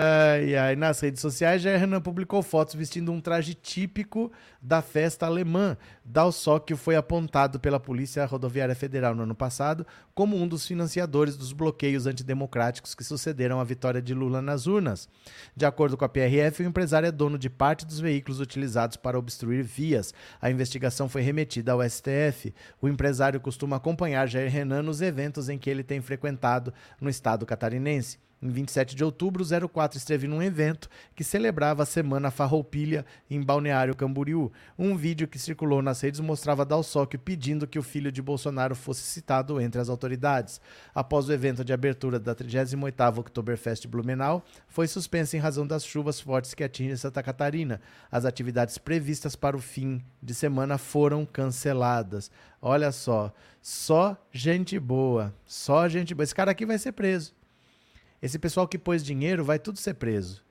Ai, 0.00 0.54
ai. 0.54 0.76
Nas 0.76 1.00
redes 1.00 1.20
sociais, 1.20 1.60
Jair 1.60 1.80
Renan 1.80 2.00
publicou 2.00 2.40
fotos 2.40 2.76
vestindo 2.76 3.10
um 3.10 3.20
traje 3.20 3.52
típico 3.52 4.30
da 4.62 4.80
festa 4.80 5.26
alemã. 5.26 5.76
Dalsóquio 6.04 6.76
foi 6.76 6.94
apontado 6.94 7.58
pela 7.58 7.80
Polícia 7.80 8.24
Rodoviária 8.24 8.76
Federal 8.76 9.12
no 9.12 9.24
ano 9.24 9.34
passado 9.34 9.84
como 10.14 10.36
um 10.36 10.46
dos 10.46 10.64
financiadores 10.64 11.36
dos 11.36 11.52
bloqueios 11.52 12.06
antidemocráticos 12.06 12.94
que 12.94 13.02
sucederam 13.02 13.58
à 13.58 13.64
vitória 13.64 14.00
de 14.00 14.14
Lula 14.14 14.40
nas 14.40 14.68
urnas. 14.68 15.08
De 15.56 15.66
acordo 15.66 15.96
com 15.96 16.04
a 16.04 16.08
PRF, 16.08 16.62
o 16.62 16.66
empresário 16.66 17.08
é 17.08 17.10
dono 17.10 17.36
de 17.36 17.50
parte 17.50 17.84
dos 17.84 17.98
veículos 17.98 18.38
utilizados 18.38 18.96
para 18.96 19.18
obstruir 19.18 19.64
vias. 19.64 20.14
A 20.40 20.48
investigação 20.48 21.08
foi 21.08 21.22
remetida 21.22 21.72
ao 21.72 21.82
STF. 21.82 22.54
O 22.80 22.86
empresário 22.86 23.40
costuma 23.40 23.74
acompanhar 23.74 24.28
Jair 24.28 24.48
Renan 24.48 24.84
nos 24.84 25.00
eventos 25.00 25.48
em 25.48 25.58
que 25.58 25.68
ele 25.68 25.82
tem 25.82 26.00
frequentado 26.00 26.72
no 27.00 27.10
estado 27.10 27.44
catarinense. 27.44 28.27
Em 28.40 28.50
27 28.50 28.94
de 28.94 29.02
outubro, 29.02 29.42
o 29.42 29.68
04 29.68 29.98
esteve 29.98 30.28
num 30.28 30.40
evento 30.40 30.88
que 31.16 31.24
celebrava 31.24 31.82
a 31.82 31.86
Semana 31.86 32.30
Farroupilha 32.30 33.04
em 33.28 33.42
Balneário 33.42 33.96
Camboriú. 33.96 34.52
Um 34.78 34.96
vídeo 34.96 35.26
que 35.26 35.40
circulou 35.40 35.82
nas 35.82 36.00
redes 36.00 36.20
mostrava 36.20 36.64
Dalsóquio 36.64 37.18
pedindo 37.18 37.66
que 37.66 37.80
o 37.80 37.82
filho 37.82 38.12
de 38.12 38.22
Bolsonaro 38.22 38.76
fosse 38.76 39.02
citado 39.02 39.60
entre 39.60 39.80
as 39.80 39.88
autoridades. 39.88 40.60
Após 40.94 41.28
o 41.28 41.32
evento 41.32 41.64
de 41.64 41.72
abertura 41.72 42.20
da 42.20 42.32
38ª 42.32 43.18
Oktoberfest 43.18 43.88
Blumenau, 43.88 44.44
foi 44.68 44.86
suspensa 44.86 45.36
em 45.36 45.40
razão 45.40 45.66
das 45.66 45.84
chuvas 45.84 46.20
fortes 46.20 46.54
que 46.54 46.62
atingem 46.62 46.96
Santa 46.96 47.24
Catarina. 47.24 47.80
As 48.08 48.24
atividades 48.24 48.78
previstas 48.78 49.34
para 49.34 49.56
o 49.56 49.60
fim 49.60 50.00
de 50.22 50.32
semana 50.32 50.78
foram 50.78 51.26
canceladas. 51.26 52.30
Olha 52.62 52.92
só, 52.92 53.32
só 53.60 54.16
gente 54.30 54.78
boa, 54.78 55.34
só 55.44 55.88
gente 55.88 56.14
boa. 56.14 56.22
Esse 56.22 56.34
cara 56.34 56.52
aqui 56.52 56.64
vai 56.64 56.78
ser 56.78 56.92
preso. 56.92 57.37
Esse 58.20 58.38
pessoal 58.38 58.66
que 58.66 58.78
pôs 58.78 59.04
dinheiro 59.04 59.44
vai 59.44 59.58
tudo 59.58 59.78
ser 59.78 59.94
preso. 59.94 60.42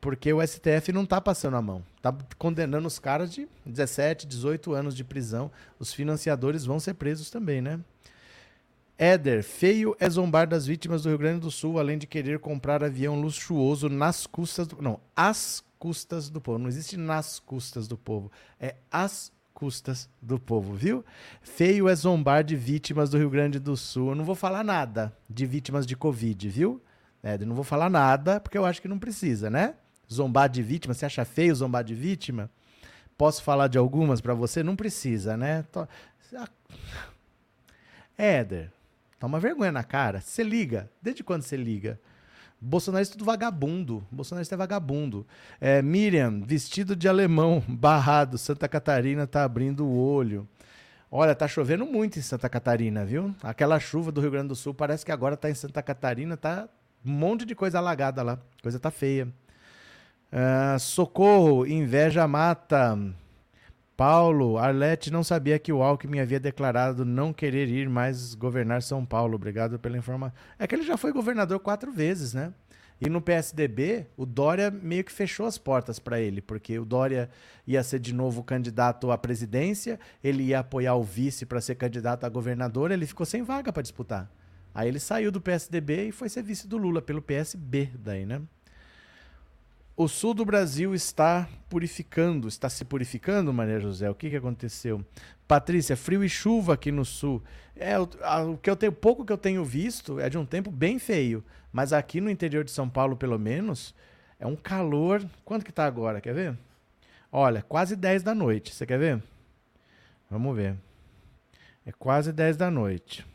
Porque 0.00 0.32
o 0.32 0.44
STF 0.44 0.92
não 0.92 1.04
está 1.04 1.20
passando 1.20 1.56
a 1.56 1.62
mão. 1.62 1.84
Está 1.96 2.12
condenando 2.36 2.88
os 2.88 2.98
caras 2.98 3.32
de 3.32 3.48
17, 3.64 4.26
18 4.26 4.72
anos 4.72 4.96
de 4.96 5.04
prisão. 5.04 5.50
Os 5.78 5.92
financiadores 5.92 6.64
vão 6.64 6.80
ser 6.80 6.94
presos 6.94 7.30
também, 7.30 7.60
né? 7.60 7.78
Éder, 8.98 9.42
feio 9.42 9.96
é 9.98 10.08
zombar 10.08 10.46
das 10.46 10.66
vítimas 10.66 11.02
do 11.02 11.08
Rio 11.08 11.18
Grande 11.18 11.40
do 11.40 11.50
Sul, 11.50 11.78
além 11.78 11.98
de 11.98 12.06
querer 12.06 12.38
comprar 12.38 12.84
avião 12.84 13.20
luxuoso 13.20 13.88
nas 13.88 14.26
custas 14.26 14.66
do. 14.66 14.80
Não, 14.82 15.00
às 15.14 15.62
custas 15.78 16.30
do 16.30 16.40
povo. 16.40 16.58
Não 16.58 16.68
existe 16.68 16.96
nas 16.96 17.38
custas 17.38 17.88
do 17.88 17.96
povo. 17.96 18.30
É 18.60 18.76
às 18.90 19.32
custas 19.52 20.08
do 20.20 20.38
povo, 20.38 20.74
viu? 20.74 21.04
Feio 21.42 21.88
é 21.88 21.94
zombar 21.94 22.42
de 22.42 22.56
vítimas 22.56 23.10
do 23.10 23.18
Rio 23.18 23.30
Grande 23.30 23.58
do 23.58 23.76
Sul. 23.76 24.10
Eu 24.10 24.14
não 24.14 24.24
vou 24.24 24.34
falar 24.34 24.64
nada 24.64 25.16
de 25.28 25.46
vítimas 25.46 25.86
de 25.86 25.96
Covid, 25.96 26.48
viu? 26.48 26.80
É, 27.22 27.38
não 27.38 27.54
vou 27.54 27.64
falar 27.64 27.88
nada, 27.88 28.40
porque 28.40 28.58
eu 28.58 28.64
acho 28.64 28.82
que 28.82 28.88
não 28.88 28.98
precisa, 28.98 29.48
né? 29.48 29.74
Zombar 30.12 30.48
de 30.48 30.62
vítima, 30.62 30.92
você 30.92 31.06
acha 31.06 31.24
feio 31.24 31.54
zombar 31.54 31.84
de 31.84 31.94
vítima? 31.94 32.50
Posso 33.16 33.42
falar 33.42 33.68
de 33.68 33.78
algumas 33.78 34.20
para 34.20 34.34
você? 34.34 34.62
Não 34.62 34.74
precisa, 34.74 35.36
né? 35.36 35.64
Tô... 35.70 35.86
Éder, 38.18 38.72
toma 39.18 39.38
vergonha 39.38 39.70
na 39.70 39.84
cara. 39.84 40.20
Você 40.20 40.42
liga. 40.42 40.90
Desde 41.00 41.22
quando 41.22 41.42
você 41.42 41.56
liga? 41.56 42.00
Bolsonaro 42.60 43.04
é 43.04 43.08
tudo 43.08 43.24
vagabundo. 43.24 44.06
Bolsonaro 44.10 44.46
é 44.50 44.56
vagabundo. 44.56 45.26
É, 45.60 45.82
Miriam, 45.82 46.40
vestido 46.40 46.96
de 46.96 47.08
alemão, 47.08 47.62
barrado. 47.68 48.38
Santa 48.38 48.68
Catarina 48.68 49.26
tá 49.26 49.44
abrindo 49.44 49.84
o 49.84 49.96
olho. 49.96 50.48
Olha, 51.10 51.34
tá 51.34 51.46
chovendo 51.46 51.84
muito 51.84 52.18
em 52.18 52.22
Santa 52.22 52.48
Catarina, 52.48 53.04
viu? 53.04 53.34
Aquela 53.42 53.78
chuva 53.78 54.10
do 54.10 54.20
Rio 54.20 54.30
Grande 54.30 54.48
do 54.48 54.56
Sul 54.56 54.72
parece 54.72 55.04
que 55.04 55.12
agora 55.12 55.36
tá 55.36 55.50
em 55.50 55.54
Santa 55.54 55.82
Catarina, 55.82 56.36
tá 56.36 56.68
um 57.04 57.10
monte 57.10 57.44
de 57.44 57.54
coisa 57.54 57.78
alagada 57.78 58.22
lá. 58.22 58.38
Coisa 58.62 58.78
tá 58.78 58.90
feia. 58.90 59.28
Uh, 60.32 60.78
socorro, 60.78 61.66
inveja 61.66 62.26
mata. 62.26 62.98
Paulo, 63.96 64.58
Arlete 64.58 65.12
não 65.12 65.22
sabia 65.22 65.58
que 65.58 65.72
o 65.72 65.82
Alckmin 65.82 66.20
havia 66.20 66.40
declarado 66.40 67.04
não 67.04 67.32
querer 67.32 67.68
ir 67.68 67.88
mais 67.88 68.34
governar 68.34 68.82
São 68.82 69.04
Paulo. 69.04 69.36
Obrigado 69.36 69.78
pela 69.78 69.98
informação. 69.98 70.36
É 70.58 70.66
que 70.66 70.74
ele 70.74 70.82
já 70.82 70.96
foi 70.96 71.12
governador 71.12 71.60
quatro 71.60 71.92
vezes, 71.92 72.32
né? 72.34 72.52
E 73.04 73.10
no 73.10 73.20
PSDB, 73.20 74.06
o 74.16 74.24
Dória 74.24 74.70
meio 74.70 75.02
que 75.02 75.10
fechou 75.10 75.44
as 75.44 75.58
portas 75.58 75.98
para 75.98 76.20
ele, 76.20 76.40
porque 76.40 76.78
o 76.78 76.84
Dória 76.84 77.28
ia 77.66 77.82
ser 77.82 77.98
de 77.98 78.14
novo 78.14 78.44
candidato 78.44 79.10
à 79.10 79.18
presidência, 79.18 79.98
ele 80.22 80.44
ia 80.44 80.60
apoiar 80.60 80.94
o 80.94 81.02
vice 81.02 81.44
para 81.44 81.60
ser 81.60 81.74
candidato 81.74 82.24
a 82.24 82.28
governador, 82.28 82.92
ele 82.92 83.04
ficou 83.04 83.26
sem 83.26 83.42
vaga 83.42 83.72
para 83.72 83.82
disputar. 83.82 84.30
Aí 84.74 84.88
ele 84.88 84.98
saiu 84.98 85.30
do 85.30 85.40
PSDB 85.40 86.08
e 86.08 86.12
foi 86.12 86.28
ser 86.28 86.42
vice 86.42 86.66
do 86.66 86.76
Lula 86.76 87.02
pelo 87.02 87.20
PSB 87.20 87.90
daí, 87.94 88.24
né? 88.24 88.40
O 89.94 90.08
sul 90.08 90.32
do 90.32 90.44
Brasil 90.44 90.94
está 90.94 91.46
purificando, 91.68 92.48
está 92.48 92.70
se 92.70 92.82
purificando, 92.82 93.52
Maria 93.52 93.78
José. 93.78 94.08
O 94.08 94.14
que, 94.14 94.30
que 94.30 94.36
aconteceu? 94.36 95.04
Patrícia, 95.46 95.96
frio 95.96 96.24
e 96.24 96.28
chuva 96.28 96.72
aqui 96.72 96.90
no 96.90 97.04
sul. 97.04 97.42
É, 97.76 97.98
o, 98.00 98.08
a, 98.22 98.42
o 98.42 98.56
que 98.56 98.70
eu 98.70 98.76
tenho, 98.76 98.90
pouco 98.90 99.24
que 99.24 99.32
eu 99.32 99.36
tenho 99.36 99.62
visto 99.62 100.18
é 100.18 100.30
de 100.30 100.38
um 100.38 100.46
tempo 100.46 100.70
bem 100.70 100.98
feio. 100.98 101.44
Mas 101.70 101.92
aqui 101.92 102.22
no 102.22 102.30
interior 102.30 102.64
de 102.64 102.70
São 102.70 102.88
Paulo, 102.88 103.16
pelo 103.16 103.38
menos, 103.38 103.94
é 104.40 104.46
um 104.46 104.56
calor. 104.56 105.22
Quanto 105.44 105.64
que 105.64 105.72
tá 105.72 105.84
agora? 105.84 106.22
Quer 106.22 106.34
ver? 106.34 106.58
Olha, 107.30 107.62
quase 107.62 107.94
10 107.94 108.22
da 108.22 108.34
noite. 108.34 108.74
Você 108.74 108.86
quer 108.86 108.98
ver? 108.98 109.22
Vamos 110.30 110.56
ver. 110.56 110.74
É 111.84 111.92
quase 111.92 112.32
10 112.32 112.56
da 112.56 112.70
noite. 112.70 113.26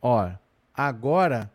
Ó, 0.00 0.30
agora 0.74 1.50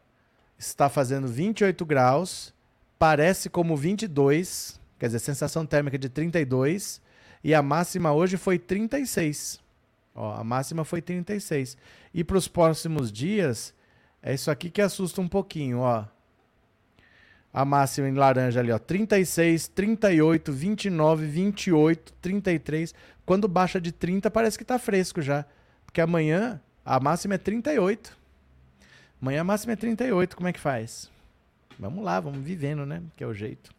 está 0.58 0.90
fazendo 0.90 1.28
28 1.28 1.86
graus, 1.86 2.54
parece 3.00 3.50
como 3.50 3.76
22, 3.76 4.80
quer 5.00 5.08
dizer, 5.08 5.20
sensação 5.20 5.66
térmica 5.66 5.98
de 5.98 6.10
32, 6.10 7.02
e 7.44 7.54
a 7.54 7.62
máxima 7.62 8.14
hoje 8.14 8.38
foi 8.38 8.58
36. 8.58 9.60
Ó, 10.16 10.34
a 10.34 10.44
máxima 10.44 10.86
foi 10.86 11.02
36. 11.02 11.76
E 12.14 12.24
para 12.24 12.38
os 12.38 12.48
próximos 12.48 13.12
dias, 13.12 13.74
é 14.22 14.34
isso 14.34 14.50
aqui 14.50 14.70
que 14.70 14.82
assusta 14.82 15.20
um 15.20 15.28
pouquinho, 15.28 15.80
ó. 15.80 16.06
A 17.52 17.66
máxima 17.66 18.08
em 18.08 18.14
laranja 18.14 18.60
ali, 18.60 18.72
ó, 18.72 18.80
36, 18.80 19.68
38, 19.68 20.52
29, 20.52 21.26
28, 21.28 22.14
33. 22.14 22.96
Quando 23.26 23.48
baixa 23.48 23.80
de 23.80 23.92
30, 23.92 24.32
parece 24.32 24.58
que 24.58 24.66
tá 24.66 24.80
fresco 24.80 25.22
já. 25.22 25.46
Porque 25.86 26.02
amanhã 26.02 26.60
a 26.84 27.00
máxima 27.00 27.36
é 27.36 27.38
38. 27.38 28.18
Amanhã 29.24 29.40
a 29.40 29.44
máxima 29.46 29.72
é 29.72 29.78
38, 29.78 30.36
como 30.36 30.50
é 30.50 30.52
que 30.52 30.60
faz? 30.60 31.10
Vamos 31.80 32.04
lá, 32.04 32.20
vamos 32.20 32.42
vivendo, 32.42 32.86
né? 32.86 33.02
Que 33.16 33.24
é 33.24 33.28
o 33.28 33.34
jeito. 33.34 33.74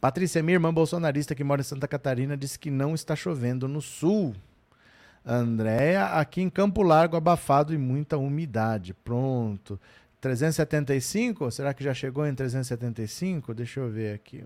Patrícia, 0.00 0.42
minha 0.42 0.54
irmã 0.54 0.72
bolsonarista 0.72 1.34
que 1.34 1.44
mora 1.44 1.60
em 1.60 1.64
Santa 1.64 1.86
Catarina, 1.86 2.34
disse 2.34 2.58
que 2.58 2.70
não 2.70 2.94
está 2.94 3.14
chovendo 3.14 3.68
no 3.68 3.82
sul. 3.82 4.34
Andréia, 5.22 6.06
aqui 6.06 6.40
em 6.40 6.48
Campo 6.48 6.80
Largo, 6.82 7.14
abafado 7.14 7.74
e 7.74 7.76
muita 7.76 8.16
umidade. 8.16 8.94
Pronto. 8.94 9.78
375? 10.18 11.50
Será 11.50 11.74
que 11.74 11.84
já 11.84 11.92
chegou 11.92 12.26
em 12.26 12.34
375? 12.34 13.52
Deixa 13.52 13.80
eu 13.80 13.90
ver 13.90 14.14
aqui. 14.14 14.42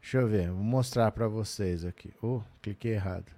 Deixa 0.00 0.16
eu 0.16 0.26
ver, 0.26 0.50
vou 0.50 0.64
mostrar 0.64 1.12
para 1.12 1.28
vocês 1.28 1.84
aqui. 1.84 2.10
Oh, 2.22 2.40
cliquei 2.62 2.94
errado. 2.94 3.37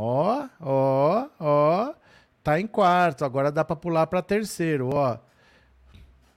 Ó, 0.00 0.48
ó, 0.60 1.28
ó. 1.40 1.94
Tá 2.44 2.60
em 2.60 2.68
quarto. 2.68 3.24
Agora 3.24 3.50
dá 3.50 3.64
para 3.64 3.74
pular 3.74 4.06
para 4.06 4.22
terceiro, 4.22 4.90
ó. 4.94 5.18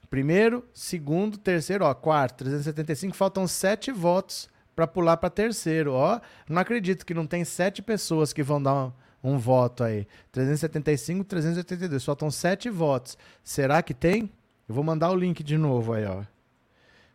Primeiro, 0.10 0.66
segundo, 0.74 1.38
terceiro, 1.38 1.86
ó, 1.86 1.94
quarto, 1.94 2.38
375. 2.40 3.16
Faltam 3.16 3.48
sete 3.48 3.92
votos 3.92 4.50
para 4.76 4.88
pular 4.88 5.16
para 5.18 5.30
terceiro, 5.30 5.94
ó. 5.94 6.20
Não 6.50 6.60
acredito 6.60 7.06
que 7.06 7.14
não 7.14 7.28
tem 7.28 7.46
sete 7.46 7.84
pessoas 7.84 8.34
que 8.34 8.42
vão 8.42 8.62
dar 8.62 8.74
um, 8.74 8.92
um 9.24 9.38
voto 9.38 9.84
aí. 9.84 10.08
375, 10.32 11.24
382. 11.24 12.04
Faltam 12.04 12.32
sete 12.32 12.68
votos. 12.68 13.16
Será 13.44 13.84
que 13.84 13.94
tem? 13.94 14.32
Eu 14.68 14.74
vou 14.74 14.84
mandar 14.84 15.12
o 15.12 15.16
link 15.16 15.44
de 15.44 15.58
novo 15.58 15.94
aí, 15.94 16.06
ó. 16.06 16.24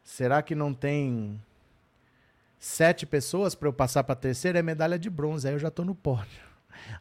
Será 0.05 0.41
que 0.43 0.55
não 0.55 0.73
tem 0.73 1.41
sete 2.59 3.05
pessoas 3.05 3.55
para 3.55 3.69
eu 3.69 3.73
passar 3.73 4.05
para 4.05 4.15
terceira 4.15 4.61
é 4.61 4.63
medalha 4.63 4.99
de 4.99 5.11
bronze. 5.11 5.47
Aí 5.49 5.55
eu 5.55 5.59
já 5.59 5.69
estou 5.69 5.85
no 5.85 5.95
pódio. 5.95 6.46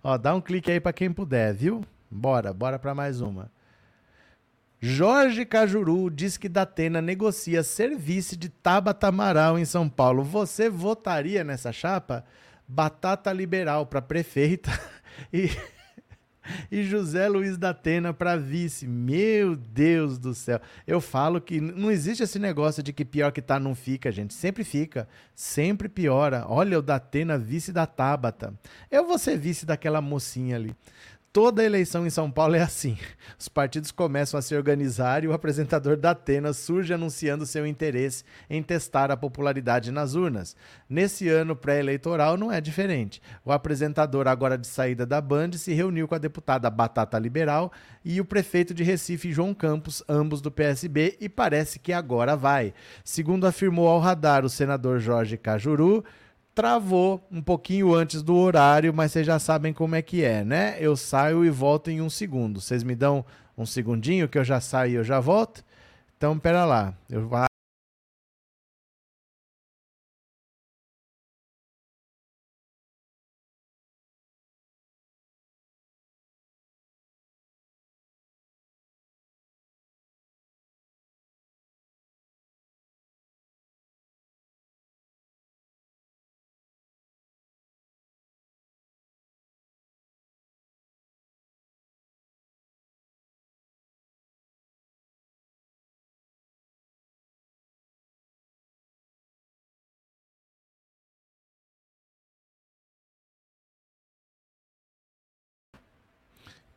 Ó, 0.03 0.17
dá 0.17 0.33
um 0.33 0.41
clique 0.41 0.71
aí 0.71 0.79
para 0.79 0.93
quem 0.93 1.11
puder, 1.11 1.53
viu? 1.53 1.83
Bora, 2.09 2.53
bora 2.53 2.79
para 2.79 2.95
mais 2.95 3.21
uma. 3.21 3.51
Jorge 4.79 5.45
Cajuru 5.45 6.09
diz 6.11 6.37
que 6.37 6.47
Datena 6.47 7.01
negocia 7.01 7.63
serviço 7.63 8.37
de 8.37 8.49
Tabata 8.49 9.07
Amaral 9.07 9.57
em 9.57 9.65
São 9.65 9.89
Paulo. 9.89 10.23
Você 10.23 10.69
votaria 10.69 11.43
nessa 11.43 11.71
chapa? 11.71 12.23
Batata 12.67 13.31
Liberal 13.31 13.85
para 13.85 14.01
prefeita 14.01 14.71
e, 15.33 15.49
e 16.71 16.83
José 16.83 17.27
Luiz 17.27 17.57
Datena 17.57 18.13
para 18.13 18.35
vice. 18.35 18.87
Meu 18.87 19.55
Deus 19.55 20.17
do 20.17 20.33
céu. 20.33 20.59
Eu 20.85 21.01
falo 21.01 21.41
que 21.41 21.59
não 21.59 21.91
existe 21.91 22.23
esse 22.23 22.39
negócio 22.39 22.81
de 22.81 22.93
que 22.93 23.05
pior 23.05 23.31
que 23.31 23.41
tá 23.41 23.59
não 23.59 23.75
fica, 23.75 24.11
gente. 24.11 24.33
Sempre 24.33 24.63
fica. 24.63 25.07
Sempre 25.33 25.89
piora. 25.89 26.45
Olha 26.47 26.79
o 26.79 26.81
Datena 26.81 27.37
vice 27.37 27.71
da 27.71 27.85
Tabata. 27.85 28.53
Eu 28.89 29.05
vou 29.05 29.17
ser 29.17 29.37
vice 29.37 29.65
daquela 29.65 30.01
mocinha 30.01 30.55
ali. 30.55 30.75
Toda 31.35 31.65
eleição 31.65 32.07
em 32.07 32.09
São 32.09 32.31
Paulo 32.31 32.55
é 32.55 32.61
assim. 32.61 32.97
Os 33.37 33.49
partidos 33.49 33.91
começam 33.91 34.37
a 34.37 34.41
se 34.41 34.55
organizar 34.55 35.21
e 35.21 35.27
o 35.27 35.33
apresentador 35.33 35.97
da 35.97 36.11
Atena 36.11 36.53
surge 36.53 36.93
anunciando 36.93 37.45
seu 37.45 37.67
interesse 37.67 38.23
em 38.49 38.63
testar 38.63 39.11
a 39.11 39.17
popularidade 39.17 39.91
nas 39.91 40.15
urnas. 40.15 40.55
Nesse 40.89 41.27
ano 41.27 41.53
pré-eleitoral 41.53 42.37
não 42.37 42.49
é 42.49 42.61
diferente. 42.61 43.21
O 43.43 43.51
apresentador, 43.51 44.29
agora 44.29 44.57
de 44.57 44.65
saída 44.65 45.05
da 45.05 45.19
Band, 45.19 45.51
se 45.57 45.73
reuniu 45.73 46.07
com 46.07 46.15
a 46.15 46.19
deputada 46.19 46.69
Batata 46.69 47.19
Liberal 47.19 47.69
e 48.05 48.21
o 48.21 48.25
prefeito 48.25 48.73
de 48.73 48.85
Recife, 48.85 49.33
João 49.33 49.53
Campos, 49.53 50.01
ambos 50.07 50.39
do 50.39 50.49
PSB, 50.49 51.17
e 51.19 51.27
parece 51.27 51.79
que 51.79 51.91
agora 51.91 52.37
vai. 52.37 52.73
Segundo 53.03 53.45
afirmou 53.45 53.89
ao 53.89 53.99
radar 53.99 54.45
o 54.45 54.49
senador 54.49 54.99
Jorge 54.99 55.35
Cajuru, 55.35 56.01
travou 56.55 57.21
um 57.29 57.41
pouquinho 57.41 57.93
antes 57.93 58.23
do 58.23 58.33
horário, 58.33 58.93
mas 58.93 59.11
vocês 59.11 59.27
já 59.27 59.37
sabem 59.37 59.73
como 59.73 59.93
é 59.93 60.01
que 60.01 60.23
é, 60.23 60.43
né? 60.43 60.77
Eu 60.79 60.95
saio 60.95 61.43
e 61.43 61.49
volto 61.49 61.91
em 61.91 62.01
um 62.01 62.09
segundo. 62.09 62.61
Vocês 62.61 62.81
me 62.81 62.95
dão 62.95 63.25
um 63.57 63.65
segundinho 63.65 64.29
que 64.29 64.37
eu 64.37 64.43
já 64.43 64.61
saio 64.61 64.93
e 64.93 64.95
eu 64.95 65.03
já 65.03 65.19
volto? 65.19 65.63
Então, 66.17 66.39
pera 66.39 66.63
lá. 66.63 66.93
Eu 67.09 67.27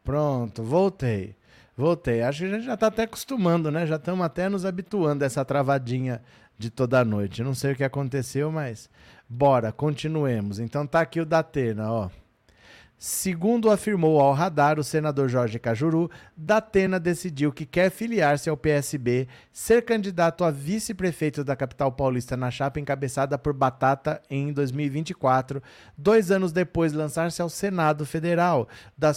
Pronto, 0.09 0.63
voltei. 0.63 1.37
Voltei. 1.77 2.23
Acho 2.23 2.39
que 2.39 2.47
a 2.47 2.49
gente 2.55 2.65
já 2.65 2.73
está 2.73 2.87
até 2.87 3.03
acostumando, 3.03 3.71
né? 3.71 3.87
Já 3.87 3.97
estamos 3.97 4.25
até 4.25 4.49
nos 4.49 4.65
habituando 4.65 5.23
a 5.23 5.27
essa 5.27 5.45
travadinha 5.45 6.23
de 6.57 6.71
toda 6.71 7.05
noite. 7.05 7.43
Não 7.43 7.53
sei 7.55 7.73
o 7.73 7.77
que 7.77 7.85
aconteceu, 7.85 8.51
mas 8.51 8.89
bora, 9.29 9.71
continuemos. 9.71 10.61
Então 10.61 10.87
tá 10.87 11.03
aqui 11.03 11.21
o 11.21 11.27
Datena, 11.27 11.93
ó. 11.93 12.09
Segundo 13.01 13.71
afirmou 13.71 14.19
ao 14.19 14.33
radar 14.33 14.77
o 14.77 14.83
senador 14.83 15.29
Jorge 15.29 15.57
Cajuru, 15.57 16.11
Datena 16.37 16.99
decidiu 16.99 17.53
que 17.53 17.65
quer 17.65 17.93
filiar-se 17.93 18.51
ao 18.51 18.57
PSB, 18.57 19.29
ser 19.53 19.85
candidato 19.85 20.43
a 20.43 20.51
vice-prefeito 20.51 21.45
da 21.45 21.55
capital 21.55 21.93
paulista 21.93 22.37
na 22.37 22.51
chapa 22.51 22.81
encabeçada 22.81 23.39
por 23.39 23.53
Batata 23.53 24.21
em 24.29 24.53
2024, 24.53 25.63
dois 25.97 26.33
anos 26.33 26.51
depois 26.51 26.93
lançar-se 26.93 27.41
ao 27.41 27.49
Senado 27.49 28.05
Federal. 28.05 28.67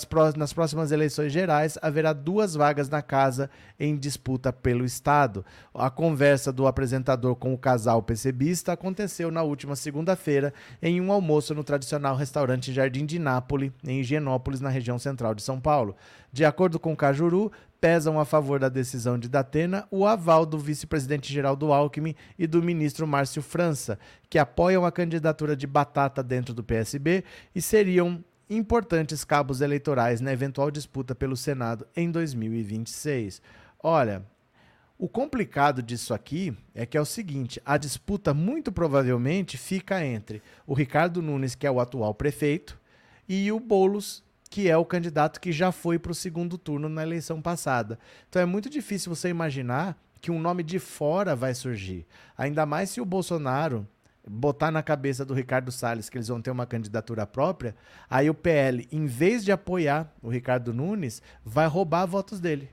Pró 0.07 0.32
nas 0.38 0.53
próximas 0.53 0.91
eleições 0.91 1.34
gerais, 1.34 1.75
haverá 1.82 2.13
duas 2.13 2.53
vagas 2.53 2.88
na 2.88 3.01
casa 3.01 3.49
em 3.79 3.97
disputa 3.97 4.53
pelo 4.53 4.86
Estado. 4.86 5.43
A 5.73 5.89
conversa 5.89 6.53
do 6.53 6.67
apresentador 6.67 7.36
com 7.36 7.51
o 7.51 7.57
casal 7.57 8.03
PCBista 8.03 8.73
aconteceu 8.73 9.32
na 9.32 9.41
última 9.41 9.75
segunda-feira 9.75 10.53
em 10.84 11.01
um 11.01 11.11
almoço 11.11 11.55
no 11.55 11.63
tradicional 11.63 12.15
restaurante 12.15 12.71
Jardim 12.71 13.07
de 13.07 13.17
Nápoles, 13.17 13.70
em 13.84 13.99
Higienópolis, 13.99 14.61
na 14.61 14.69
região 14.69 14.97
central 14.99 15.36
de 15.36 15.41
São 15.41 15.59
Paulo. 15.59 15.95
De 16.32 16.45
acordo 16.45 16.80
com 16.80 16.95
Cajuru, 16.95 17.51
pesam 17.80 18.19
a 18.19 18.26
favor 18.26 18.59
da 18.59 18.69
decisão 18.69 19.17
de 19.17 19.28
Datena 19.28 19.88
o 19.89 20.05
aval 20.05 20.45
do 20.45 20.59
vice-presidente 20.59 21.34
geral 21.34 21.55
do 21.55 21.74
Alckmin 21.74 22.15
e 22.38 22.45
do 22.45 22.61
ministro 22.61 23.07
Márcio 23.07 23.41
França, 23.41 23.97
que 24.30 24.38
apoiam 24.38 24.86
a 24.86 24.91
candidatura 24.91 25.55
de 25.55 25.65
Batata 25.65 26.22
dentro 26.22 26.53
do 26.53 26.63
PSB 26.63 27.24
e 27.55 27.61
seriam 27.61 28.24
importantes 28.49 29.24
cabos 29.24 29.61
eleitorais 29.61 30.22
na 30.22 30.32
eventual 30.32 30.69
disputa 30.69 31.15
pelo 31.15 31.38
Senado 31.38 31.88
em 31.95 32.11
2026. 32.11 33.41
Olha, 33.82 34.24
o 35.01 35.09
complicado 35.09 35.82
disso 35.82 36.13
aqui 36.13 36.55
é 36.76 36.86
que 36.86 36.95
é 36.95 37.01
o 37.01 37.05
seguinte: 37.05 37.59
a 37.65 37.78
disputa 37.78 38.34
muito 38.36 38.72
provavelmente 38.72 39.57
fica 39.57 40.05
entre 40.05 40.43
o 40.67 40.76
Ricardo 40.76 41.24
Nunes, 41.24 41.55
que 41.55 41.65
é 41.65 41.72
o 41.72 41.80
atual 41.80 42.13
prefeito, 42.13 42.80
e 43.34 43.49
o 43.49 43.61
Boulos, 43.61 44.21
que 44.49 44.69
é 44.69 44.75
o 44.75 44.84
candidato 44.84 45.39
que 45.39 45.53
já 45.53 45.71
foi 45.71 45.97
para 45.97 46.11
o 46.11 46.15
segundo 46.15 46.57
turno 46.57 46.89
na 46.89 47.01
eleição 47.01 47.41
passada. 47.41 47.97
Então 48.27 48.41
é 48.41 48.45
muito 48.45 48.69
difícil 48.69 49.15
você 49.15 49.29
imaginar 49.29 49.97
que 50.19 50.29
um 50.29 50.38
nome 50.38 50.63
de 50.63 50.79
fora 50.79 51.34
vai 51.34 51.55
surgir. 51.55 52.05
Ainda 52.38 52.65
mais 52.65 52.89
se 52.89 52.99
o 52.99 53.05
Bolsonaro 53.05 53.88
botar 54.27 54.69
na 54.69 54.84
cabeça 54.84 55.23
do 55.23 55.34
Ricardo 55.34 55.71
Salles 55.71 56.09
que 56.09 56.17
eles 56.17 56.27
vão 56.27 56.41
ter 56.41 56.51
uma 56.51 56.65
candidatura 56.65 57.25
própria, 57.25 57.73
aí 58.09 58.29
o 58.29 58.34
PL, 58.34 58.86
em 58.91 59.05
vez 59.05 59.45
de 59.45 59.51
apoiar 59.53 60.13
o 60.21 60.27
Ricardo 60.27 60.73
Nunes, 60.73 61.21
vai 61.45 61.67
roubar 61.67 62.05
votos 62.05 62.41
dele. 62.41 62.69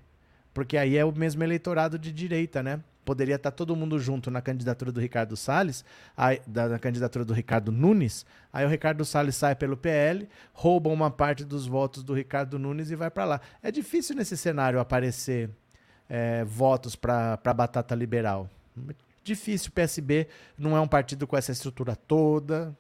Porque 0.58 0.76
aí 0.76 0.96
é 0.96 1.04
o 1.04 1.12
mesmo 1.12 1.40
eleitorado 1.44 1.96
de 1.96 2.10
direita, 2.10 2.64
né? 2.64 2.80
poderia 3.04 3.36
estar 3.36 3.52
todo 3.52 3.76
mundo 3.76 3.96
junto 3.96 4.28
na 4.28 4.42
candidatura 4.42 4.90
do 4.90 4.98
Ricardo 4.98 5.36
Salles, 5.36 5.84
aí, 6.16 6.42
da, 6.44 6.68
na 6.68 6.80
candidatura 6.80 7.24
do 7.24 7.32
Ricardo 7.32 7.70
Nunes. 7.70 8.26
Aí 8.52 8.66
o 8.66 8.68
Ricardo 8.68 9.04
Salles 9.04 9.36
sai 9.36 9.54
pelo 9.54 9.76
PL, 9.76 10.28
rouba 10.52 10.90
uma 10.90 11.12
parte 11.12 11.44
dos 11.44 11.64
votos 11.68 12.02
do 12.02 12.12
Ricardo 12.12 12.58
Nunes 12.58 12.90
e 12.90 12.96
vai 12.96 13.08
para 13.08 13.24
lá. 13.24 13.40
É 13.62 13.70
difícil 13.70 14.16
nesse 14.16 14.36
cenário 14.36 14.80
aparecer 14.80 15.48
é, 16.08 16.42
votos 16.42 16.96
para 16.96 17.38
a 17.44 17.54
batata 17.54 17.94
liberal. 17.94 18.50
Difícil. 19.22 19.68
O 19.68 19.72
PSB 19.72 20.26
não 20.58 20.76
é 20.76 20.80
um 20.80 20.88
partido 20.88 21.24
com 21.24 21.36
essa 21.36 21.52
estrutura 21.52 21.94
toda. 21.94 22.76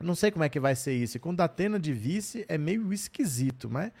Não 0.00 0.16
sei 0.16 0.32
como 0.32 0.42
é 0.42 0.48
que 0.48 0.58
vai 0.58 0.74
ser 0.74 0.94
isso. 0.94 1.18
E 1.18 1.20
com 1.20 1.32
Datena 1.32 1.78
de 1.78 1.92
vice 1.92 2.44
é 2.48 2.58
meio 2.58 2.92
esquisito, 2.92 3.70
mas 3.70 3.92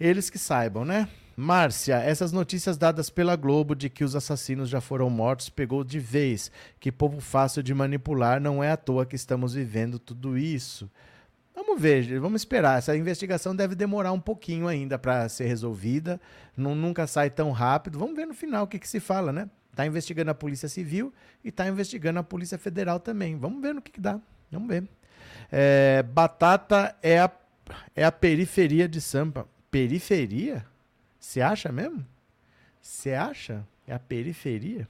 eles 0.00 0.30
que 0.30 0.38
saibam, 0.38 0.84
né? 0.84 1.06
Márcia, 1.40 1.96
essas 1.96 2.32
notícias 2.32 2.76
dadas 2.76 3.08
pela 3.08 3.34
Globo 3.34 3.74
de 3.74 3.88
que 3.88 4.04
os 4.04 4.14
assassinos 4.14 4.68
já 4.68 4.78
foram 4.78 5.08
mortos 5.08 5.48
pegou 5.48 5.82
de 5.82 5.98
vez. 5.98 6.52
Que 6.78 6.92
povo 6.92 7.18
fácil 7.18 7.62
de 7.62 7.72
manipular, 7.72 8.38
não 8.38 8.62
é 8.62 8.70
à 8.70 8.76
toa 8.76 9.06
que 9.06 9.16
estamos 9.16 9.54
vivendo 9.54 9.98
tudo 9.98 10.36
isso. 10.36 10.90
Vamos 11.54 11.80
ver, 11.80 12.20
vamos 12.20 12.42
esperar. 12.42 12.76
Essa 12.76 12.94
investigação 12.94 13.56
deve 13.56 13.74
demorar 13.74 14.12
um 14.12 14.20
pouquinho 14.20 14.68
ainda 14.68 14.98
para 14.98 15.26
ser 15.30 15.46
resolvida. 15.46 16.20
Não, 16.54 16.74
nunca 16.74 17.06
sai 17.06 17.30
tão 17.30 17.52
rápido. 17.52 17.98
Vamos 17.98 18.14
ver 18.14 18.26
no 18.26 18.34
final 18.34 18.64
o 18.64 18.68
que, 18.68 18.78
que 18.78 18.88
se 18.88 19.00
fala, 19.00 19.32
né? 19.32 19.48
Está 19.70 19.86
investigando 19.86 20.30
a 20.30 20.34
Polícia 20.34 20.68
Civil 20.68 21.10
e 21.42 21.48
está 21.48 21.66
investigando 21.66 22.18
a 22.18 22.22
Polícia 22.22 22.58
Federal 22.58 23.00
também. 23.00 23.38
Vamos 23.38 23.62
ver 23.62 23.74
no 23.74 23.80
que, 23.80 23.92
que 23.92 24.00
dá. 24.00 24.20
Vamos 24.52 24.68
ver. 24.68 24.86
É, 25.50 26.02
batata 26.02 26.94
é 27.02 27.18
a, 27.18 27.30
é 27.96 28.04
a 28.04 28.12
periferia 28.12 28.86
de 28.86 29.00
Sampa. 29.00 29.48
Periferia? 29.70 30.68
Você 31.20 31.42
acha 31.42 31.70
mesmo? 31.70 32.04
Você 32.80 33.12
acha? 33.12 33.64
É 33.86 33.92
a 33.92 33.98
periferia? 33.98 34.88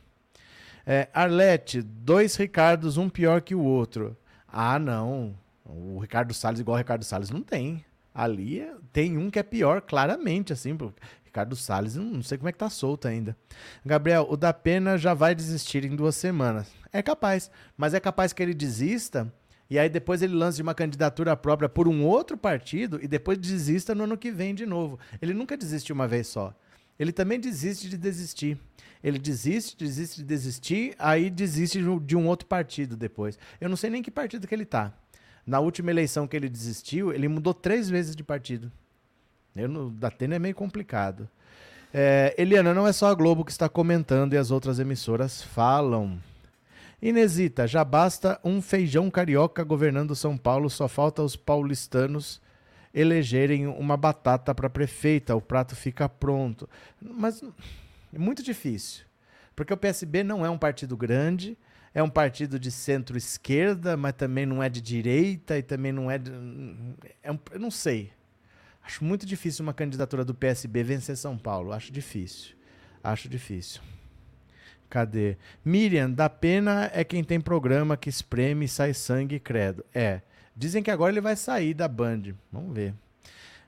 É, 0.86 1.08
Arlete, 1.12 1.82
dois 1.82 2.36
Ricardos, 2.36 2.96
um 2.96 3.08
pior 3.08 3.42
que 3.42 3.54
o 3.54 3.62
outro. 3.62 4.16
Ah, 4.46 4.78
não. 4.78 5.36
O 5.64 5.98
Ricardo 5.98 6.32
Salles 6.32 6.60
igual 6.60 6.76
o 6.76 6.78
Ricardo 6.78 7.04
Salles 7.04 7.30
não 7.30 7.42
tem. 7.42 7.84
Ali 8.14 8.60
é, 8.60 8.74
tem 8.92 9.18
um 9.18 9.30
que 9.30 9.38
é 9.38 9.42
pior, 9.42 9.82
claramente, 9.82 10.52
assim. 10.52 10.76
Ricardo 11.24 11.54
Salles, 11.54 11.96
não 11.96 12.22
sei 12.22 12.38
como 12.38 12.48
é 12.48 12.52
que 12.52 12.58
tá 12.58 12.70
solto 12.70 13.06
ainda. 13.06 13.36
Gabriel, 13.84 14.26
o 14.28 14.36
da 14.36 14.52
Pena 14.52 14.96
já 14.96 15.14
vai 15.14 15.34
desistir 15.34 15.84
em 15.84 15.94
duas 15.94 16.16
semanas. 16.16 16.72
É 16.92 17.02
capaz, 17.02 17.50
mas 17.76 17.92
é 17.92 18.00
capaz 18.00 18.32
que 18.32 18.42
ele 18.42 18.54
desista 18.54 19.32
e 19.70 19.78
aí 19.78 19.88
depois 19.88 20.20
ele 20.20 20.34
lance 20.34 20.60
uma 20.60 20.74
candidatura 20.74 21.36
própria 21.36 21.68
por 21.68 21.86
um 21.86 22.04
outro 22.04 22.36
partido 22.36 22.98
e 23.00 23.06
depois 23.06 23.38
desista 23.38 23.94
no 23.94 24.02
ano 24.02 24.18
que 24.18 24.32
vem 24.32 24.52
de 24.52 24.66
novo. 24.66 24.98
Ele 25.22 25.32
nunca 25.32 25.56
desiste 25.56 25.92
uma 25.92 26.08
vez 26.08 26.26
só. 26.26 26.52
Ele 26.98 27.12
também 27.12 27.38
desiste 27.38 27.88
de 27.88 27.96
desistir. 27.96 28.58
Ele 29.02 29.18
desiste, 29.18 29.76
desiste 29.76 30.16
de 30.16 30.24
desistir, 30.24 30.94
aí 30.98 31.30
desiste 31.30 31.80
de 32.02 32.16
um 32.16 32.26
outro 32.26 32.46
partido 32.46 32.96
depois. 32.96 33.38
Eu 33.60 33.68
não 33.68 33.76
sei 33.76 33.88
nem 33.88 34.02
que 34.02 34.10
partido 34.10 34.46
que 34.46 34.54
ele 34.54 34.66
tá. 34.66 34.92
Na 35.46 35.60
última 35.60 35.90
eleição 35.90 36.26
que 36.26 36.36
ele 36.36 36.48
desistiu, 36.48 37.12
ele 37.12 37.28
mudou 37.28 37.54
três 37.54 37.88
vezes 37.88 38.14
de 38.14 38.24
partido. 38.24 38.70
Eu 39.54 39.68
no 39.68 39.90
Datena 39.90 40.34
é 40.34 40.38
meio 40.38 40.54
complicado. 40.54 41.28
É, 41.94 42.34
Eliana, 42.36 42.74
não 42.74 42.86
é 42.86 42.92
só 42.92 43.06
a 43.06 43.14
Globo 43.14 43.44
que 43.44 43.50
está 43.50 43.68
comentando 43.68 44.34
e 44.34 44.36
as 44.36 44.50
outras 44.50 44.78
emissoras 44.78 45.42
falam. 45.42 46.20
Inesita, 47.02 47.66
já 47.66 47.82
basta 47.82 48.38
um 48.44 48.60
feijão 48.60 49.10
carioca 49.10 49.64
governando 49.64 50.14
São 50.14 50.36
Paulo, 50.36 50.68
só 50.68 50.86
falta 50.86 51.22
os 51.22 51.34
paulistanos 51.34 52.40
elegerem 52.92 53.66
uma 53.66 53.96
batata 53.96 54.54
para 54.54 54.68
prefeita, 54.68 55.34
o 55.34 55.40
prato 55.40 55.74
fica 55.74 56.08
pronto. 56.08 56.68
Mas 57.00 57.42
é 58.12 58.18
muito 58.18 58.42
difícil, 58.42 59.04
porque 59.56 59.72
o 59.72 59.76
PSB 59.76 60.22
não 60.22 60.44
é 60.44 60.50
um 60.50 60.58
partido 60.58 60.96
grande, 60.96 61.56
é 61.94 62.02
um 62.02 62.10
partido 62.10 62.58
de 62.58 62.70
centro-esquerda, 62.70 63.96
mas 63.96 64.12
também 64.12 64.44
não 64.44 64.62
é 64.62 64.68
de 64.68 64.80
direita 64.80 65.56
e 65.56 65.62
também 65.62 65.92
não 65.92 66.10
é. 66.10 66.18
De, 66.18 66.30
é 67.22 67.32
um, 67.32 67.38
eu 67.50 67.58
não 67.58 67.70
sei. 67.70 68.12
Acho 68.82 69.04
muito 69.04 69.26
difícil 69.26 69.62
uma 69.62 69.74
candidatura 69.74 70.24
do 70.24 70.34
PSB 70.34 70.82
vencer 70.82 71.16
São 71.16 71.36
Paulo. 71.36 71.72
Acho 71.72 71.92
difícil. 71.92 72.56
Acho 73.02 73.28
difícil. 73.28 73.80
Cadê? 74.90 75.36
Miriam, 75.64 76.10
da 76.10 76.28
pena 76.28 76.90
é 76.92 77.04
quem 77.04 77.22
tem 77.22 77.40
programa 77.40 77.96
que 77.96 78.08
espreme 78.08 78.66
sai 78.66 78.92
sangue 78.92 79.36
e 79.36 79.40
credo. 79.40 79.84
É. 79.94 80.20
Dizem 80.54 80.82
que 80.82 80.90
agora 80.90 81.12
ele 81.12 81.20
vai 81.20 81.36
sair 81.36 81.72
da 81.72 81.86
Band. 81.86 82.34
Vamos 82.52 82.74
ver. 82.74 82.92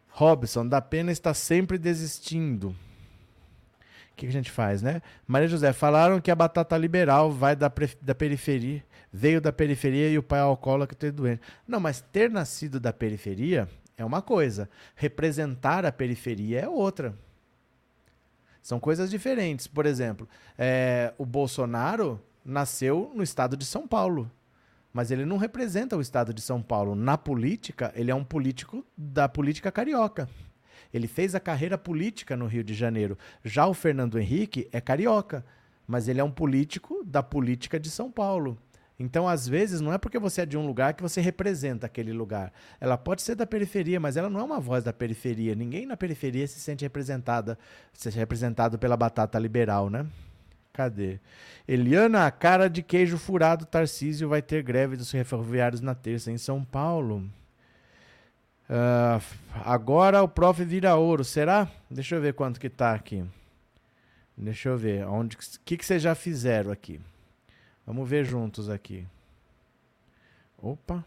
Robson, 0.08 0.66
da 0.66 0.80
pena 0.80 1.12
está 1.12 1.32
sempre 1.32 1.78
desistindo. 1.78 2.70
O 2.70 4.16
que, 4.16 4.26
que, 4.26 4.26
a 4.26 4.32
gente 4.32 4.50
faz, 4.50 4.82
né? 4.82 5.00
Maria 5.26 5.48
José, 5.48 5.72
falaram 5.72 6.20
que 6.20 6.30
a 6.30 6.34
batata 6.34 6.76
liberal 6.76 7.30
vai 7.30 7.54
da, 7.54 7.72
da 8.02 8.14
periferia, 8.14 8.84
veio 9.12 9.40
da 9.40 9.52
periferia 9.52 10.10
e 10.10 10.18
o 10.18 10.22
pai 10.22 10.40
alcoólatra 10.40 10.96
ter 10.96 11.12
doente. 11.12 11.40
Não, 11.66 11.80
mas 11.80 12.00
ter 12.12 12.30
nascido 12.30 12.78
da 12.80 12.92
periferia 12.92 13.68
é 13.96 14.04
uma 14.04 14.20
coisa. 14.20 14.68
Representar 14.96 15.86
a 15.86 15.92
periferia 15.92 16.60
é 16.60 16.68
outra. 16.68 17.14
São 18.62 18.78
coisas 18.78 19.10
diferentes. 19.10 19.66
Por 19.66 19.84
exemplo, 19.84 20.28
é, 20.56 21.12
o 21.18 21.26
Bolsonaro 21.26 22.20
nasceu 22.44 23.10
no 23.14 23.22
estado 23.22 23.56
de 23.56 23.64
São 23.64 23.86
Paulo. 23.86 24.30
Mas 24.92 25.10
ele 25.10 25.24
não 25.24 25.36
representa 25.36 25.96
o 25.96 26.00
estado 26.00 26.32
de 26.32 26.40
São 26.40 26.62
Paulo. 26.62 26.94
Na 26.94 27.18
política, 27.18 27.92
ele 27.96 28.10
é 28.10 28.14
um 28.14 28.24
político 28.24 28.84
da 28.96 29.28
política 29.28 29.72
carioca. 29.72 30.28
Ele 30.92 31.08
fez 31.08 31.34
a 31.34 31.40
carreira 31.40 31.78
política 31.78 32.36
no 32.36 32.46
Rio 32.46 32.62
de 32.62 32.74
Janeiro. 32.74 33.18
Já 33.42 33.66
o 33.66 33.74
Fernando 33.74 34.18
Henrique 34.18 34.68
é 34.70 34.80
carioca, 34.80 35.44
mas 35.86 36.06
ele 36.06 36.20
é 36.20 36.24
um 36.24 36.30
político 36.30 37.02
da 37.04 37.22
política 37.22 37.80
de 37.80 37.90
São 37.90 38.10
Paulo. 38.10 38.58
Então, 39.02 39.26
às 39.26 39.48
vezes, 39.48 39.80
não 39.80 39.92
é 39.92 39.98
porque 39.98 40.16
você 40.16 40.42
é 40.42 40.46
de 40.46 40.56
um 40.56 40.64
lugar 40.64 40.94
que 40.94 41.02
você 41.02 41.20
representa 41.20 41.86
aquele 41.86 42.12
lugar. 42.12 42.52
Ela 42.80 42.96
pode 42.96 43.20
ser 43.20 43.34
da 43.34 43.44
periferia, 43.44 43.98
mas 43.98 44.16
ela 44.16 44.30
não 44.30 44.38
é 44.38 44.44
uma 44.44 44.60
voz 44.60 44.84
da 44.84 44.92
periferia. 44.92 45.56
Ninguém 45.56 45.86
na 45.86 45.96
periferia 45.96 46.46
se 46.46 46.60
sente 46.60 46.84
representada, 46.84 47.58
se 47.92 48.08
representado 48.10 48.78
pela 48.78 48.96
batata 48.96 49.40
liberal, 49.40 49.90
né? 49.90 50.06
Cadê? 50.72 51.18
Eliana, 51.66 52.26
a 52.26 52.30
cara 52.30 52.70
de 52.70 52.80
queijo 52.80 53.18
furado 53.18 53.66
Tarcísio 53.66 54.28
vai 54.28 54.40
ter 54.40 54.62
greve 54.62 54.96
dos 54.96 55.10
ferroviários 55.10 55.80
na 55.80 55.96
terça 55.96 56.30
em 56.30 56.38
São 56.38 56.64
Paulo. 56.64 57.28
Uh, 58.70 59.20
agora 59.64 60.22
o 60.22 60.28
prof 60.28 60.64
vira 60.64 60.94
ouro, 60.94 61.24
será? 61.24 61.68
Deixa 61.90 62.14
eu 62.14 62.20
ver 62.20 62.34
quanto 62.34 62.60
que 62.60 62.70
tá 62.70 62.94
aqui. 62.94 63.24
Deixa 64.36 64.68
eu 64.68 64.78
ver. 64.78 65.04
O 65.08 65.28
que, 65.64 65.76
que 65.76 65.84
vocês 65.84 66.00
já 66.00 66.14
fizeram 66.14 66.70
aqui? 66.70 67.00
Vamos 67.86 68.08
ver 68.08 68.24
juntos 68.24 68.70
aqui. 68.70 69.06
Opa. 70.58 71.04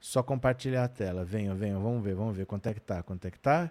Só 0.00 0.22
compartilhar 0.22 0.84
a 0.84 0.88
tela. 0.88 1.24
Venha, 1.24 1.54
venha, 1.54 1.78
vamos 1.78 2.02
ver, 2.02 2.14
vamos 2.14 2.36
ver 2.36 2.46
quanto 2.46 2.66
é 2.66 2.74
que 2.74 2.80
tá. 2.80 3.02
Quanto 3.02 3.26
é 3.26 3.30
que 3.30 3.38
tá? 3.38 3.70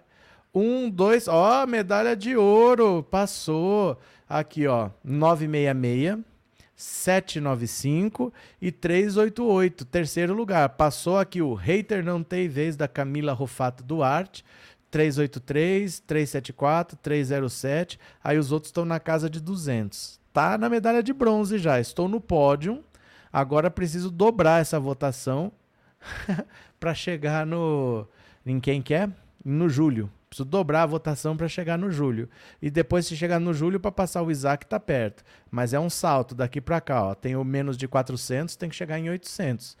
Um, 0.54 0.88
dois, 0.88 1.28
ó, 1.28 1.66
medalha 1.66 2.16
de 2.16 2.36
ouro. 2.36 3.02
Passou. 3.02 3.98
Aqui, 4.28 4.66
ó. 4.66 4.90
966, 5.04 6.24
795 6.76 8.32
e 8.62 8.72
388. 8.72 9.84
Terceiro 9.84 10.32
lugar. 10.32 10.68
Passou 10.70 11.18
aqui 11.18 11.42
o 11.42 11.54
Hater 11.54 12.04
Não 12.04 12.22
Tem 12.22 12.48
Vez 12.48 12.76
da 12.76 12.88
Camila 12.88 13.32
Rufato 13.32 13.82
Duarte. 13.82 14.44
383, 14.90 16.00
374, 16.00 16.96
307. 16.96 17.98
Aí 18.24 18.38
os 18.38 18.50
outros 18.50 18.70
estão 18.70 18.84
na 18.84 18.98
casa 18.98 19.28
de 19.28 19.40
200 19.40 20.19
tá 20.32 20.56
na 20.58 20.68
medalha 20.68 21.02
de 21.02 21.12
bronze 21.12 21.58
já. 21.58 21.80
Estou 21.80 22.08
no 22.08 22.20
pódio. 22.20 22.84
Agora 23.32 23.70
preciso 23.70 24.10
dobrar 24.10 24.60
essa 24.60 24.78
votação 24.78 25.52
para 26.78 26.94
chegar 26.94 27.46
no. 27.46 28.06
Em 28.44 28.58
quem 28.58 28.82
quer? 28.82 29.08
É? 29.08 29.12
No 29.44 29.68
julho. 29.68 30.10
Preciso 30.28 30.48
dobrar 30.48 30.84
a 30.84 30.86
votação 30.86 31.36
para 31.36 31.48
chegar 31.48 31.76
no 31.76 31.90
julho. 31.90 32.28
E 32.62 32.70
depois, 32.70 33.06
se 33.06 33.16
chegar 33.16 33.40
no 33.40 33.52
julho, 33.52 33.80
para 33.80 33.90
passar 33.90 34.22
o 34.22 34.30
Isaac, 34.30 34.64
tá 34.64 34.78
perto. 34.78 35.24
Mas 35.50 35.74
é 35.74 35.80
um 35.80 35.90
salto 35.90 36.34
daqui 36.34 36.60
para 36.60 36.80
cá. 36.80 37.02
Ó. 37.02 37.14
Tem 37.14 37.34
o 37.34 37.42
menos 37.42 37.76
de 37.76 37.88
400, 37.88 38.54
tem 38.54 38.68
que 38.68 38.76
chegar 38.76 38.98
em 38.98 39.10
800. 39.10 39.76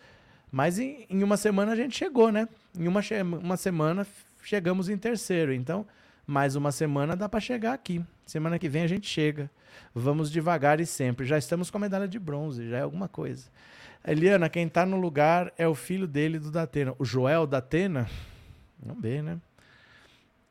Mas 0.50 0.78
em, 0.78 1.06
em 1.08 1.22
uma 1.22 1.36
semana 1.36 1.72
a 1.72 1.76
gente 1.76 1.96
chegou, 1.96 2.32
né? 2.32 2.48
Em 2.76 2.88
uma, 2.88 3.00
uma 3.40 3.56
semana 3.56 4.04
chegamos 4.42 4.88
em 4.88 4.96
terceiro. 4.96 5.52
Então, 5.52 5.86
mais 6.26 6.56
uma 6.56 6.72
semana 6.72 7.16
dá 7.16 7.28
para 7.28 7.40
chegar 7.40 7.72
aqui. 7.72 8.04
Semana 8.24 8.58
que 8.58 8.68
vem 8.68 8.82
a 8.82 8.86
gente 8.86 9.08
chega. 9.08 9.50
Vamos 9.94 10.30
devagar 10.30 10.80
e 10.80 10.86
sempre. 10.86 11.26
Já 11.26 11.38
estamos 11.38 11.70
com 11.70 11.78
a 11.78 11.80
medalha 11.80 12.06
de 12.06 12.18
bronze, 12.18 12.68
já 12.68 12.78
é 12.78 12.82
alguma 12.82 13.08
coisa. 13.08 13.48
Eliana, 14.06 14.48
quem 14.48 14.66
está 14.66 14.86
no 14.86 14.98
lugar 14.98 15.52
é 15.58 15.68
o 15.68 15.74
filho 15.74 16.06
dele 16.06 16.38
do 16.38 16.50
Datena. 16.50 16.94
O 16.98 17.04
Joel 17.04 17.46
Datena? 17.46 18.08
Não 18.84 18.94
bem, 18.94 19.22
né? 19.22 19.38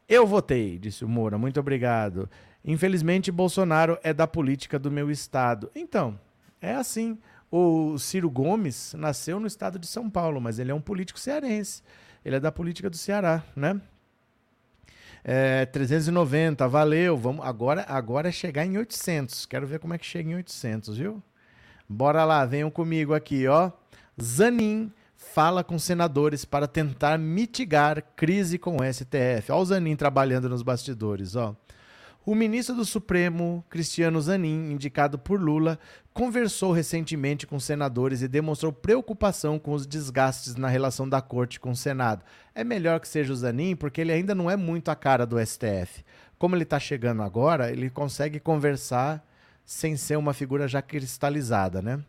Eu 0.07 0.25
votei, 0.25 0.77
disse 0.77 1.05
o 1.05 1.09
Moura. 1.09 1.37
Muito 1.37 1.59
obrigado. 1.59 2.29
Infelizmente, 2.63 3.31
Bolsonaro 3.31 3.97
é 4.03 4.13
da 4.13 4.27
política 4.27 4.77
do 4.77 4.91
meu 4.91 5.09
estado. 5.09 5.71
Então, 5.75 6.19
é 6.61 6.73
assim. 6.73 7.17
O 7.51 7.97
Ciro 7.97 8.29
Gomes 8.29 8.93
nasceu 8.93 9.39
no 9.39 9.47
estado 9.47 9.79
de 9.79 9.87
São 9.87 10.07
Paulo, 10.09 10.39
mas 10.39 10.59
ele 10.59 10.69
é 10.69 10.73
um 10.73 10.81
político 10.81 11.19
cearense. 11.19 11.81
Ele 12.23 12.35
é 12.35 12.39
da 12.39 12.51
política 12.51 12.89
do 12.89 12.97
Ceará, 12.97 13.43
né? 13.55 13.81
É, 15.23 15.65
390, 15.65 16.67
valeu. 16.67 17.17
Vamos, 17.17 17.45
agora, 17.45 17.85
agora 17.87 18.29
é 18.29 18.31
chegar 18.31 18.65
em 18.65 18.77
800. 18.77 19.45
Quero 19.45 19.67
ver 19.67 19.79
como 19.79 19.93
é 19.93 19.97
que 19.97 20.05
chega 20.05 20.29
em 20.29 20.35
800, 20.35 20.97
viu? 20.97 21.21
Bora 21.87 22.23
lá, 22.23 22.45
venham 22.45 22.69
comigo 22.69 23.13
aqui, 23.13 23.47
ó. 23.47 23.71
Zanin 24.21 24.91
fala 25.15 25.63
com 25.63 25.77
senadores 25.77 26.45
para 26.45 26.67
tentar 26.67 27.17
mitigar 27.17 28.03
crise 28.15 28.57
com 28.57 28.77
o 28.77 28.83
STF. 28.83 29.51
Olha 29.51 29.61
o 29.61 29.65
Zanin 29.65 29.95
trabalhando 29.95 30.47
nos 30.47 30.61
bastidores, 30.61 31.35
ó. 31.35 31.55
O 32.25 32.35
ministro 32.35 32.75
do 32.75 32.85
Supremo, 32.85 33.63
Cristiano 33.69 34.21
Zanin, 34.21 34.71
indicado 34.71 35.17
por 35.17 35.41
Lula, 35.41 35.79
conversou 36.13 36.73
recentemente 36.73 37.47
com 37.47 37.59
senadores 37.59 38.21
e 38.21 38.27
demonstrou 38.27 38.73
preocupação 38.73 39.57
com 39.57 39.71
os 39.73 39.87
desgastes 39.87 40.55
na 40.55 40.67
relação 40.67 41.07
da 41.07 41.21
corte 41.21 41.59
com 41.59 41.71
o 41.71 41.75
Senado. 41.75 42.23
É 42.53 42.63
melhor 42.63 42.99
que 42.99 43.07
seja 43.07 43.31
o 43.31 43.35
Zanin, 43.35 43.75
porque 43.75 44.01
ele 44.01 44.11
ainda 44.11 44.35
não 44.35 44.51
é 44.51 44.57
muito 44.57 44.89
a 44.89 44.95
cara 44.95 45.25
do 45.25 45.43
STF. 45.43 46.03
Como 46.37 46.55
ele 46.55 46.63
está 46.63 46.77
chegando 46.79 47.23
agora, 47.23 47.71
ele 47.71 47.89
consegue 47.89 48.39
conversar 48.39 49.25
sem 49.65 49.95
ser 49.95 50.17
uma 50.17 50.33
figura 50.33 50.67
já 50.67 50.81
cristalizada, 50.81 51.81
né? 51.81 51.99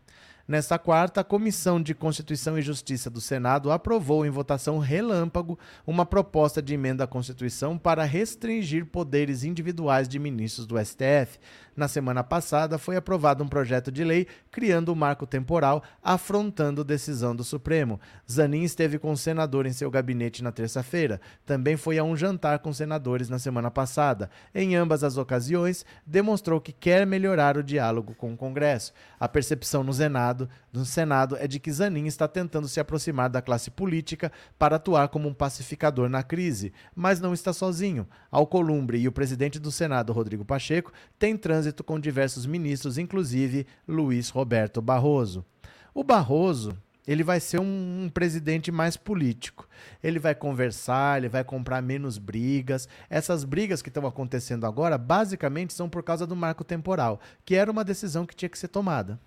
Nesta 0.51 0.77
quarta, 0.77 1.21
a 1.21 1.23
Comissão 1.23 1.81
de 1.81 1.95
Constituição 1.95 2.59
e 2.59 2.61
Justiça 2.61 3.09
do 3.09 3.21
Senado 3.21 3.71
aprovou 3.71 4.25
em 4.25 4.29
votação 4.29 4.79
relâmpago 4.79 5.57
uma 5.87 6.05
proposta 6.05 6.61
de 6.61 6.73
emenda 6.73 7.05
à 7.05 7.07
Constituição 7.07 7.77
para 7.77 8.03
restringir 8.03 8.85
poderes 8.85 9.45
individuais 9.45 10.09
de 10.09 10.19
ministros 10.19 10.67
do 10.67 10.77
STF. 10.77 11.39
Na 11.73 11.87
semana 11.87 12.21
passada, 12.21 12.77
foi 12.77 12.97
aprovado 12.97 13.41
um 13.41 13.47
projeto 13.47 13.89
de 13.89 14.03
lei 14.03 14.27
criando 14.51 14.89
o 14.89 14.91
um 14.91 14.95
marco 14.95 15.25
temporal, 15.25 15.81
afrontando 16.03 16.83
decisão 16.83 17.33
do 17.33 17.45
Supremo. 17.45 17.97
Zanin 18.29 18.63
esteve 18.63 18.99
com 18.99 19.13
o 19.13 19.17
senador 19.17 19.65
em 19.65 19.71
seu 19.71 19.89
gabinete 19.89 20.43
na 20.43 20.51
terça-feira. 20.51 21.21
Também 21.45 21.77
foi 21.77 21.97
a 21.97 22.03
um 22.03 22.15
jantar 22.15 22.59
com 22.59 22.73
senadores 22.73 23.29
na 23.29 23.39
semana 23.39 23.71
passada. 23.71 24.29
Em 24.53 24.75
ambas 24.75 25.01
as 25.01 25.15
ocasiões, 25.15 25.85
demonstrou 26.05 26.59
que 26.59 26.73
quer 26.73 27.07
melhorar 27.07 27.55
o 27.55 27.63
diálogo 27.63 28.13
com 28.15 28.33
o 28.33 28.37
Congresso. 28.37 28.91
A 29.17 29.29
percepção 29.29 29.81
no 29.81 29.93
Senado, 29.93 30.40
no 30.71 30.85
Senado 30.85 31.35
é 31.37 31.47
de 31.47 31.59
que 31.59 31.71
Zanin 31.71 32.05
está 32.05 32.27
tentando 32.27 32.67
se 32.67 32.79
aproximar 32.79 33.29
da 33.29 33.41
classe 33.41 33.71
política 33.71 34.31
para 34.59 34.75
atuar 34.75 35.07
como 35.07 35.27
um 35.27 35.33
pacificador 35.33 36.09
na 36.09 36.21
crise, 36.21 36.73
mas 36.95 37.19
não 37.19 37.33
está 37.33 37.53
sozinho. 37.53 38.07
Alcolumbre 38.29 38.99
e 38.99 39.07
o 39.07 39.11
presidente 39.11 39.59
do 39.59 39.71
Senado, 39.71 40.13
Rodrigo 40.13 40.45
Pacheco, 40.45 40.91
têm 41.17 41.37
trânsito 41.37 41.61
trânsito 41.71 41.83
com 41.83 41.99
diversos 41.99 42.45
ministros, 42.45 42.97
inclusive 42.97 43.65
Luiz 43.87 44.29
Roberto 44.29 44.81
Barroso. 44.81 45.45
O 45.93 46.03
Barroso, 46.03 46.75
ele 47.05 47.23
vai 47.23 47.39
ser 47.39 47.59
um, 47.59 48.03
um, 48.03 48.09
presidente 48.09 48.71
mais 48.71 48.97
político. 48.97 49.67
Ele 50.03 50.19
vai 50.19 50.33
conversar, 50.33 51.17
ele 51.17 51.29
vai 51.29 51.43
comprar 51.43 51.81
menos 51.81 52.17
brigas. 52.17 52.87
Essas 53.09 53.43
brigas 53.43 53.81
que 53.81 53.89
estão 53.89 54.05
acontecendo 54.07 54.65
agora, 54.65 54.97
basicamente, 54.97 55.73
são 55.73 55.89
por 55.89 56.03
causa 56.03 56.25
do 56.25 56.35
marco 56.35 56.63
temporal, 56.63 57.19
que 57.45 57.55
era 57.55 57.71
uma 57.71 57.83
decisão 57.83 58.25
que 58.25 58.35
tinha 58.35 58.49
que 58.49 58.57
ser 58.57 58.69
tomada. 58.69 59.19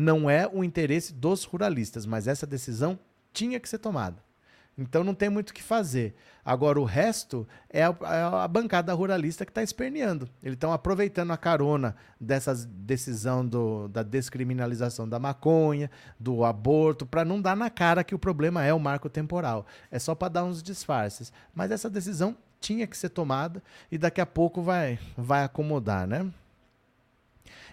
Não 0.00 0.30
é 0.30 0.48
o 0.50 0.64
interesse 0.64 1.12
dos 1.12 1.44
ruralistas, 1.44 2.06
mas 2.06 2.26
essa 2.26 2.46
decisão 2.46 2.98
tinha 3.34 3.60
que 3.60 3.68
ser 3.68 3.76
tomada. 3.76 4.16
Então 4.78 5.04
não 5.04 5.12
tem 5.12 5.28
muito 5.28 5.50
o 5.50 5.52
que 5.52 5.62
fazer. 5.62 6.14
Agora 6.42 6.80
o 6.80 6.84
resto 6.84 7.46
é 7.68 7.84
a, 7.84 7.94
é 8.04 8.22
a 8.44 8.48
bancada 8.48 8.94
ruralista 8.94 9.44
que 9.44 9.50
está 9.50 9.62
esperneando. 9.62 10.26
Eles 10.42 10.54
estão 10.54 10.72
aproveitando 10.72 11.32
a 11.32 11.36
carona 11.36 11.94
dessa 12.18 12.54
decisão 12.54 13.46
do, 13.46 13.88
da 13.88 14.02
descriminalização 14.02 15.06
da 15.06 15.18
maconha, 15.18 15.90
do 16.18 16.46
aborto, 16.46 17.04
para 17.04 17.22
não 17.22 17.38
dar 17.38 17.54
na 17.54 17.68
cara 17.68 18.02
que 18.02 18.14
o 18.14 18.18
problema 18.18 18.64
é 18.64 18.72
o 18.72 18.80
marco 18.80 19.10
temporal. 19.10 19.66
É 19.90 19.98
só 19.98 20.14
para 20.14 20.32
dar 20.32 20.44
uns 20.44 20.62
disfarces. 20.62 21.30
Mas 21.54 21.70
essa 21.70 21.90
decisão 21.90 22.34
tinha 22.58 22.86
que 22.86 22.96
ser 22.96 23.10
tomada 23.10 23.62
e 23.92 23.98
daqui 23.98 24.22
a 24.22 24.26
pouco 24.26 24.62
vai, 24.62 24.98
vai 25.14 25.44
acomodar, 25.44 26.06
né? 26.06 26.32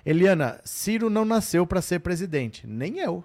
Eliana, 0.09 0.61
Ciro 0.63 1.09
não 1.09 1.25
nasceu 1.25 1.67
para 1.67 1.81
ser 1.81 1.99
presidente. 1.99 2.65
Nem 2.65 2.99
eu. 2.99 3.21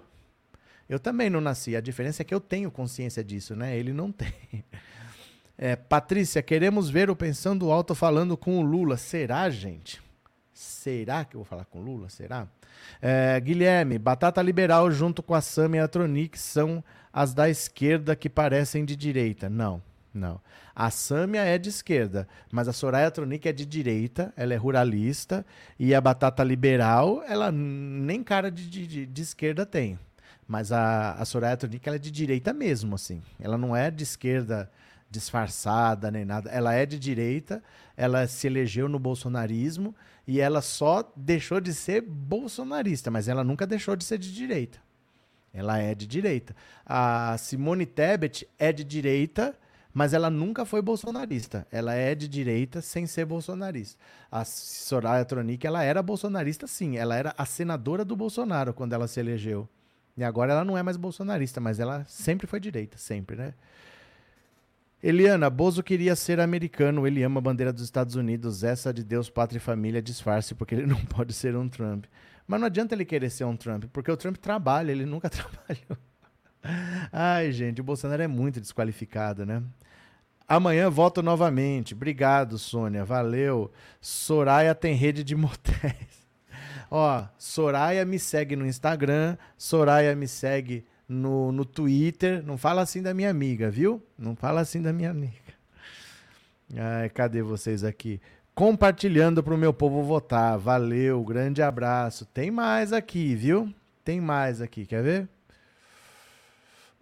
Eu 0.89 0.99
também 0.99 1.29
não 1.29 1.39
nasci. 1.39 1.77
A 1.77 1.81
diferença 1.81 2.21
é 2.21 2.25
que 2.25 2.33
eu 2.33 2.41
tenho 2.41 2.69
consciência 2.69 3.23
disso, 3.23 3.55
né? 3.55 3.77
Ele 3.77 3.93
não 3.93 4.11
tem. 4.11 4.33
É, 5.57 5.77
Patrícia, 5.77 6.43
queremos 6.43 6.89
ver 6.89 7.09
o 7.09 7.15
Pensando 7.15 7.71
Alto 7.71 7.95
falando 7.95 8.35
com 8.35 8.59
o 8.59 8.61
Lula. 8.61 8.97
Será, 8.97 9.49
gente? 9.49 10.01
Será 10.51 11.23
que 11.23 11.37
eu 11.37 11.39
vou 11.39 11.45
falar 11.45 11.63
com 11.63 11.79
o 11.79 11.81
Lula? 11.81 12.09
Será? 12.09 12.49
É, 13.01 13.39
Guilherme, 13.39 13.97
Batata 13.97 14.41
Liberal 14.41 14.91
junto 14.91 15.23
com 15.23 15.33
a 15.33 15.39
Sam 15.39 15.77
e 15.77 15.79
a 15.79 15.87
Tronic 15.87 16.37
são 16.37 16.83
as 17.13 17.33
da 17.33 17.49
esquerda 17.49 18.13
que 18.13 18.29
parecem 18.29 18.83
de 18.83 18.97
direita. 18.97 19.49
Não, 19.49 19.81
não. 20.13 20.41
A 20.75 20.89
Sâmia 20.89 21.41
é 21.41 21.57
de 21.57 21.69
esquerda, 21.69 22.27
mas 22.51 22.67
a 22.67 22.73
Soraya 22.73 23.11
Tronic 23.11 23.47
é 23.47 23.53
de 23.53 23.65
direita, 23.65 24.33
ela 24.35 24.53
é 24.53 24.57
ruralista, 24.57 25.45
e 25.77 25.93
a 25.93 26.01
Batata 26.01 26.43
Liberal, 26.43 27.23
ela 27.27 27.51
nem 27.51 28.23
cara 28.23 28.49
de, 28.49 28.67
de, 28.69 29.05
de 29.05 29.21
esquerda 29.21 29.65
tem. 29.65 29.99
Mas 30.47 30.71
a, 30.71 31.13
a 31.13 31.25
Soraya 31.25 31.55
Tronic, 31.55 31.87
ela 31.87 31.97
é 31.97 31.99
de 31.99 32.09
direita 32.09 32.51
mesmo, 32.53 32.95
assim. 32.95 33.21
Ela 33.39 33.57
não 33.57 33.75
é 33.75 33.91
de 33.91 34.03
esquerda 34.03 34.69
disfarçada 35.13 36.09
nem 36.09 36.25
nada. 36.25 36.49
Ela 36.49 36.73
é 36.73 36.87
de 36.87 36.97
direita, 36.97 37.63
ela 37.95 38.25
se 38.25 38.47
elegeu 38.47 38.89
no 38.89 38.97
bolsonarismo 38.97 39.95
e 40.27 40.39
ela 40.39 40.61
só 40.61 41.11
deixou 41.15 41.61
de 41.61 41.71
ser 41.73 42.01
bolsonarista, 42.01 43.11
mas 43.11 43.27
ela 43.27 43.43
nunca 43.43 43.67
deixou 43.67 43.95
de 43.95 44.03
ser 44.03 44.17
de 44.17 44.33
direita. 44.33 44.79
Ela 45.53 45.77
é 45.77 45.93
de 45.93 46.07
direita. 46.07 46.55
A 46.83 47.37
Simone 47.37 47.85
Tebet 47.85 48.47
é 48.57 48.73
de 48.73 48.83
direita, 48.83 49.55
mas 49.93 50.13
ela 50.13 50.29
nunca 50.29 50.65
foi 50.65 50.81
bolsonarista. 50.81 51.67
Ela 51.71 51.93
é 51.93 52.15
de 52.15 52.27
direita 52.27 52.81
sem 52.81 53.05
ser 53.05 53.25
bolsonarista. 53.25 53.99
A 54.31 54.43
Soraya 54.43 55.23
Tronic, 55.23 55.65
ela 55.65 55.83
era 55.83 56.01
bolsonarista 56.01 56.65
sim, 56.65 56.97
ela 56.97 57.15
era 57.15 57.33
a 57.37 57.45
senadora 57.45 58.03
do 58.03 58.15
Bolsonaro 58.15 58.73
quando 58.73 58.93
ela 58.93 59.07
se 59.07 59.19
elegeu. 59.19 59.69
E 60.17 60.23
agora 60.23 60.53
ela 60.53 60.65
não 60.65 60.77
é 60.77 60.83
mais 60.83 60.97
bolsonarista, 60.97 61.59
mas 61.59 61.79
ela 61.79 62.03
sempre 62.07 62.47
foi 62.47 62.59
direita, 62.59 62.97
sempre, 62.97 63.35
né? 63.35 63.53
Eliana, 65.01 65.49
Bozo 65.49 65.83
queria 65.83 66.15
ser 66.15 66.39
americano, 66.39 67.05
ele 67.05 67.23
ama 67.23 67.39
a 67.39 67.41
bandeira 67.41 67.73
dos 67.73 67.83
Estados 67.83 68.15
Unidos, 68.15 68.63
essa 68.63 68.93
de 68.93 69.03
Deus, 69.03 69.29
pátria 69.29 69.57
e 69.57 69.61
família, 69.61 70.01
disfarce, 70.01 70.55
porque 70.55 70.75
ele 70.75 70.85
não 70.87 71.03
pode 71.05 71.33
ser 71.33 71.55
um 71.57 71.67
Trump. 71.67 72.05
Mas 72.47 72.59
não 72.59 72.67
adianta 72.67 72.95
ele 72.95 73.05
querer 73.05 73.29
ser 73.29 73.43
um 73.43 73.55
Trump, 73.55 73.85
porque 73.91 74.09
o 74.09 74.17
Trump 74.17 74.37
trabalha, 74.37 74.91
ele 74.91 75.05
nunca 75.05 75.29
trabalhou. 75.29 75.97
Ai, 77.11 77.51
gente, 77.51 77.81
o 77.81 77.83
Bolsonaro 77.83 78.21
é 78.21 78.27
muito 78.27 78.61
desqualificado, 78.61 79.45
né? 79.45 79.61
Amanhã 80.47 80.89
voto 80.89 81.21
novamente. 81.21 81.93
Obrigado, 81.93 82.57
Sônia. 82.57 83.03
Valeu. 83.03 83.71
Soraya 84.01 84.75
tem 84.75 84.93
rede 84.93 85.23
de 85.23 85.35
motéis. 85.35 86.27
Ó, 86.91 87.25
Soraya 87.37 88.05
me 88.05 88.19
segue 88.19 88.55
no 88.55 88.65
Instagram, 88.65 89.37
Soraya 89.57 90.15
me 90.15 90.27
segue 90.27 90.85
no, 91.07 91.51
no 91.51 91.65
Twitter. 91.65 92.43
Não 92.43 92.57
fala 92.57 92.81
assim 92.81 93.01
da 93.01 93.13
minha 93.13 93.29
amiga, 93.29 93.69
viu? 93.69 94.01
Não 94.17 94.35
fala 94.35 94.61
assim 94.61 94.81
da 94.81 94.93
minha 94.93 95.09
amiga. 95.09 95.33
Ai, 96.75 97.09
cadê 97.09 97.41
vocês 97.41 97.83
aqui? 97.83 98.21
Compartilhando 98.53 99.43
para 99.43 99.53
o 99.53 99.57
meu 99.57 99.73
povo 99.73 100.03
votar. 100.03 100.57
Valeu, 100.57 101.23
grande 101.23 101.61
abraço. 101.61 102.25
Tem 102.25 102.51
mais 102.51 102.93
aqui, 102.93 103.33
viu? 103.35 103.73
Tem 104.03 104.21
mais 104.21 104.61
aqui, 104.61 104.85
quer 104.85 105.01
ver? 105.01 105.29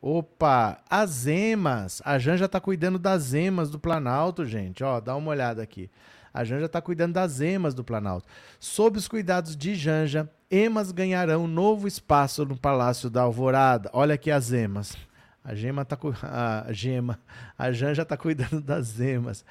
Opa, 0.01 0.79
as 0.89 1.27
emas. 1.27 2.01
A 2.03 2.17
Janja 2.17 2.49
tá 2.49 2.59
cuidando 2.59 2.97
das 2.97 3.33
emas 3.33 3.69
do 3.69 3.79
Planalto, 3.79 4.45
gente. 4.45 4.83
Ó, 4.83 4.99
dá 4.99 5.15
uma 5.15 5.29
olhada 5.29 5.61
aqui. 5.61 5.91
A 6.33 6.43
Janja 6.43 6.65
está 6.65 6.81
cuidando 6.81 7.13
das 7.13 7.39
emas 7.39 7.75
do 7.75 7.83
Planalto. 7.83 8.25
Sob 8.59 8.97
os 8.97 9.07
cuidados 9.07 9.55
de 9.55 9.75
Janja, 9.75 10.29
emas 10.49 10.91
ganharão 10.91 11.45
novo 11.47 11.87
espaço 11.87 12.45
no 12.45 12.57
Palácio 12.57 13.09
da 13.09 13.21
Alvorada. 13.21 13.91
Olha 13.93 14.15
aqui 14.15 14.31
as 14.31 14.51
emas. 14.51 14.95
A 15.43 15.53
Gema 15.53 15.83
tá 15.83 15.97
a 16.67 16.71
Gema, 16.71 17.19
a 17.57 17.71
Janja 17.71 18.03
está 18.03 18.15
cuidando 18.15 18.61
das 18.61 18.99
emas. 18.99 19.43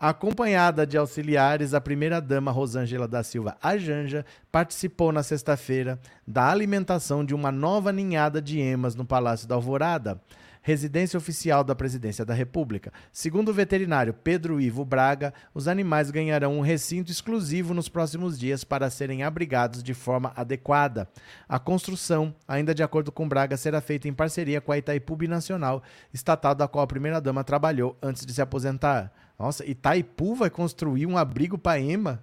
Acompanhada 0.00 0.86
de 0.86 0.96
auxiliares, 0.96 1.74
a 1.74 1.80
primeira-dama 1.80 2.52
Rosângela 2.52 3.08
da 3.08 3.24
Silva, 3.24 3.56
a 3.60 3.76
Janja, 3.76 4.24
participou 4.52 5.10
na 5.10 5.24
sexta-feira 5.24 5.98
da 6.24 6.48
alimentação 6.48 7.24
de 7.24 7.34
uma 7.34 7.50
nova 7.50 7.90
ninhada 7.90 8.40
de 8.40 8.60
emas 8.60 8.94
no 8.94 9.04
Palácio 9.04 9.48
da 9.48 9.56
Alvorada 9.56 10.20
residência 10.68 11.16
oficial 11.16 11.64
da 11.64 11.74
Presidência 11.74 12.24
da 12.26 12.34
República. 12.34 12.92
Segundo 13.10 13.48
o 13.48 13.54
veterinário 13.54 14.12
Pedro 14.12 14.60
Ivo 14.60 14.84
Braga, 14.84 15.32
os 15.54 15.66
animais 15.66 16.10
ganharão 16.10 16.58
um 16.58 16.60
recinto 16.60 17.10
exclusivo 17.10 17.72
nos 17.72 17.88
próximos 17.88 18.38
dias 18.38 18.64
para 18.64 18.90
serem 18.90 19.22
abrigados 19.22 19.82
de 19.82 19.94
forma 19.94 20.30
adequada. 20.36 21.08
A 21.48 21.58
construção, 21.58 22.34
ainda 22.46 22.74
de 22.74 22.82
acordo 22.82 23.10
com 23.10 23.26
Braga, 23.26 23.56
será 23.56 23.80
feita 23.80 24.08
em 24.08 24.12
parceria 24.12 24.60
com 24.60 24.70
a 24.70 24.76
Itaipu 24.76 25.16
Nacional, 25.26 25.82
estatal 26.12 26.54
da 26.54 26.68
qual 26.68 26.84
a 26.84 26.86
primeira-dama 26.86 27.42
trabalhou 27.42 27.96
antes 28.02 28.26
de 28.26 28.34
se 28.34 28.42
aposentar. 28.42 29.10
Nossa, 29.38 29.64
Itaipu 29.64 30.34
vai 30.34 30.50
construir 30.50 31.06
um 31.06 31.16
abrigo 31.16 31.56
para 31.56 31.80
Ema? 31.80 32.22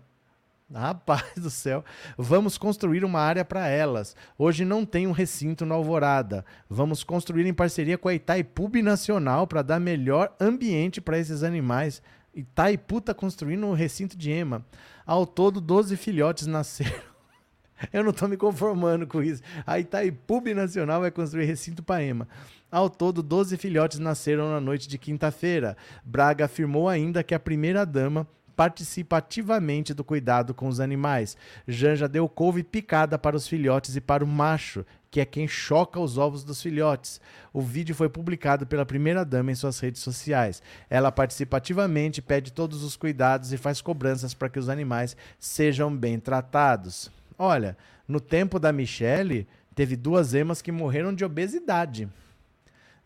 Rapaz 0.74 1.24
do 1.38 1.49
céu, 1.49 1.86
vamos 2.18 2.57
construir 2.57 3.05
uma 3.05 3.20
área 3.20 3.45
para 3.45 3.68
elas. 3.68 4.16
Hoje 4.38 4.66
não 4.66 4.84
tem 4.84 5.05
um 5.05 5.11
recinto 5.11 5.66
na 5.66 5.76
Alvorada. 5.76 6.43
Vamos 6.68 7.03
construir 7.03 7.45
em 7.45 7.53
parceria 7.53 7.97
com 7.97 8.09
a 8.09 8.13
Itaipu 8.16 8.70
Nacional 8.82 9.45
para 9.45 9.61
dar 9.61 9.80
melhor 9.80 10.36
ambiente 10.39 10.99
para 10.99 11.20
esses 11.20 11.43
animais. 11.43 12.01
Itaipu 12.34 12.97
está 12.97 13.13
construindo 13.13 13.66
um 13.66 13.74
recinto 13.74 14.18
de 14.18 14.32
ema. 14.32 14.66
Ao 15.05 15.26
todo, 15.26 15.61
12 15.61 15.95
filhotes 15.95 16.47
nasceram. 16.47 17.16
Eu 17.93 18.03
não 18.03 18.11
estou 18.11 18.28
me 18.28 18.36
conformando 18.36 19.05
com 19.05 19.22
isso. 19.22 19.43
A 19.66 19.80
Itaipu 19.80 20.41
Nacional 20.53 21.01
vai 21.01 21.11
construir 21.11 21.45
recinto 21.45 21.84
para 21.84 22.03
ema. 22.03 22.28
Ao 22.72 22.89
todo, 22.89 23.22
12 23.22 23.57
filhotes 23.57 23.99
nasceram 23.99 24.49
na 24.49 24.59
noite 24.59 24.88
de 24.88 24.97
quinta-feira. 24.97 25.78
Braga 26.03 26.45
afirmou 26.45 26.89
ainda 26.89 27.24
que 27.24 27.36
a 27.36 27.39
primeira-dama 27.39 28.28
participa 28.55 29.18
ativamente 29.18 29.93
do 29.93 30.03
cuidado 30.03 30.53
com 30.53 30.68
os 30.68 30.80
animais. 30.80 31.38
Janja 31.68 32.07
deu 32.07 32.28
couve 32.28 32.63
picada 32.63 33.20
para 33.20 33.36
os 33.36 33.47
filhotes 33.47 33.95
e 33.95 34.01
para 34.01 34.24
o 34.24 34.28
macho, 34.28 34.86
que 35.11 35.20
é 35.20 35.26
quem 35.26 35.47
choca 35.47 35.99
os 35.99 36.18
ovos 36.18 36.43
dos 36.43 36.61
filhotes. 36.61 37.22
O 37.53 37.61
vídeo 37.61 37.93
foi 37.93 38.09
publicado 38.09 38.66
pela 38.66 38.86
primeira-dama 38.86 39.51
em 39.51 39.55
suas 39.55 39.80
redes 39.80 40.01
sociais. 40.01 40.61
Ela 40.89 41.11
participa 41.11 41.57
ativamente, 41.57 42.22
pede 42.22 42.51
todos 42.51 42.84
os 42.84 42.97
cuidados 42.97 43.53
e 43.53 43.57
faz 43.57 43.80
cobranças 43.80 44.34
para 44.34 44.49
que 44.49 44.59
os 44.59 44.70
animais 44.70 45.16
sejam 45.39 45.95
bem 45.95 46.20
tratados. 46.20 47.11
Olha, 47.38 47.78
no 48.07 48.20
tempo 48.20 48.57
da 48.57 48.72
Michelle, 48.72 49.47
teve 49.76 49.95
duas 49.95 50.34
emas 50.34 50.61
que 50.61 50.72
morreram 50.72 51.13
de 51.13 51.24
obesidade 51.24 52.09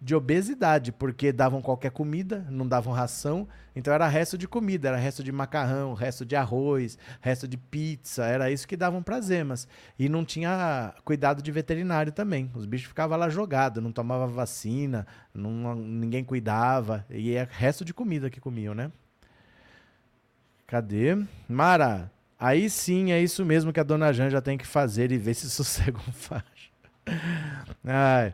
de 0.01 0.15
obesidade, 0.15 0.91
porque 0.91 1.31
davam 1.31 1.61
qualquer 1.61 1.91
comida, 1.91 2.45
não 2.49 2.65
davam 2.65 2.93
ração, 2.93 3.47
então 3.75 3.93
era 3.93 4.07
resto 4.07 4.37
de 4.37 4.47
comida, 4.47 4.87
era 4.87 4.97
resto 4.97 5.23
de 5.23 5.31
macarrão, 5.31 5.93
resto 5.93 6.25
de 6.25 6.35
arroz, 6.35 6.97
resto 7.19 7.47
de 7.47 7.57
pizza, 7.57 8.23
era 8.25 8.49
isso 8.49 8.67
que 8.67 8.77
davam 8.77 9.03
para 9.03 9.17
as. 9.17 9.67
E 9.97 10.07
não 10.07 10.23
tinha 10.23 10.93
cuidado 11.03 11.41
de 11.41 11.51
veterinário 11.51 12.11
também. 12.11 12.49
Os 12.55 12.65
bichos 12.65 12.87
ficavam 12.87 13.17
lá 13.17 13.29
jogados, 13.29 13.83
não 13.83 13.91
tomava 13.91 14.25
vacina, 14.25 15.05
não, 15.33 15.75
ninguém 15.75 16.23
cuidava, 16.23 17.05
e 17.09 17.35
é 17.35 17.47
resto 17.49 17.83
de 17.83 17.93
comida 17.93 18.29
que 18.29 18.39
comiam, 18.39 18.73
né? 18.73 18.91
Cadê? 20.65 21.17
Mara, 21.47 22.11
aí 22.39 22.69
sim 22.69 23.11
é 23.11 23.21
isso 23.21 23.43
mesmo 23.43 23.73
que 23.73 23.79
a 23.79 23.83
dona 23.83 24.13
Janja 24.13 24.41
tem 24.41 24.57
que 24.57 24.65
fazer 24.65 25.11
e 25.11 25.17
ver 25.17 25.33
se 25.33 25.49
sossegam 25.51 26.01
faixa. 26.13 26.69
Ai. 27.83 28.33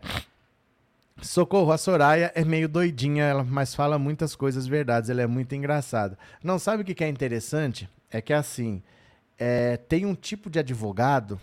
Socorro, 1.25 1.71
a 1.71 1.77
Soraya 1.77 2.31
é 2.35 2.45
meio 2.45 2.69
doidinha, 2.69 3.23
ela, 3.23 3.43
mas 3.43 3.73
fala 3.73 3.97
muitas 3.97 4.35
coisas 4.35 4.67
verdades, 4.67 5.09
ela 5.09 5.21
é 5.21 5.27
muito 5.27 5.55
engraçada. 5.55 6.17
Não 6.43 6.59
sabe 6.59 6.83
o 6.83 6.85
que, 6.85 7.03
é 7.03 7.09
interessante? 7.09 7.89
É 8.11 8.21
que 8.21 8.31
assim, 8.31 8.81
é, 9.37 9.75
tem 9.75 10.05
um 10.05 10.13
tipo 10.13 10.49
de 10.49 10.59
advogado 10.59 11.39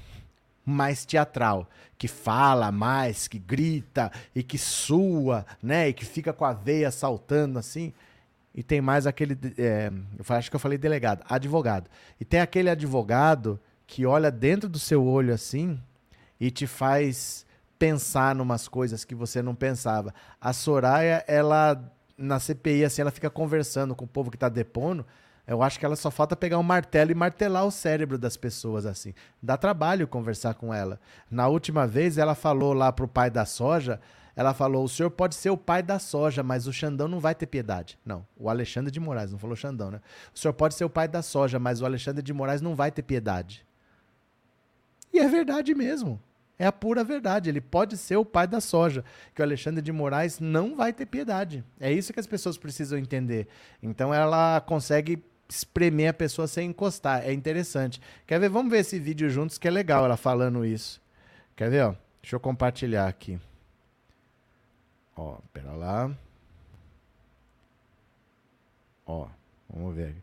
mais 0.65 1.05
teatral, 1.05 1.69
que 1.99 2.07
fala 2.07 2.71
mais, 2.71 3.27
que 3.27 3.39
grita 3.39 4.11
e 4.35 4.43
que 4.43 4.57
sua, 4.57 5.45
né? 5.61 5.89
E 5.89 5.93
que 5.93 6.05
fica 6.05 6.33
com 6.33 6.45
a 6.45 6.53
veia 6.53 6.91
saltando 6.91 7.59
assim. 7.59 7.93
E 8.55 8.63
tem 8.63 8.81
mais 8.81 9.07
aquele. 9.07 9.37
É, 9.59 9.91
eu 10.19 10.37
acho 10.37 10.49
que 10.49 10.55
eu 10.55 10.61
falei 10.61 10.79
delegado, 10.79 11.25
advogado. 11.29 11.91
E 12.21 12.25
tem 12.25 12.41
aquele 12.41 12.71
advogado 12.71 13.59
que 13.87 14.07
olha 14.07 14.31
dentro 14.31 14.69
do 14.69 14.79
seu 14.79 15.05
olho 15.05 15.35
assim 15.35 15.79
e 16.41 16.51
te 16.51 16.67
faz 16.67 17.45
pensar 17.83 18.33
numas 18.33 18.69
coisas 18.69 19.05
que 19.05 19.13
você 19.13 19.43
não 19.43 19.57
pensava. 19.57 20.15
A 20.41 20.53
Soraya, 20.53 21.25
ela 21.27 21.93
na 22.17 22.39
CPI 22.39 22.85
assim, 22.85 23.03
ela 23.03 23.11
fica 23.11 23.29
conversando 23.29 23.93
com 23.93 24.05
o 24.05 24.09
povo 24.09 24.31
que 24.31 24.39
tá 24.39 24.49
depondo. 24.49 25.05
Eu 25.45 25.65
acho 25.65 25.81
que 25.81 25.85
ela 25.85 25.97
só 25.97 26.09
falta 26.09 26.37
pegar 26.37 26.61
um 26.61 26.63
martelo 26.63 27.11
e 27.11 27.15
martelar 27.17 27.67
o 27.67 27.73
cérebro 27.73 28.17
das 28.17 28.37
pessoas 28.37 28.87
assim. 28.87 29.13
Dá 29.43 29.57
trabalho 29.57 30.07
conversar 30.07 30.55
com 30.55 30.73
ela. 30.73 31.01
Na 31.29 31.49
última 31.49 31.85
vez 31.85 32.19
ela 32.19 32.37
falou 32.37 32.73
lá 32.73 32.93
pro 32.93 33.09
pai 33.09 33.29
da 33.29 33.45
soja, 33.45 34.01
ela 34.37 34.55
falou: 34.55 34.85
"O 34.85 34.89
senhor 34.89 35.11
pode 35.11 35.35
ser 35.35 35.51
o 35.51 35.57
pai 35.57 35.83
da 35.83 35.99
soja, 35.99 36.41
mas 36.45 36.69
o 36.69 36.73
Xandão 36.73 37.09
não 37.09 37.19
vai 37.19 37.35
ter 37.35 37.47
piedade". 37.47 37.99
Não, 38.07 38.25
o 38.37 38.49
Alexandre 38.49 38.93
de 38.93 39.01
Moraes 39.01 39.33
não 39.33 39.41
falou 39.41 39.57
Xandão, 39.57 39.91
né? 39.91 40.01
O 40.33 40.39
senhor 40.39 40.55
pode 40.55 40.77
ser 40.77 40.85
o 40.85 40.91
pai 40.91 41.09
da 41.09 41.21
soja, 41.21 41.59
mas 41.59 41.83
o 41.83 41.85
Alexandre 41.85 42.23
de 42.23 42.33
Moraes 42.33 42.61
não 42.61 42.77
vai 42.77 42.93
ter 42.93 43.03
piedade. 43.03 43.67
E 45.13 45.19
é 45.19 45.29
verdade 45.29 45.75
mesmo. 45.75 46.21
É 46.63 46.67
a 46.67 46.71
pura 46.71 47.03
verdade. 47.03 47.51
Ele 47.51 47.61
pode 47.61 47.97
ser 47.97 48.17
o 48.17 48.25
pai 48.25 48.47
da 48.47 48.61
soja, 48.61 49.05
que 49.35 49.43
o 49.43 49.45
Alexandre 49.45 49.83
de 49.83 49.91
Moraes 49.91 50.39
não 50.39 50.77
vai 50.77 50.93
ter 50.93 51.07
piedade. 51.07 51.65
É 51.81 51.93
isso 51.93 52.13
que 52.13 52.21
as 52.21 52.27
pessoas 52.27 52.57
precisam 52.57 52.97
entender. 52.97 53.49
Então 53.83 54.15
ela 54.15 54.61
consegue 54.61 55.25
espremer 55.49 56.11
a 56.11 56.15
pessoa 56.15 56.47
sem 56.47 56.69
encostar. 56.69 57.27
É 57.27 57.33
interessante. 57.33 58.01
Quer 58.29 58.39
ver? 58.39 58.49
Vamos 58.49 58.71
ver 58.71 58.79
esse 58.79 58.97
vídeo 58.97 59.29
juntos 59.29 59.59
que 59.59 59.67
é 59.67 59.73
legal 59.73 60.05
ela 60.05 60.17
falando 60.17 60.65
isso. 60.65 61.03
Quer 61.57 61.69
ver? 61.69 61.83
Ó? 61.83 61.97
Deixa 62.23 62.37
eu 62.37 62.41
compartilhar 62.41 63.09
aqui. 63.09 63.41
Ó, 65.17 65.39
pera 65.53 65.73
lá. 65.73 66.13
Ó, 69.05 69.27
vamos 69.69 69.97
ver. 69.97 70.15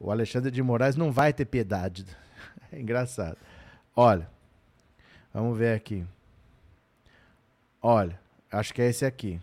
O 0.00 0.10
Alexandre 0.10 0.50
de 0.50 0.60
Moraes 0.64 0.96
não 0.96 1.12
vai 1.12 1.32
ter 1.32 1.44
piedade. 1.44 2.04
É 2.72 2.80
engraçado. 2.80 3.38
Olha. 3.94 4.28
Vamos 5.36 5.58
ver 5.58 5.74
aqui. 5.74 6.02
Olha, 7.82 8.18
acho 8.50 8.72
que 8.72 8.80
é 8.80 8.88
esse 8.88 9.04
aqui. 9.04 9.38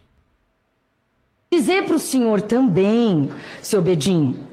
Dizer 1.52 1.86
para 1.86 1.98
o 1.98 2.00
senhor 2.00 2.42
também, 2.42 3.30
seu 3.62 3.80
Bedinho, 3.80 4.48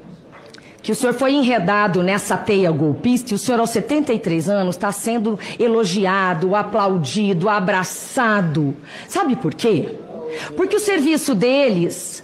que 0.83 0.91
o 0.91 0.95
senhor 0.95 1.15
foi 1.15 1.33
enredado 1.33 2.03
nessa 2.03 2.37
teia 2.37 2.69
golpista 2.69 3.31
e 3.31 3.35
o 3.35 3.39
senhor, 3.39 3.59
aos 3.59 3.71
73 3.71 4.49
anos, 4.49 4.75
está 4.75 4.91
sendo 4.91 5.39
elogiado, 5.57 6.55
aplaudido, 6.55 7.49
abraçado. 7.49 8.77
Sabe 9.07 9.35
por 9.35 9.55
quê? 9.55 9.97
Porque 10.55 10.75
o 10.75 10.79
serviço 10.79 11.33
deles 11.33 12.23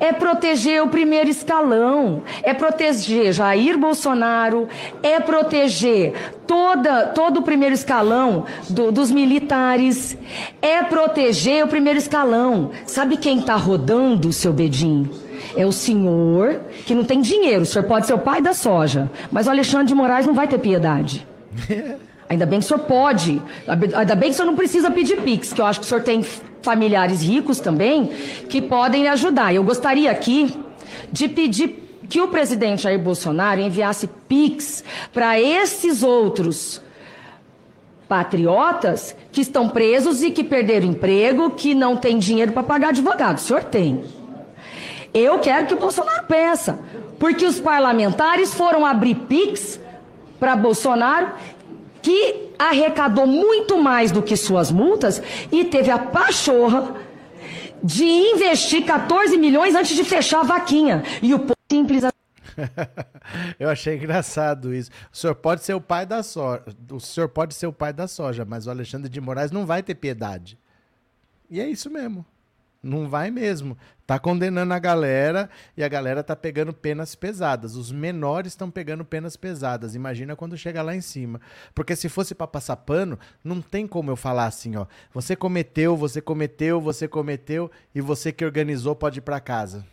é 0.00 0.12
proteger 0.12 0.82
o 0.82 0.88
primeiro 0.88 1.28
escalão, 1.28 2.22
é 2.42 2.52
proteger 2.52 3.32
Jair 3.32 3.78
Bolsonaro, 3.78 4.68
é 5.02 5.18
proteger 5.20 6.14
toda, 6.46 7.06
todo 7.06 7.38
o 7.38 7.42
primeiro 7.42 7.74
escalão 7.74 8.44
do, 8.68 8.92
dos 8.92 9.10
militares, 9.10 10.16
é 10.60 10.82
proteger 10.82 11.64
o 11.64 11.68
primeiro 11.68 11.98
escalão. 11.98 12.70
Sabe 12.86 13.16
quem 13.16 13.38
está 13.38 13.56
rodando, 13.56 14.32
seu 14.32 14.52
Bedinho? 14.52 15.10
É 15.56 15.66
o 15.66 15.72
senhor 15.72 16.60
que 16.86 16.94
não 16.94 17.04
tem 17.04 17.20
dinheiro. 17.20 17.62
O 17.62 17.66
senhor 17.66 17.86
pode 17.86 18.06
ser 18.06 18.14
o 18.14 18.18
pai 18.18 18.40
da 18.40 18.54
soja, 18.54 19.10
mas 19.30 19.46
o 19.46 19.50
Alexandre 19.50 19.88
de 19.88 19.94
Moraes 19.94 20.26
não 20.26 20.34
vai 20.34 20.46
ter 20.46 20.58
piedade. 20.58 21.26
Ainda 22.32 22.46
bem 22.46 22.60
que 22.60 22.64
o 22.64 22.68
senhor 22.68 22.84
pode. 22.84 23.42
Ainda 23.94 24.14
bem 24.14 24.30
que 24.30 24.34
o 24.34 24.36
senhor 24.36 24.46
não 24.46 24.56
precisa 24.56 24.90
pedir 24.90 25.20
Pix, 25.20 25.52
que 25.52 25.60
eu 25.60 25.66
acho 25.66 25.80
que 25.80 25.84
o 25.84 25.88
senhor 25.88 26.02
tem 26.02 26.22
familiares 26.62 27.20
ricos 27.20 27.60
também 27.60 28.06
que 28.48 28.62
podem 28.62 29.06
ajudar. 29.08 29.54
Eu 29.54 29.62
gostaria 29.62 30.10
aqui 30.10 30.56
de 31.12 31.28
pedir 31.28 32.00
que 32.08 32.22
o 32.22 32.28
presidente 32.28 32.84
Jair 32.84 32.98
Bolsonaro 32.98 33.60
enviasse 33.60 34.08
Pix 34.26 34.82
para 35.12 35.38
esses 35.38 36.02
outros 36.02 36.80
patriotas 38.08 39.14
que 39.30 39.42
estão 39.42 39.68
presos 39.68 40.22
e 40.22 40.30
que 40.30 40.42
perderam 40.42 40.86
emprego, 40.86 41.50
que 41.50 41.74
não 41.74 41.98
têm 41.98 42.18
dinheiro 42.18 42.52
para 42.52 42.62
pagar 42.62 42.88
advogado. 42.88 43.36
O 43.36 43.40
senhor 43.42 43.64
tem. 43.64 44.04
Eu 45.12 45.38
quero 45.38 45.66
que 45.66 45.74
o 45.74 45.78
Bolsonaro 45.78 46.24
peça, 46.26 46.78
porque 47.18 47.44
os 47.44 47.60
parlamentares 47.60 48.54
foram 48.54 48.86
abrir 48.86 49.16
Pix 49.16 49.78
para 50.42 50.56
Bolsonaro 50.56 51.34
que 52.02 52.50
arrecadou 52.58 53.26
muito 53.26 53.78
mais 53.78 54.10
do 54.10 54.22
que 54.22 54.36
suas 54.36 54.70
multas 54.70 55.22
e 55.50 55.64
teve 55.64 55.90
a 55.90 55.98
pachorra 55.98 56.96
de 57.82 58.04
investir 58.04 58.84
14 58.84 59.36
milhões 59.36 59.74
antes 59.74 59.96
de 59.96 60.04
fechar 60.04 60.40
a 60.40 60.44
vaquinha. 60.44 61.02
E 61.22 61.34
o 61.34 61.46
simples 61.70 62.04
Eu 63.58 63.68
achei 63.68 63.96
engraçado 63.96 64.74
isso. 64.74 64.90
O 65.12 65.16
senhor 65.16 65.34
pode 65.34 65.64
ser 65.64 65.74
o 65.74 65.80
pai 65.80 66.04
da 66.04 66.22
soja, 66.22 66.64
o 66.90 67.00
senhor 67.00 67.28
pode 67.28 67.54
ser 67.54 67.66
o 67.66 67.72
pai 67.72 67.92
da 67.92 68.06
soja, 68.06 68.44
mas 68.44 68.66
o 68.66 68.70
Alexandre 68.70 69.08
de 69.08 69.20
Moraes 69.20 69.50
não 69.50 69.64
vai 69.66 69.82
ter 69.82 69.94
piedade. 69.94 70.58
E 71.50 71.60
é 71.60 71.68
isso 71.68 71.90
mesmo. 71.90 72.24
Não 72.82 73.08
vai 73.08 73.30
mesmo. 73.30 73.78
Tá 74.04 74.18
condenando 74.18 74.74
a 74.74 74.78
galera 74.78 75.48
e 75.76 75.84
a 75.84 75.88
galera 75.88 76.24
tá 76.24 76.34
pegando 76.34 76.72
penas 76.72 77.14
pesadas. 77.14 77.76
Os 77.76 77.92
menores 77.92 78.52
estão 78.52 78.68
pegando 78.68 79.04
penas 79.04 79.36
pesadas. 79.36 79.94
Imagina 79.94 80.34
quando 80.34 80.58
chega 80.58 80.82
lá 80.82 80.94
em 80.94 81.00
cima. 81.00 81.40
Porque 81.74 81.94
se 81.94 82.08
fosse 82.08 82.34
para 82.34 82.48
passar 82.48 82.76
pano, 82.76 83.16
não 83.44 83.62
tem 83.62 83.86
como 83.86 84.10
eu 84.10 84.16
falar 84.16 84.46
assim, 84.46 84.74
ó. 84.74 84.86
Você 85.14 85.36
cometeu, 85.36 85.96
você 85.96 86.20
cometeu, 86.20 86.80
você 86.80 87.06
cometeu 87.06 87.70
e 87.94 88.00
você 88.00 88.32
que 88.32 88.44
organizou 88.44 88.96
pode 88.96 89.20
ir 89.20 89.22
para 89.22 89.38
casa. 89.38 89.86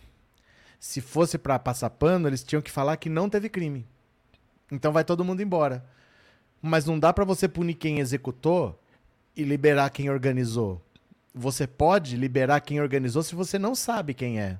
Se 0.79 0.99
fosse 0.99 1.37
para 1.37 1.59
passar 1.59 1.91
pano, 1.91 2.27
eles 2.27 2.43
tinham 2.43 2.61
que 2.61 2.71
falar 2.71 2.97
que 2.97 3.09
não 3.09 3.29
teve 3.29 3.49
crime. 3.49 3.85
Então 4.71 4.91
vai 4.91 5.03
todo 5.03 5.23
mundo 5.23 5.43
embora. 5.43 5.85
Mas 6.59 6.85
não 6.85 6.97
dá 6.97 7.13
para 7.13 7.23
você 7.23 7.47
punir 7.47 7.75
quem 7.75 7.99
executou 7.99 8.81
e 9.35 9.43
liberar 9.43 9.91
quem 9.91 10.09
organizou 10.09 10.81
você 11.33 11.67
pode 11.67 12.15
liberar 12.15 12.59
quem 12.61 12.81
organizou 12.81 13.23
se 13.23 13.35
você 13.35 13.59
não 13.59 13.75
sabe 13.75 14.13
quem 14.13 14.39
é. 14.39 14.59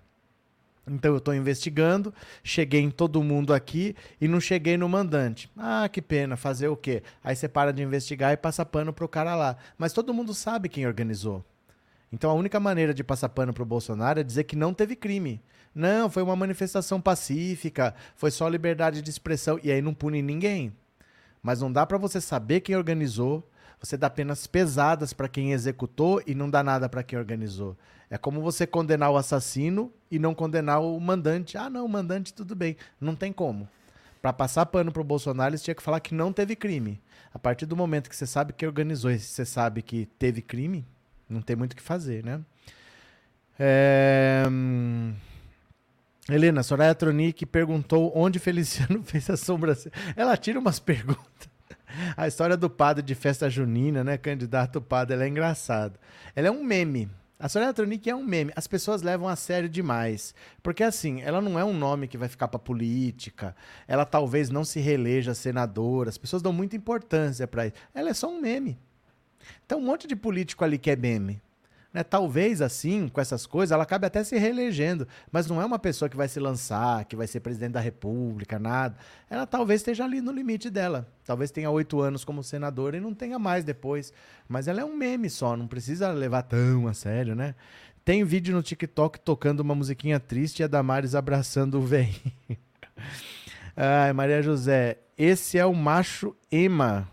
Então 0.88 1.12
eu 1.12 1.18
estou 1.18 1.34
investigando, 1.34 2.14
cheguei 2.44 2.82
em 2.82 2.90
todo 2.90 3.22
mundo 3.24 3.54
aqui 3.54 3.96
e 4.20 4.28
não 4.28 4.40
cheguei 4.40 4.76
no 4.78 4.90
mandante. 4.90 5.50
Ah, 5.56 5.88
que 5.88 6.02
pena, 6.02 6.36
fazer 6.36 6.68
o 6.68 6.76
quê? 6.76 7.04
Aí 7.24 7.36
você 7.36 7.48
para 7.48 7.72
de 7.72 7.84
investigar 7.84 8.34
e 8.34 8.38
passa 8.38 8.66
pano 8.66 8.92
pro 8.92 9.08
cara 9.08 9.36
lá. 9.36 9.56
Mas 9.78 9.94
todo 9.94 10.14
mundo 10.14 10.34
sabe 10.34 10.70
quem 10.70 10.88
organizou. 10.88 11.46
Então 12.12 12.32
a 12.32 12.34
única 12.34 12.60
maneira 12.60 12.94
de 12.94 13.04
passar 13.04 13.30
pano 13.30 13.54
pro 13.54 13.66
Bolsonaro 13.66 14.20
é 14.20 14.24
dizer 14.24 14.46
que 14.46 14.56
não 14.56 14.74
teve 14.74 14.96
crime. 14.96 15.42
Não, 15.74 16.10
foi 16.10 16.24
uma 16.24 16.36
manifestação 16.36 17.00
pacífica, 17.00 17.94
foi 18.16 18.32
só 18.32 18.50
liberdade 18.50 19.02
de 19.04 19.10
expressão 19.10 19.60
e 19.64 19.72
aí 19.72 19.82
não 19.82 19.94
pune 19.94 20.22
ninguém. 20.22 20.74
Mas 21.42 21.62
não 21.62 21.72
dá 21.72 21.86
para 21.86 21.98
você 21.98 22.20
saber 22.20 22.62
quem 22.62 22.76
organizou, 22.76 23.48
você 23.82 23.96
dá 23.96 24.10
penas 24.10 24.46
pesadas 24.46 25.14
para 25.14 25.30
quem 25.30 25.54
executou 25.54 26.22
e 26.28 26.36
não 26.36 26.50
dá 26.50 26.62
nada 26.62 26.90
para 26.90 27.04
quem 27.04 27.18
organizou. 27.18 27.78
É 28.10 28.18
como 28.18 28.42
você 28.42 28.68
condenar 28.68 29.12
o 29.12 29.18
assassino 29.18 29.94
e 30.10 30.20
não 30.20 30.34
condenar 30.34 30.82
o 30.82 31.00
mandante. 31.00 31.58
Ah, 31.58 31.70
não, 31.70 31.86
o 31.86 31.90
mandante 31.90 32.34
tudo 32.34 32.56
bem. 32.56 32.76
Não 33.00 33.16
tem 33.16 33.32
como. 33.32 33.70
Para 34.22 34.34
passar 34.34 34.66
pano 34.66 34.92
pro 34.92 35.04
Bolsonaro, 35.04 35.52
eles 35.52 35.62
tinha 35.62 35.76
que 35.76 35.84
falar 35.84 36.00
que 36.00 36.14
não 36.14 36.34
teve 36.34 36.56
crime. 36.56 37.02
A 37.34 37.40
partir 37.40 37.66
do 37.66 37.76
momento 37.78 38.10
que 38.10 38.16
você 38.16 38.26
sabe 38.26 38.52
que 38.52 38.66
organizou 38.66 39.12
e 39.12 39.20
você 39.20 39.46
sabe 39.46 39.82
que 39.82 40.08
teve 40.18 40.42
crime, 40.42 40.86
não 41.30 41.42
tem 41.42 41.56
muito 41.56 41.74
o 41.74 41.76
que 41.76 41.82
fazer, 41.82 42.24
né? 42.24 42.42
É... 43.58 44.44
Helena, 46.28 46.64
Soraya 46.64 46.96
Tronic 46.96 47.46
perguntou 47.46 48.12
onde 48.16 48.40
Feliciano 48.40 49.04
fez 49.06 49.30
a 49.30 49.38
sobrancelha. 49.38 49.94
Ela 50.16 50.36
tira 50.36 50.60
umas 50.60 50.80
perguntas. 50.80 51.59
A 52.16 52.28
história 52.28 52.56
do 52.56 52.70
padre 52.70 53.04
de 53.04 53.16
festa 53.16 53.50
junina, 53.50 54.04
né? 54.04 54.18
Candidato 54.18 54.82
padre, 54.82 55.16
ela 55.16 55.24
é 55.24 55.28
engraçada. 55.28 56.00
Ela 56.36 56.48
é 56.48 56.52
um 56.52 56.64
meme. 56.64 57.10
A 57.42 57.48
Soraya 57.48 57.74
Tronic 57.74 58.10
é 58.10 58.16
um 58.16 58.24
meme. 58.24 58.52
As 58.56 58.68
pessoas 58.68 59.02
levam 59.02 59.28
a 59.28 59.36
sério 59.36 59.70
demais. 59.70 60.36
Porque, 60.62 60.84
assim, 60.84 61.22
ela 61.22 61.40
não 61.40 61.58
é 61.58 61.64
um 61.64 61.74
nome 61.74 62.08
que 62.08 62.18
vai 62.18 62.28
ficar 62.28 62.50
pra 62.50 62.60
política. 62.60 63.56
Ela 63.88 64.04
talvez 64.04 64.50
não 64.50 64.66
se 64.66 64.82
reeleja 64.82 65.34
senadora. 65.34 66.10
As 66.10 66.18
pessoas 66.18 66.42
dão 66.42 66.52
muita 66.52 66.76
importância 66.76 67.48
para 67.48 67.68
isso. 67.68 67.76
Ela 67.94 68.10
é 68.10 68.14
só 68.14 68.30
um 68.30 68.42
meme. 68.42 68.78
Então, 69.66 69.80
um 69.80 69.86
monte 69.86 70.06
de 70.06 70.18
político 70.18 70.66
ali 70.66 70.78
que 70.78 70.92
é 70.92 70.98
meme. 70.98 71.42
Né? 71.94 72.04
Talvez 72.04 72.62
assim, 72.62 73.08
com 73.10 73.20
essas 73.20 73.46
coisas, 73.46 73.72
ela 73.72 73.84
acabe 73.84 74.06
até 74.06 74.24
se 74.24 74.38
reelegendo, 74.38 75.08
mas 75.32 75.48
não 75.48 75.62
é 75.62 75.66
uma 75.66 75.80
pessoa 75.80 76.08
que 76.08 76.16
vai 76.16 76.28
se 76.28 76.40
lançar, 76.40 77.06
que 77.06 77.16
vai 77.16 77.26
ser 77.26 77.40
presidente 77.40 77.72
da 77.72 77.80
República, 77.80 78.60
nada. 78.60 78.96
Ela 79.30 79.48
talvez 79.48 79.82
esteja 79.82 80.04
ali 80.04 80.22
no 80.22 80.32
limite 80.32 80.70
dela. 80.70 81.08
Talvez 81.26 81.52
tenha 81.52 81.70
oito 81.70 82.00
anos 82.00 82.24
como 82.24 82.44
senadora 82.44 82.98
e 82.98 83.00
não 83.00 83.14
tenha 83.14 83.40
mais 83.40 83.64
depois. 83.64 84.14
Mas 84.48 84.68
ela 84.68 84.82
é 84.82 84.86
um 84.86 84.96
meme 84.96 85.30
só, 85.30 85.58
não 85.58 85.68
precisa 85.68 86.12
levar 86.12 86.44
tão 86.44 86.88
a 86.88 86.94
sério, 86.94 87.36
né? 87.36 87.56
Tem 88.06 88.24
vídeo 88.24 88.56
no 88.56 88.64
TikTok 88.64 89.20
tocando 89.20 89.60
uma 89.60 89.76
musiquinha 89.76 90.20
triste 90.20 90.60
e 90.60 90.64
a 90.64 90.68
Damares 90.68 91.16
abraçando 91.16 91.80
o 91.80 91.82
velho. 91.82 92.14
Ai, 93.76 94.14
Maria 94.14 94.42
José, 94.42 94.98
esse 95.18 95.58
é 95.58 95.66
o 95.66 95.74
macho 95.74 96.36
Ema 96.52 97.08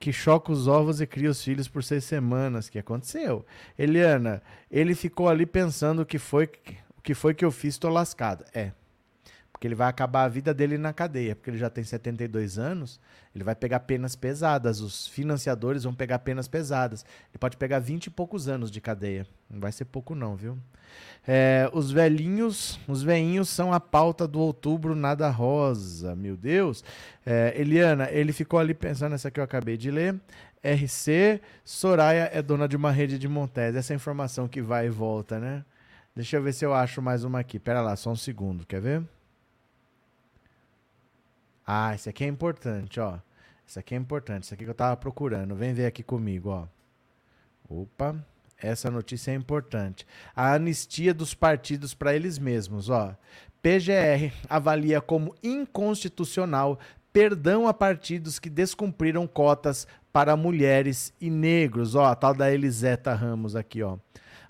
que 0.00 0.12
choca 0.14 0.50
os 0.50 0.66
ovos 0.66 1.02
e 1.02 1.06
cria 1.06 1.30
os 1.30 1.44
filhos 1.44 1.68
por 1.68 1.84
seis 1.84 2.04
semanas. 2.04 2.70
que 2.70 2.78
aconteceu? 2.78 3.44
Eliana, 3.78 4.42
ele 4.70 4.94
ficou 4.94 5.28
ali 5.28 5.44
pensando 5.44 6.00
o 6.02 6.06
que 6.06 6.18
foi, 6.18 6.50
o 6.96 7.02
que 7.02 7.12
foi 7.12 7.34
que 7.34 7.44
eu 7.44 7.50
fiz, 7.50 7.76
tô 7.76 7.90
lascado. 7.90 8.42
É. 8.54 8.72
Porque 9.60 9.68
ele 9.68 9.74
vai 9.74 9.88
acabar 9.90 10.24
a 10.24 10.28
vida 10.28 10.54
dele 10.54 10.78
na 10.78 10.90
cadeia, 10.90 11.36
porque 11.36 11.50
ele 11.50 11.58
já 11.58 11.68
tem 11.68 11.84
72 11.84 12.58
anos, 12.58 12.98
ele 13.34 13.44
vai 13.44 13.54
pegar 13.54 13.80
penas 13.80 14.16
pesadas, 14.16 14.80
os 14.80 15.06
financiadores 15.08 15.84
vão 15.84 15.92
pegar 15.92 16.20
penas 16.20 16.48
pesadas. 16.48 17.04
Ele 17.30 17.38
pode 17.38 17.58
pegar 17.58 17.78
20 17.78 18.06
e 18.06 18.10
poucos 18.10 18.48
anos 18.48 18.70
de 18.70 18.80
cadeia. 18.80 19.26
Não 19.50 19.60
vai 19.60 19.70
ser 19.70 19.84
pouco 19.84 20.14
não, 20.14 20.34
viu? 20.34 20.56
É, 21.28 21.68
os 21.74 21.92
velhinhos, 21.92 22.80
os 22.88 23.02
veinhos 23.02 23.50
são 23.50 23.70
a 23.70 23.78
pauta 23.78 24.26
do 24.26 24.40
outubro 24.40 24.94
nada 24.94 25.28
rosa, 25.28 26.16
meu 26.16 26.38
Deus. 26.38 26.82
É, 27.26 27.52
Eliana, 27.54 28.08
ele 28.10 28.32
ficou 28.32 28.58
ali 28.58 28.72
pensando 28.72 29.10
nessa 29.10 29.30
que 29.30 29.40
eu 29.40 29.44
acabei 29.44 29.76
de 29.76 29.90
ler. 29.90 30.18
RC, 30.64 31.38
Soraya 31.62 32.30
é 32.32 32.40
dona 32.40 32.66
de 32.66 32.76
uma 32.76 32.90
rede 32.90 33.18
de 33.18 33.28
montés. 33.28 33.76
Essa 33.76 33.92
é 33.92 33.96
informação 33.96 34.48
que 34.48 34.62
vai 34.62 34.86
e 34.86 34.90
volta, 34.90 35.38
né? 35.38 35.66
Deixa 36.16 36.38
eu 36.38 36.42
ver 36.42 36.54
se 36.54 36.64
eu 36.64 36.72
acho 36.72 37.02
mais 37.02 37.24
uma 37.24 37.40
aqui. 37.40 37.58
Pera 37.58 37.82
lá, 37.82 37.94
só 37.94 38.10
um 38.10 38.16
segundo, 38.16 38.66
quer 38.66 38.80
ver? 38.80 39.19
Ah, 41.72 41.94
esse 41.94 42.08
aqui 42.08 42.24
é 42.24 42.26
importante, 42.26 42.98
ó. 42.98 43.16
Esse 43.64 43.78
aqui 43.78 43.94
é 43.94 43.96
importante, 43.96 44.42
esse 44.42 44.52
aqui 44.52 44.64
que 44.64 44.70
eu 44.70 44.74
tava 44.74 44.96
procurando. 44.96 45.54
Vem 45.54 45.72
ver 45.72 45.86
aqui 45.86 46.02
comigo, 46.02 46.48
ó. 46.48 46.66
Opa, 47.68 48.16
essa 48.58 48.90
notícia 48.90 49.30
é 49.30 49.36
importante. 49.36 50.04
A 50.34 50.52
anistia 50.52 51.14
dos 51.14 51.32
partidos 51.32 51.94
para 51.94 52.12
eles 52.12 52.40
mesmos, 52.40 52.90
ó. 52.90 53.14
PGR 53.62 54.34
avalia 54.48 55.00
como 55.00 55.32
inconstitucional 55.44 56.76
perdão 57.12 57.68
a 57.68 57.72
partidos 57.72 58.40
que 58.40 58.50
descumpriram 58.50 59.24
cotas 59.28 59.86
para 60.12 60.36
mulheres 60.36 61.14
e 61.20 61.30
negros, 61.30 61.94
ó, 61.94 62.06
a 62.06 62.16
tal 62.16 62.34
da 62.34 62.52
Eliseta 62.52 63.14
Ramos 63.14 63.54
aqui, 63.54 63.80
ó. 63.80 63.96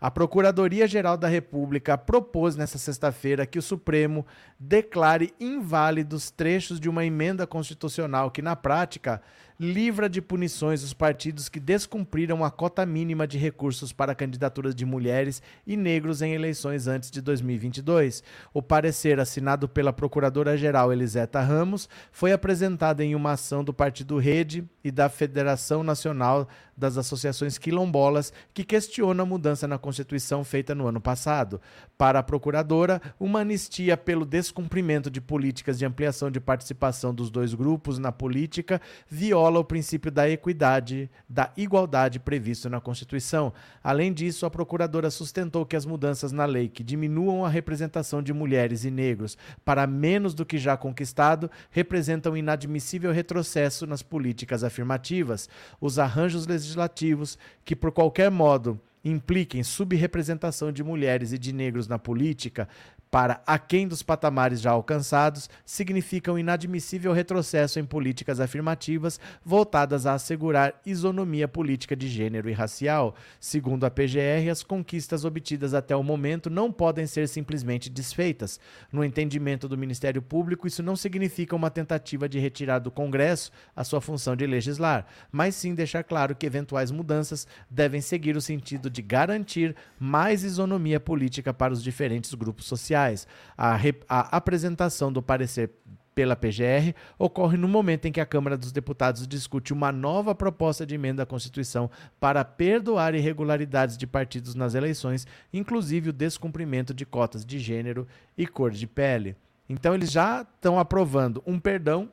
A 0.01 0.11
Procuradoria-Geral 0.11 1.19
da 1.19 1.29
República 1.29 1.99
propôs 1.99 2.57
nesta 2.57 2.79
sexta-feira 2.79 3.45
que 3.45 3.59
o 3.59 3.63
Supremo 3.63 4.27
declare 4.59 5.35
inválidos 5.39 6.31
trechos 6.31 6.81
de 6.81 6.89
uma 6.89 7.05
emenda 7.05 7.47
constitucional 7.47 8.31
que, 8.31 8.41
na 8.41 8.57
prática, 8.57 9.21
livra 9.61 10.09
de 10.09 10.23
punições 10.23 10.83
os 10.83 10.95
partidos 10.95 11.51
que 11.51 11.61
descumpriram 11.61 12.43
a 12.43 12.51
cota 12.51 12.87
mínima 12.87 13.27
de 13.27 13.37
recursos 13.37 13.93
para 13.93 14.15
candidaturas 14.15 14.75
de 14.75 14.87
mulheres 14.87 15.43
e 15.67 15.77
negros 15.77 16.23
em 16.23 16.33
eleições 16.33 16.87
antes 16.87 17.11
de 17.11 17.21
2022. 17.21 18.25
O 18.55 18.63
parecer, 18.63 19.21
assinado 19.21 19.69
pela 19.69 19.93
Procuradora-Geral 19.93 20.91
Eliseta 20.91 21.43
Ramos, 21.43 21.91
foi 22.11 22.33
apresentado 22.33 23.03
em 23.03 23.15
uma 23.15 23.33
ação 23.33 23.63
do 23.63 23.75
Partido 23.75 24.17
Rede 24.17 24.65
e 24.83 24.91
da 24.91 25.09
Federação 25.09 25.83
Nacional 25.83 26.49
das 26.77 26.97
Associações 26.97 27.59
Quilombolas, 27.59 28.33
que 28.55 28.65
questiona 28.65 29.23
a 29.23 29.27
mudança 29.27 29.69
na 29.69 29.79
Constituição 29.79 30.43
feita 30.43 30.75
no 30.75 30.87
ano 30.87 31.01
passado. 31.01 31.61
Para 31.99 32.21
a 32.21 32.23
Procuradora, 32.23 33.03
uma 33.21 33.41
anistia 33.41 33.97
pelo 33.97 34.25
descumprimento 34.25 35.11
de 35.11 35.21
políticas 35.21 35.79
de 35.79 35.85
ampliação 35.85 36.31
de 36.31 36.41
participação 36.41 37.15
dos 37.15 37.31
dois 37.31 37.53
grupos 37.53 37.99
na 37.99 38.11
política 38.11 38.81
viola 39.09 39.61
o 39.61 39.65
princípio 39.65 40.11
da 40.11 40.29
equidade, 40.29 41.11
da 41.29 41.53
igualdade 41.55 42.19
previsto 42.19 42.71
na 42.71 42.81
Constituição. 42.81 43.53
Além 43.85 44.13
disso, 44.13 44.47
a 44.47 44.51
Procuradora 44.51 45.11
sustentou 45.11 45.67
que 45.67 45.77
as 45.77 45.85
mudanças 45.85 46.33
na 46.33 46.47
lei 46.47 46.69
que 46.69 46.83
diminuam 46.83 47.45
a 47.45 47.49
representação 47.51 48.23
de 48.23 48.33
mulheres 48.33 48.85
e 48.85 48.91
negros 48.91 49.37
para 49.65 49.87
menos 49.87 50.33
do 50.33 50.47
que 50.47 50.57
já 50.57 50.77
conquistado 50.79 51.51
representam 51.71 52.35
inadmissível 52.35 53.13
retrocesso 53.13 53.87
nas 53.87 54.03
políticas 54.03 54.65
afirmativas. 54.71 55.49
Os 55.81 55.99
arranjos 55.99 56.47
legislativos 56.47 57.39
que, 57.65 57.77
por 57.77 57.93
qualquer 57.93 58.31
modo, 58.31 58.81
impliquem 59.05 59.63
subrepresentação 59.63 60.71
de 60.73 60.83
mulheres 60.83 61.33
e 61.33 61.39
de 61.39 61.53
negros 61.53 61.89
na 61.89 61.99
política, 61.99 62.69
para 63.11 63.43
aquém 63.45 63.89
dos 63.89 64.05
patamares 64.05 64.61
já 64.61 64.71
alcançados, 64.71 65.51
significa 65.65 66.33
um 66.33 66.39
inadmissível 66.39 67.13
retrocesso 67.13 67.81
em 67.81 67.85
políticas 67.85 68.39
afirmativas 68.39 69.19
voltadas 69.45 70.07
a 70.07 70.15
assegurar 70.15 70.81
isonomia 70.87 71.49
política 71.49 71.97
de 71.97 72.07
gênero 72.07 72.49
e 72.49 72.53
racial. 72.53 73.17
Segundo 73.41 73.85
a 73.85 73.91
PGR, 73.91 74.49
as 74.51 74.63
conquistas 74.63 75.25
obtidas 75.25 75.75
até 75.75 75.97
o 75.97 76.05
momento 76.05 76.49
não 76.49 76.71
podem 76.71 77.05
ser 77.05 77.29
simplesmente 77.29 77.91
desfeitas. 77.91 78.61
No 78.93 79.05
entendimento 79.05 79.69
do 79.69 79.77
Ministério 79.77 80.23
Público, 80.23 80.69
isso 80.69 80.83
não 80.83 80.95
significa 80.95 81.57
uma 81.57 81.71
tentativa 81.71 82.29
de 82.29 82.39
retirar 82.39 82.79
do 82.79 82.93
Congresso 82.93 83.51
a 83.75 83.83
sua 83.83 84.01
função 84.01 84.37
de 84.37 84.47
legislar, 84.47 85.05
mas 85.33 85.57
sim 85.57 85.75
deixar 85.75 86.05
claro 86.05 86.37
que 86.37 86.47
eventuais 86.47 86.93
mudanças 86.93 87.47
devem 87.69 88.01
seguir 88.01 88.37
o 88.37 88.41
sentido 88.41 88.89
de 88.89 89.03
garantir 89.03 89.75
mais 89.99 90.45
isonomia 90.45 91.01
política 91.01 91.53
para 91.53 91.73
os 91.73 91.83
diferentes 91.83 92.35
grupos 92.35 92.67
sociais 92.67 93.00
sociais. 93.01 93.27
A, 93.57 93.79
a 94.09 94.37
apresentação 94.37 95.13
do 95.13 95.23
parecer 95.23 95.71
pela 96.15 96.37
PGR 96.37 96.95
ocorre 97.19 97.57
no 97.57 97.69
momento 97.69 98.07
em 98.07 98.13
que 98.13 98.21
a 98.21 98.27
Câmara 98.27 98.59
dos 98.59 98.73
Deputados 98.73 99.27
discute 99.27 99.73
uma 99.73 99.93
nova 99.93 100.35
proposta 100.35 100.85
de 100.85 100.95
emenda 100.95 101.23
à 101.23 101.27
Constituição 101.27 101.91
para 102.19 102.45
perdoar 102.45 103.15
irregularidades 103.15 103.97
de 103.97 104.07
partidos 104.07 104.55
nas 104.55 104.75
eleições, 104.75 105.27
inclusive 105.53 106.11
o 106.11 106.13
descumprimento 106.13 106.93
de 106.93 107.07
cotas 107.07 107.45
de 107.45 107.59
gênero 107.59 108.07
e 108.37 108.47
cor 108.47 108.71
de 108.71 108.87
pele. 108.87 109.37
Então 109.69 109.95
eles 109.95 110.11
já 110.11 110.43
estão 110.43 110.79
aprovando 110.79 111.43
um 111.47 111.59
perdão 111.59 112.11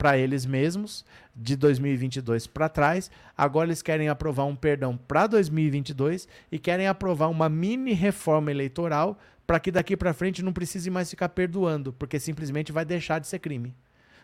para 0.00 0.16
eles 0.16 0.46
mesmos 0.46 1.04
de 1.36 1.54
2022 1.54 2.46
para 2.46 2.70
trás. 2.70 3.10
Agora 3.36 3.66
eles 3.66 3.82
querem 3.82 4.08
aprovar 4.08 4.46
um 4.46 4.56
perdão 4.56 4.96
para 4.96 5.26
2022 5.26 6.26
e 6.50 6.58
querem 6.58 6.86
aprovar 6.86 7.28
uma 7.28 7.50
mini 7.50 7.92
reforma 7.92 8.50
eleitoral 8.50 9.18
para 9.46 9.60
que 9.60 9.70
daqui 9.70 9.98
para 9.98 10.14
frente 10.14 10.42
não 10.42 10.54
precise 10.54 10.88
mais 10.88 11.10
ficar 11.10 11.28
perdoando, 11.28 11.92
porque 11.92 12.18
simplesmente 12.18 12.72
vai 12.72 12.82
deixar 12.82 13.18
de 13.18 13.26
ser 13.26 13.40
crime. 13.40 13.74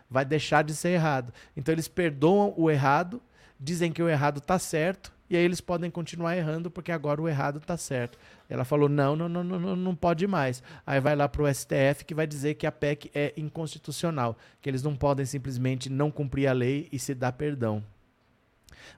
Vai 0.09 0.25
deixar 0.25 0.63
de 0.63 0.73
ser 0.73 0.89
errado. 0.89 1.31
Então 1.55 1.71
eles 1.71 1.87
perdoam 1.87 2.55
o 2.57 2.71
errado, 2.71 3.21
dizem 3.59 3.91
que 3.91 4.01
o 4.01 4.09
errado 4.09 4.39
está 4.39 4.57
certo, 4.57 5.13
e 5.29 5.35
aí 5.35 5.43
eles 5.43 5.59
podem 5.59 5.91
continuar 5.91 6.37
errando 6.37 6.71
porque 6.71 6.91
agora 6.91 7.21
o 7.21 7.27
errado 7.27 7.57
está 7.57 7.75
certo. 7.75 8.17
Ela 8.49 8.63
falou: 8.63 8.87
não, 8.87 9.15
não, 9.15 9.27
não, 9.27 9.43
não, 9.43 9.75
não 9.75 9.95
pode 9.95 10.25
mais. 10.27 10.63
Aí 10.85 10.99
vai 10.99 11.15
lá 11.15 11.27
para 11.27 11.43
o 11.43 11.53
STF 11.53 12.05
que 12.05 12.15
vai 12.15 12.25
dizer 12.25 12.55
que 12.55 12.65
a 12.65 12.71
PEC 12.71 13.11
é 13.13 13.33
inconstitucional, 13.35 14.37
que 14.61 14.69
eles 14.69 14.83
não 14.83 14.95
podem 14.95 15.25
simplesmente 15.25 15.89
não 15.89 16.09
cumprir 16.09 16.47
a 16.47 16.53
lei 16.53 16.87
e 16.91 16.97
se 16.97 17.13
dar 17.13 17.33
perdão. 17.33 17.83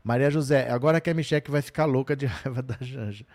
Maria 0.03 0.29
José, 0.29 0.69
agora 0.69 1.01
que 1.01 1.09
a 1.09 1.13
Michelle 1.13 1.43
vai 1.47 1.61
ficar 1.61 1.85
louca 1.85 2.15
de 2.15 2.25
raiva 2.27 2.61
da 2.61 2.77
Janja. 2.79 3.25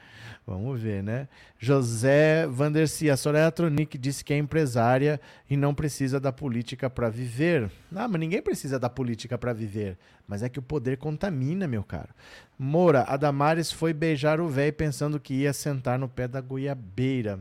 Vamos 0.46 0.78
ver, 0.78 1.02
né? 1.02 1.26
José 1.58 2.46
Vanderci, 2.46 3.08
a 3.08 3.16
Soraya 3.16 3.50
Tronic 3.50 3.96
disse 3.96 4.22
que 4.22 4.34
é 4.34 4.36
empresária 4.36 5.18
e 5.48 5.56
não 5.56 5.74
precisa 5.74 6.20
da 6.20 6.30
política 6.30 6.90
para 6.90 7.08
viver. 7.08 7.70
Não, 7.90 8.06
mas 8.06 8.20
ninguém 8.20 8.42
precisa 8.42 8.78
da 8.78 8.90
política 8.90 9.38
para 9.38 9.54
viver. 9.54 9.96
Mas 10.28 10.42
é 10.42 10.48
que 10.50 10.58
o 10.58 10.62
poder 10.62 10.98
contamina, 10.98 11.66
meu 11.66 11.82
caro. 11.82 12.10
Moura, 12.58 13.04
a 13.08 13.16
Damares 13.16 13.72
foi 13.72 13.94
beijar 13.94 14.38
o 14.38 14.48
velho 14.48 14.72
pensando 14.72 15.18
que 15.18 15.32
ia 15.32 15.52
sentar 15.52 15.98
no 15.98 16.08
pé 16.08 16.28
da 16.28 16.42
goiabeira. 16.42 17.40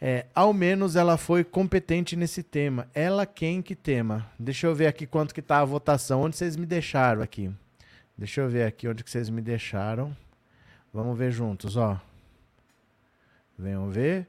É, 0.00 0.26
ao 0.34 0.52
menos 0.52 0.96
ela 0.96 1.16
foi 1.16 1.44
competente 1.44 2.16
nesse 2.16 2.42
tema. 2.42 2.88
Ela 2.92 3.24
quem 3.24 3.62
que 3.62 3.76
tema? 3.76 4.26
Deixa 4.38 4.66
eu 4.66 4.74
ver 4.74 4.86
aqui 4.86 5.06
quanto 5.06 5.34
que 5.34 5.42
tá 5.42 5.60
a 5.60 5.64
votação. 5.64 6.22
Onde 6.22 6.36
vocês 6.36 6.56
me 6.56 6.66
deixaram 6.66 7.22
aqui? 7.22 7.50
Deixa 8.20 8.42
eu 8.42 8.50
ver 8.50 8.66
aqui 8.66 8.86
onde 8.86 9.02
que 9.02 9.10
vocês 9.10 9.30
me 9.30 9.40
deixaram. 9.40 10.14
Vamos 10.92 11.16
ver 11.16 11.32
juntos, 11.32 11.74
ó. 11.78 11.98
Venham 13.58 13.88
ver. 13.88 14.28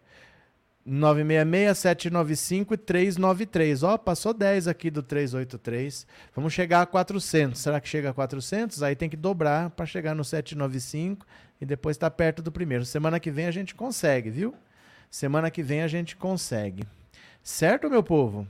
966, 0.86 1.78
795 1.78 2.74
e 2.74 2.78
393. 2.78 3.84
Ó, 3.84 3.98
passou 3.98 4.34
10 4.34 4.70
aqui 4.70 4.90
do 4.90 5.04
383. 5.04 6.08
Vamos 6.34 6.54
chegar 6.54 6.84
a 6.84 6.86
400. 6.86 7.60
Será 7.60 7.82
que 7.82 7.90
chega 7.90 8.12
a 8.12 8.14
400? 8.14 8.82
Aí 8.82 8.96
tem 8.96 9.10
que 9.10 9.18
dobrar 9.18 9.70
para 9.72 9.86
chegar 9.86 10.16
no 10.16 10.24
795 10.24 11.28
e 11.60 11.66
depois 11.66 11.98
está 11.98 12.10
perto 12.10 12.42
do 12.42 12.50
primeiro. 12.50 12.86
Semana 12.86 13.20
que 13.20 13.30
vem 13.30 13.46
a 13.46 13.52
gente 13.52 13.76
consegue, 13.76 14.30
viu? 14.30 14.56
Semana 15.10 15.52
que 15.52 15.62
vem 15.62 15.82
a 15.82 15.90
gente 15.90 16.16
consegue. 16.16 16.86
Certo, 17.44 17.90
meu 17.90 18.02
povo? 18.02 18.48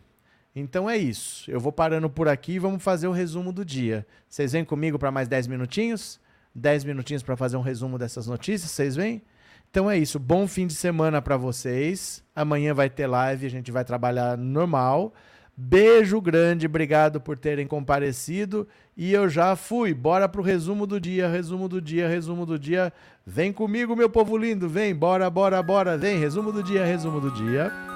Então 0.56 0.90
é 0.90 0.98
isso. 0.98 1.50
Eu 1.50 1.60
vou 1.60 1.72
parando 1.72 2.10
por 2.10 2.28
aqui 2.28 2.54
e 2.54 2.60
vamos 2.60 2.84
fazer 2.84 3.08
o 3.08 3.12
resumo 3.12 3.54
do 3.54 3.64
dia. 3.64 4.06
Vocês 4.28 4.52
vêm 4.52 4.66
comigo 4.66 5.00
para 5.00 5.12
mais 5.12 5.28
10 5.28 5.48
minutinhos? 5.48 6.20
10 6.54 6.84
minutinhos 6.84 7.24
para 7.24 7.38
fazer 7.38 7.58
um 7.58 7.62
resumo 7.62 7.98
dessas 7.98 8.28
notícias, 8.28 8.72
vocês 8.72 8.96
vêm? 8.96 9.22
Então 9.70 9.90
é 9.90 9.98
isso, 9.98 10.20
bom 10.20 10.48
fim 10.48 10.68
de 10.68 10.74
semana 10.74 11.22
para 11.22 11.38
vocês. 11.38 12.22
Amanhã 12.36 12.74
vai 12.74 12.90
ter 12.90 13.08
live, 13.08 13.46
a 13.46 13.50
gente 13.50 13.72
vai 13.72 13.86
trabalhar 13.86 14.38
normal. 14.38 15.14
Beijo 15.56 16.20
grande, 16.20 16.66
obrigado 16.66 17.22
por 17.22 17.38
terem 17.38 17.66
comparecido. 17.66 18.68
E 18.98 19.14
eu 19.14 19.30
já 19.30 19.56
fui. 19.56 19.94
Bora 19.94 20.28
pro 20.28 20.42
resumo 20.42 20.86
do 20.86 21.00
dia, 21.00 21.30
resumo 21.30 21.70
do 21.70 21.82
dia, 21.82 22.08
resumo 22.08 22.46
do 22.46 22.60
dia. 22.60 22.92
Vem 23.26 23.54
comigo, 23.54 23.96
meu 23.96 24.10
povo 24.10 24.36
lindo, 24.38 24.68
vem, 24.68 24.94
bora, 24.94 25.30
bora, 25.30 25.62
bora, 25.64 25.98
vem. 25.98 26.20
Resumo 26.20 26.52
do 26.52 26.62
dia, 26.62 26.84
resumo 26.86 27.22
do 27.22 27.32
dia. 27.32 27.91